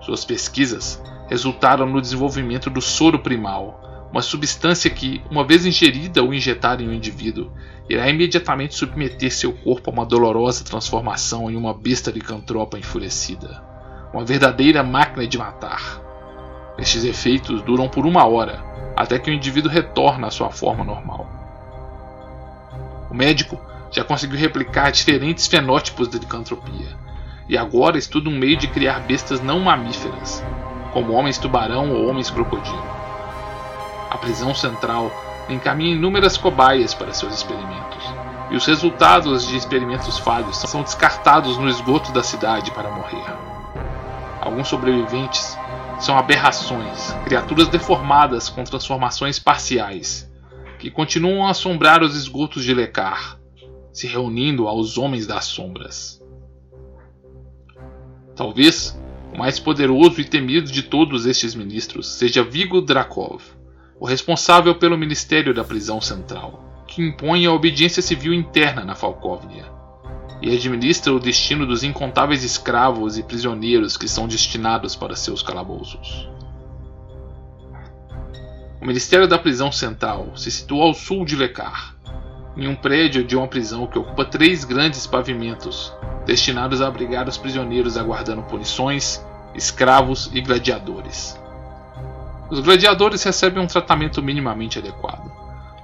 Suas 0.00 0.24
pesquisas 0.24 1.00
resultaram 1.28 1.88
no 1.88 2.00
desenvolvimento 2.00 2.68
do 2.70 2.80
soro 2.80 3.20
primal, 3.20 3.93
uma 4.14 4.22
substância 4.22 4.88
que, 4.88 5.20
uma 5.28 5.42
vez 5.42 5.66
ingerida 5.66 6.22
ou 6.22 6.32
injetada 6.32 6.80
em 6.80 6.88
um 6.88 6.92
indivíduo, 6.92 7.50
irá 7.90 8.08
imediatamente 8.08 8.76
submeter 8.76 9.32
seu 9.32 9.52
corpo 9.52 9.90
a 9.90 9.92
uma 9.92 10.06
dolorosa 10.06 10.62
transformação 10.62 11.50
em 11.50 11.56
uma 11.56 11.74
besta 11.74 12.12
licantropa 12.12 12.78
enfurecida, 12.78 13.60
uma 14.12 14.24
verdadeira 14.24 14.84
máquina 14.84 15.26
de 15.26 15.36
matar. 15.36 16.00
Estes 16.78 17.02
efeitos 17.02 17.60
duram 17.62 17.88
por 17.88 18.06
uma 18.06 18.24
hora, 18.24 18.64
até 18.94 19.18
que 19.18 19.32
o 19.32 19.34
indivíduo 19.34 19.68
retorna 19.68 20.28
à 20.28 20.30
sua 20.30 20.50
forma 20.52 20.84
normal. 20.84 21.28
O 23.10 23.14
médico 23.14 23.60
já 23.90 24.04
conseguiu 24.04 24.38
replicar 24.38 24.92
diferentes 24.92 25.48
fenótipos 25.48 26.06
de 26.06 26.20
licantropia, 26.20 26.96
e 27.48 27.58
agora 27.58 27.98
estuda 27.98 28.30
um 28.30 28.38
meio 28.38 28.56
de 28.56 28.68
criar 28.68 29.00
bestas 29.00 29.42
não 29.42 29.58
mamíferas, 29.58 30.40
como 30.92 31.14
homens 31.14 31.36
tubarão 31.36 31.90
ou 31.90 32.08
homens 32.08 32.30
crocodilo 32.30 33.03
a 34.14 34.18
prisão 34.18 34.54
central 34.54 35.10
encaminha 35.48 35.96
inúmeras 35.96 36.36
cobaias 36.36 36.94
para 36.94 37.12
seus 37.12 37.34
experimentos, 37.34 38.04
e 38.48 38.56
os 38.56 38.64
resultados 38.64 39.48
de 39.48 39.56
experimentos 39.56 40.18
falhos 40.18 40.56
são 40.56 40.82
descartados 40.82 41.58
no 41.58 41.68
esgoto 41.68 42.12
da 42.12 42.22
cidade 42.22 42.70
para 42.70 42.92
morrer. 42.92 43.24
Alguns 44.40 44.68
sobreviventes 44.68 45.58
são 45.98 46.16
aberrações, 46.16 47.12
criaturas 47.24 47.66
deformadas 47.66 48.48
com 48.48 48.62
transformações 48.62 49.40
parciais, 49.40 50.30
que 50.78 50.92
continuam 50.92 51.46
a 51.46 51.50
assombrar 51.50 52.00
os 52.00 52.14
esgotos 52.14 52.62
de 52.62 52.72
Lecar, 52.72 53.40
se 53.92 54.06
reunindo 54.06 54.68
aos 54.68 54.96
Homens 54.96 55.26
das 55.26 55.46
Sombras. 55.46 56.22
Talvez 58.36 58.96
o 59.32 59.38
mais 59.38 59.58
poderoso 59.58 60.20
e 60.20 60.24
temido 60.24 60.70
de 60.70 60.84
todos 60.84 61.26
estes 61.26 61.56
ministros 61.56 62.06
seja 62.06 62.44
Vigo 62.44 62.80
Drakov, 62.80 63.42
o 63.98 64.06
responsável 64.06 64.74
pelo 64.74 64.98
Ministério 64.98 65.54
da 65.54 65.64
Prisão 65.64 66.00
Central, 66.00 66.84
que 66.86 67.02
impõe 67.02 67.46
a 67.46 67.52
obediência 67.52 68.02
civil 68.02 68.34
interna 68.34 68.84
na 68.84 68.94
Falcóvnia 68.94 69.64
e 70.42 70.54
administra 70.54 71.12
o 71.12 71.20
destino 71.20 71.66
dos 71.66 71.82
incontáveis 71.82 72.44
escravos 72.44 73.16
e 73.16 73.22
prisioneiros 73.22 73.96
que 73.96 74.06
são 74.06 74.28
destinados 74.28 74.94
para 74.94 75.16
seus 75.16 75.42
calabouços. 75.42 76.28
O 78.80 78.86
Ministério 78.86 79.26
da 79.26 79.38
Prisão 79.38 79.72
Central 79.72 80.36
se 80.36 80.50
situa 80.50 80.84
ao 80.84 80.92
sul 80.92 81.24
de 81.24 81.34
Lecar, 81.34 81.96
em 82.56 82.68
um 82.68 82.74
prédio 82.74 83.24
de 83.24 83.36
uma 83.36 83.48
prisão 83.48 83.86
que 83.86 83.98
ocupa 83.98 84.24
três 84.24 84.64
grandes 84.64 85.06
pavimentos, 85.06 85.92
destinados 86.26 86.82
a 86.82 86.88
abrigar 86.88 87.26
os 87.26 87.38
prisioneiros 87.38 87.96
aguardando 87.96 88.42
punições, 88.42 89.24
escravos 89.54 90.30
e 90.34 90.40
gladiadores. 90.40 91.42
Os 92.54 92.60
gladiadores 92.60 93.20
recebem 93.24 93.60
um 93.60 93.66
tratamento 93.66 94.22
minimamente 94.22 94.78
adequado, 94.78 95.28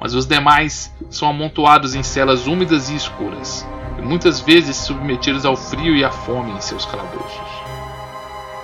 mas 0.01 0.15
os 0.15 0.25
demais 0.25 0.95
são 1.11 1.29
amontoados 1.29 1.97
em 1.97 2.03
celas 2.05 2.47
úmidas 2.47 2.89
e 2.89 2.95
escuras, 2.95 3.67
e 3.99 4.03
muitas 4.03 4.39
vezes 4.39 4.77
submetidos 4.77 5.45
ao 5.45 5.57
frio 5.57 5.97
e 5.97 6.05
à 6.05 6.13
fome 6.13 6.53
em 6.53 6.61
seus 6.61 6.87
calabouços. 6.87 7.49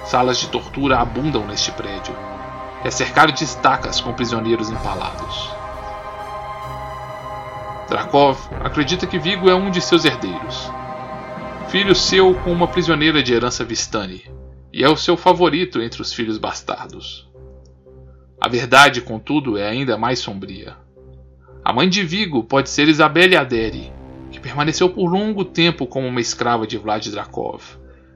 Salas 0.05 0.39
de 0.39 0.47
tortura 0.47 1.01
abundam 1.01 1.45
neste 1.49 1.73
prédio, 1.73 2.15
é 2.85 2.91
cercado 2.93 3.33
de 3.33 3.43
estacas 3.43 4.01
com 4.01 4.13
prisioneiros 4.13 4.71
empalados. 4.71 5.51
Drakov 7.89 8.39
acredita 8.63 9.05
que 9.05 9.19
Vigo 9.19 9.51
é 9.51 9.55
um 9.57 9.69
de 9.69 9.81
seus 9.81 10.05
herdeiros, 10.05 10.71
filho 11.67 11.93
seu 11.93 12.37
com 12.37 12.53
uma 12.53 12.69
prisioneira 12.69 13.21
de 13.21 13.35
herança 13.35 13.65
Vistani, 13.65 14.23
e 14.73 14.85
é 14.85 14.89
o 14.89 14.97
seu 14.97 15.17
favorito 15.17 15.83
entre 15.83 16.01
os 16.01 16.13
filhos 16.13 16.39
bastardos. 16.39 17.26
A 18.41 18.49
verdade, 18.49 19.01
contudo, 19.01 19.57
é 19.57 19.67
ainda 19.67 19.97
mais 19.97 20.19
sombria. 20.19 20.77
A 21.65 21.73
mãe 21.73 21.89
de 21.89 22.03
Vigo 22.03 22.45
pode 22.45 22.71
ser 22.71 22.87
Isabelle 22.87 23.37
Aderi, 23.37 23.93
que 24.31 24.39
permaneceu 24.39 24.89
por 24.91 25.11
longo 25.11 25.45
tempo 25.45 25.87
como 25.87 26.07
uma 26.07 26.21
escrava 26.21 26.67
de 26.67 26.77
Vlad 26.77 27.07
Drakov, 27.09 27.63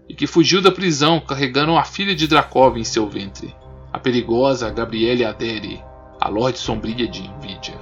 e 0.09 0.15
que 0.15 0.27
fugiu 0.27 0.61
da 0.61 0.71
prisão 0.71 1.19
carregando 1.21 1.77
a 1.77 1.85
filha 1.85 2.15
de 2.15 2.27
Drakov 2.27 2.77
em 2.77 2.85
seu 2.85 3.09
ventre, 3.09 3.55
a 3.93 3.99
perigosa 3.99 4.71
Gabriele 4.71 5.25
Adere, 5.25 5.83
a 6.21 6.29
Lorde 6.29 6.59
Sombria 6.59 7.09
de 7.09 7.23
Nvidia. 7.23 7.81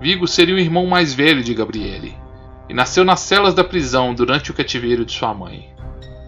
Vigo 0.00 0.26
seria 0.26 0.54
o 0.54 0.58
irmão 0.58 0.86
mais 0.86 1.12
velho 1.12 1.42
de 1.44 1.52
Gabriele, 1.54 2.16
e 2.68 2.74
nasceu 2.74 3.04
nas 3.04 3.20
celas 3.20 3.54
da 3.54 3.62
prisão 3.62 4.14
durante 4.14 4.50
o 4.50 4.54
cativeiro 4.54 5.04
de 5.04 5.12
sua 5.12 5.34
mãe. 5.34 5.72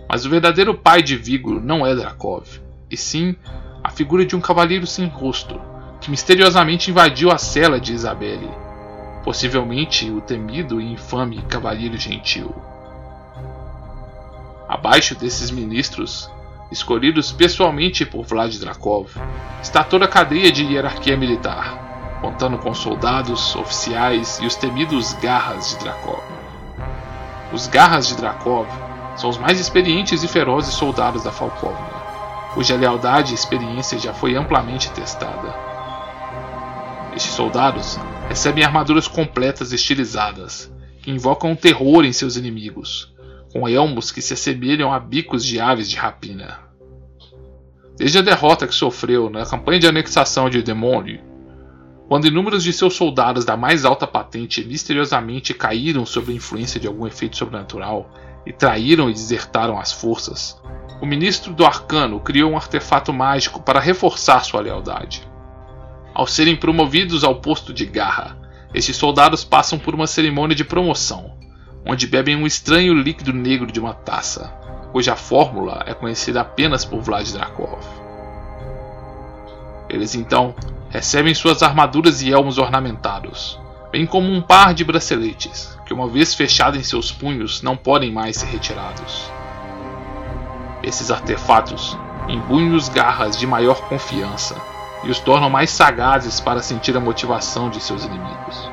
Mas 0.09 0.26
o 0.26 0.30
verdadeiro 0.30 0.74
pai 0.74 1.03
de 1.03 1.16
Vigo 1.16 1.59
não 1.59 1.86
é 1.86 1.94
Drakov, 1.94 2.46
e 2.90 2.96
sim 2.96 3.34
a 3.83 3.91
figura 3.91 4.24
de 4.24 4.37
um 4.37 4.41
cavaleiro 4.41 4.87
sem 4.87 5.07
rosto, 5.09 5.61
que 6.01 6.11
misteriosamente 6.11 6.91
invadiu 6.91 7.31
a 7.31 7.39
cela 7.39 7.81
de 7.81 7.93
Isabelle, 7.93 8.51
possivelmente 9.24 10.11
o 10.11 10.20
temido 10.20 10.81
e 10.81 10.93
infame 10.93 11.43
Cavaleiro 11.43 11.97
Gentil. 11.97 12.55
Abaixo 14.68 15.14
desses 15.14 15.51
ministros, 15.51 16.31
escolhidos 16.70 17.33
pessoalmente 17.33 18.07
por 18.07 18.24
Vlad 18.24 18.55
Drakov, 18.57 19.11
está 19.62 19.83
toda 19.83 20.05
a 20.05 20.09
cadeia 20.09 20.53
de 20.53 20.64
hierarquia 20.64 21.16
militar, 21.16 22.18
contando 22.20 22.59
com 22.59 22.72
soldados, 22.72 23.57
oficiais 23.57 24.39
e 24.41 24.47
os 24.47 24.55
temidos 24.55 25.12
Garras 25.14 25.70
de 25.70 25.78
Drakov. 25.78 26.22
Os 27.53 27.66
Garras 27.66 28.07
de 28.07 28.14
Drakov 28.14 28.68
são 29.16 29.28
os 29.28 29.39
mais 29.39 29.59
experientes 29.59 30.22
e 30.22 30.28
ferozes 30.28 30.74
soldados 30.74 31.24
da 31.24 31.33
Falkovnia, 31.33 31.89
cuja 32.55 32.76
lealdade 32.76 33.32
e 33.32 33.34
experiência 33.34 33.98
já 33.98 34.12
foi 34.12 34.36
amplamente 34.36 34.90
testada. 34.90 35.55
Estes 37.14 37.32
soldados 37.32 37.98
recebem 38.28 38.64
armaduras 38.64 39.09
completas 39.09 39.72
estilizadas, 39.72 40.72
que 41.03 41.11
invocam 41.11 41.57
terror 41.57 42.05
em 42.05 42.12
seus 42.12 42.36
inimigos, 42.36 43.12
com 43.53 43.68
elmos 43.68 44.12
que 44.12 44.22
se 44.22 44.34
assemelham 44.34 44.92
a 44.92 44.98
bicos 44.98 45.44
de 45.44 45.61
aves 45.61 45.88
de 45.88 45.96
rapina. 45.96 46.59
Desde 47.96 48.18
a 48.18 48.22
derrota 48.22 48.66
que 48.66 48.74
sofreu 48.74 49.28
na 49.28 49.44
campanha 49.44 49.80
de 49.80 49.86
anexação 49.86 50.48
de 50.48 50.62
Demônio, 50.62 51.20
quando 52.09 52.26
inúmeros 52.26 52.64
de 52.64 52.72
seus 52.72 52.96
soldados 52.96 53.44
da 53.44 53.57
mais 53.57 53.84
alta 53.84 54.07
patente 54.07 54.64
misteriosamente 54.64 55.55
caíram 55.55 56.05
sob 56.05 56.32
a 56.32 56.34
influência 56.34 56.80
de 56.80 56.86
algum 56.86 57.07
efeito 57.07 57.36
sobrenatural 57.36 58.11
e 58.45 58.53
traíram 58.53 59.11
e 59.11 59.12
desertaram 59.12 59.78
as 59.78 59.93
forças, 59.93 60.61
o 61.01 61.07
ministro 61.07 61.55
do 61.55 61.64
Arcano 61.64 62.20
criou 62.20 62.53
um 62.53 62.57
artefato 62.57 63.12
mágico 63.12 63.61
para 63.62 63.80
reforçar 63.80 64.45
sua 64.45 64.61
lealdade. 64.61 65.26
Ao 66.12 66.26
serem 66.26 66.57
promovidos 66.57 67.24
ao 67.24 67.36
posto 67.36 67.72
de 67.72 67.86
garra, 67.86 68.36
estes 68.74 68.97
soldados 68.97 69.45
passam 69.45 69.78
por 69.78 69.95
uma 69.95 70.07
cerimônia 70.07 70.55
de 70.55 70.64
promoção, 70.64 71.32
onde 71.86 72.07
bebem 72.07 72.36
um 72.36 72.47
estranho 72.47 72.93
líquido 72.93 73.32
negro 73.32 73.72
de 73.72 73.80
uma 73.80 73.95
taça, 73.95 74.49
cuja 74.93 75.16
fórmula 75.16 75.82
é 75.86 75.95
conhecida 75.95 76.43
apenas 76.43 76.84
por 76.84 77.01
Vlad 77.01 77.30
Drakov. 77.32 77.82
Eles 79.88 80.14
então 80.14 80.55
recebem 80.91 81.34
suas 81.34 81.62
armaduras 81.62 82.20
e 82.20 82.30
elmos 82.30 82.59
ornamentados, 82.59 83.59
bem 83.91 84.07
como 84.07 84.30
um 84.30 84.41
par 84.41 84.74
de 84.74 84.84
braceletes, 84.84 85.78
que 85.84 85.93
uma 85.93 86.09
vez 86.09 86.34
fechados 86.34 86.78
em 86.78 86.82
seus 86.82 87.11
punhos 87.11 87.62
não 87.62 87.76
podem 87.76 88.12
mais 88.12 88.36
ser 88.36 88.47
retirados. 88.47 89.30
Esses 90.82 91.11
artefatos 91.11 91.99
imbuem 92.28 92.72
os 92.72 92.88
garras 92.88 93.38
de 93.38 93.47
maior 93.47 93.80
confiança 93.88 94.57
e 95.05 95.11
os 95.11 95.18
tornam 95.18 95.51
mais 95.51 95.70
sagazes 95.70 96.41
para 96.41 96.62
sentir 96.62 96.97
a 96.97 97.01
motivação 97.01 97.68
de 97.68 97.80
seus 97.80 98.05
inimigos 98.05 98.70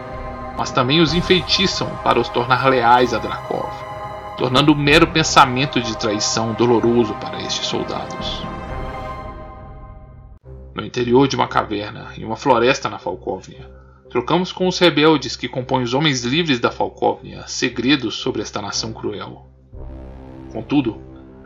mas 0.58 0.72
também 0.72 1.00
os 1.00 1.14
enfeitiçam 1.14 1.88
para 2.04 2.20
os 2.20 2.28
tornar 2.28 2.68
leais 2.68 3.14
a 3.14 3.20
Drakov, 3.20 3.72
tornando 4.38 4.74
o 4.74 4.76
mero 4.76 5.06
pensamento 5.06 5.80
de 5.80 5.96
traição 5.96 6.54
doloroso 6.54 7.14
para 7.16 7.40
estes 7.44 7.68
soldados. 7.68 8.44
No 10.74 10.84
interior 10.84 11.28
de 11.28 11.36
uma 11.36 11.48
caverna, 11.48 12.08
em 12.18 12.26
uma 12.26 12.36
floresta 12.36 12.90
na 12.90 12.98
Falkovnia, 12.98 13.70
trocamos 14.10 14.52
com 14.52 14.68
os 14.68 14.80
rebeldes 14.80 15.36
que 15.36 15.50
compõem 15.50 15.84
os 15.84 15.94
homens 15.94 16.24
livres 16.24 16.60
da 16.60 16.72
Falkovnia 16.72 17.46
segredos 17.48 18.16
sobre 18.16 18.42
esta 18.42 18.62
nação 18.62 18.94
cruel. 18.94 19.48
Contudo, 20.52 21.02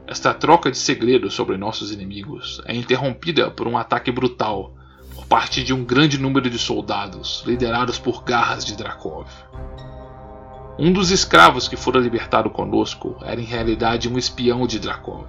esta 0.07 0.33
troca 0.33 0.69
de 0.69 0.77
segredos 0.77 1.33
sobre 1.33 1.57
nossos 1.57 1.91
inimigos 1.91 2.61
é 2.65 2.75
interrompida 2.75 3.49
por 3.49 3.67
um 3.67 3.77
ataque 3.77 4.11
brutal 4.11 4.75
por 5.15 5.25
parte 5.25 5.63
de 5.63 5.73
um 5.73 5.83
grande 5.83 6.17
número 6.17 6.49
de 6.49 6.59
soldados, 6.59 7.43
liderados 7.45 7.97
por 7.97 8.23
garras 8.23 8.65
de 8.65 8.75
Drakov. 8.75 9.27
Um 10.77 10.91
dos 10.91 11.11
escravos 11.11 11.67
que 11.67 11.75
fora 11.75 11.99
libertado 11.99 12.49
conosco 12.49 13.17
era 13.21 13.39
em 13.39 13.45
realidade 13.45 14.09
um 14.09 14.17
espião 14.17 14.65
de 14.65 14.79
Drakov, 14.79 15.27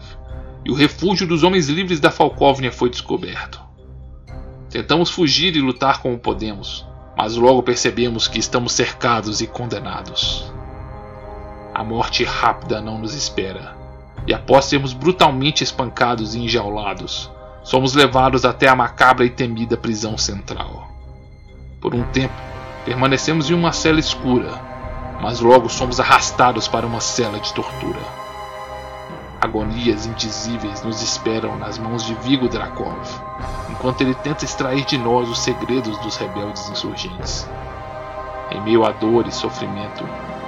e 0.64 0.70
o 0.70 0.74
refúgio 0.74 1.26
dos 1.26 1.42
homens 1.42 1.68
livres 1.68 2.00
da 2.00 2.10
Falkovnia 2.10 2.70
foi 2.70 2.88
descoberto. 2.88 3.60
Tentamos 4.70 5.10
fugir 5.10 5.54
e 5.56 5.60
lutar 5.60 6.00
como 6.00 6.18
podemos, 6.18 6.86
mas 7.16 7.36
logo 7.36 7.62
percebemos 7.62 8.26
que 8.26 8.38
estamos 8.38 8.72
cercados 8.72 9.40
e 9.40 9.46
condenados. 9.46 10.52
A 11.74 11.82
morte 11.84 12.24
rápida 12.24 12.80
não 12.80 12.98
nos 12.98 13.14
espera, 13.14 13.76
e 14.26 14.34
após 14.34 14.66
sermos 14.66 14.92
brutalmente 14.92 15.64
espancados 15.64 16.34
e 16.34 16.40
enjaulados, 16.40 17.30
somos 17.62 17.94
levados 17.94 18.44
até 18.44 18.68
a 18.68 18.76
macabra 18.76 19.24
e 19.24 19.30
temida 19.30 19.76
prisão 19.76 20.16
central. 20.18 20.88
Por 21.80 21.94
um 21.94 22.04
tempo, 22.04 22.34
permanecemos 22.84 23.50
em 23.50 23.54
uma 23.54 23.72
cela 23.72 24.00
escura, 24.00 24.50
mas 25.20 25.40
logo 25.40 25.68
somos 25.68 26.00
arrastados 26.00 26.68
para 26.68 26.86
uma 26.86 27.00
cela 27.00 27.38
de 27.38 27.52
tortura. 27.52 28.21
Agonias 29.42 30.06
indizíveis 30.06 30.84
nos 30.84 31.02
esperam 31.02 31.58
nas 31.58 31.76
mãos 31.76 32.04
de 32.04 32.14
Vigo 32.14 32.48
Drakov, 32.48 33.04
enquanto 33.68 34.00
ele 34.02 34.14
tenta 34.14 34.44
extrair 34.44 34.84
de 34.84 34.96
nós 34.96 35.28
os 35.28 35.40
segredos 35.40 35.98
dos 35.98 36.14
rebeldes 36.16 36.70
insurgentes. 36.70 37.44
Em 38.52 38.60
meio 38.60 38.84
a 38.84 38.92
dor 38.92 39.26
e 39.26 39.32
sofrimento, 39.32 40.04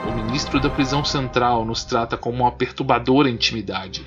o 0.09 0.13
ministro 0.13 0.61
da 0.61 0.71
prisão 0.71 1.05
central 1.05 1.65
nos 1.65 1.85
trata 1.85 2.17
como 2.17 2.45
uma 2.45 2.53
perturbadora 2.53 3.29
intimidade 3.29 4.07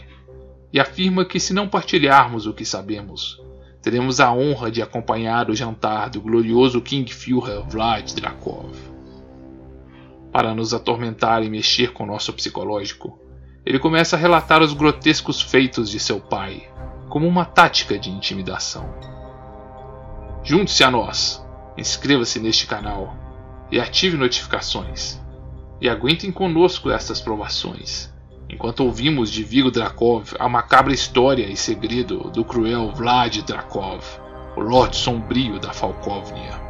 e 0.71 0.79
afirma 0.79 1.25
que, 1.25 1.37
se 1.37 1.53
não 1.53 1.67
partilharmos 1.67 2.47
o 2.47 2.53
que 2.53 2.63
sabemos, 2.63 3.41
teremos 3.81 4.21
a 4.21 4.31
honra 4.31 4.71
de 4.71 4.81
acompanhar 4.81 5.49
o 5.49 5.55
jantar 5.55 6.09
do 6.09 6.21
glorioso 6.21 6.79
King 6.79 7.13
Führer 7.13 7.61
Vlad 7.67 8.13
Drakov. 8.13 8.71
Para 10.31 10.55
nos 10.55 10.73
atormentar 10.73 11.43
e 11.43 11.49
mexer 11.49 11.91
com 11.91 12.05
nosso 12.05 12.31
psicológico, 12.31 13.26
ele 13.67 13.79
começa 13.79 14.15
a 14.15 14.19
relatar 14.19 14.61
os 14.61 14.71
grotescos 14.71 15.41
feitos 15.41 15.89
de 15.89 15.99
seu 15.99 16.21
pai, 16.21 16.69
como 17.09 17.27
uma 17.27 17.43
tática 17.43 17.99
de 17.99 18.09
intimidação. 18.09 18.89
Junte-se 20.41 20.85
a 20.85 20.89
nós, 20.89 21.45
inscreva-se 21.77 22.39
neste 22.39 22.65
canal 22.65 23.13
e 23.69 23.77
ative 23.77 24.15
notificações. 24.15 25.19
E 25.81 25.89
aguentem 25.89 26.31
conosco 26.31 26.89
estas 26.89 27.19
provações 27.19 28.09
enquanto 28.49 28.85
ouvimos 28.85 29.29
de 29.29 29.43
Vigo 29.43 29.69
Drakov 29.69 30.33
a 30.39 30.47
macabra 30.47 30.93
história 30.93 31.45
e 31.45 31.57
segredo 31.57 32.31
do 32.31 32.45
cruel 32.45 32.93
Vlad 32.93 33.41
Drakov, 33.41 34.01
o 34.55 34.61
Lorde 34.61 34.95
Sombrio 34.95 35.59
da 35.59 35.73
Falkovnia. 35.73 36.66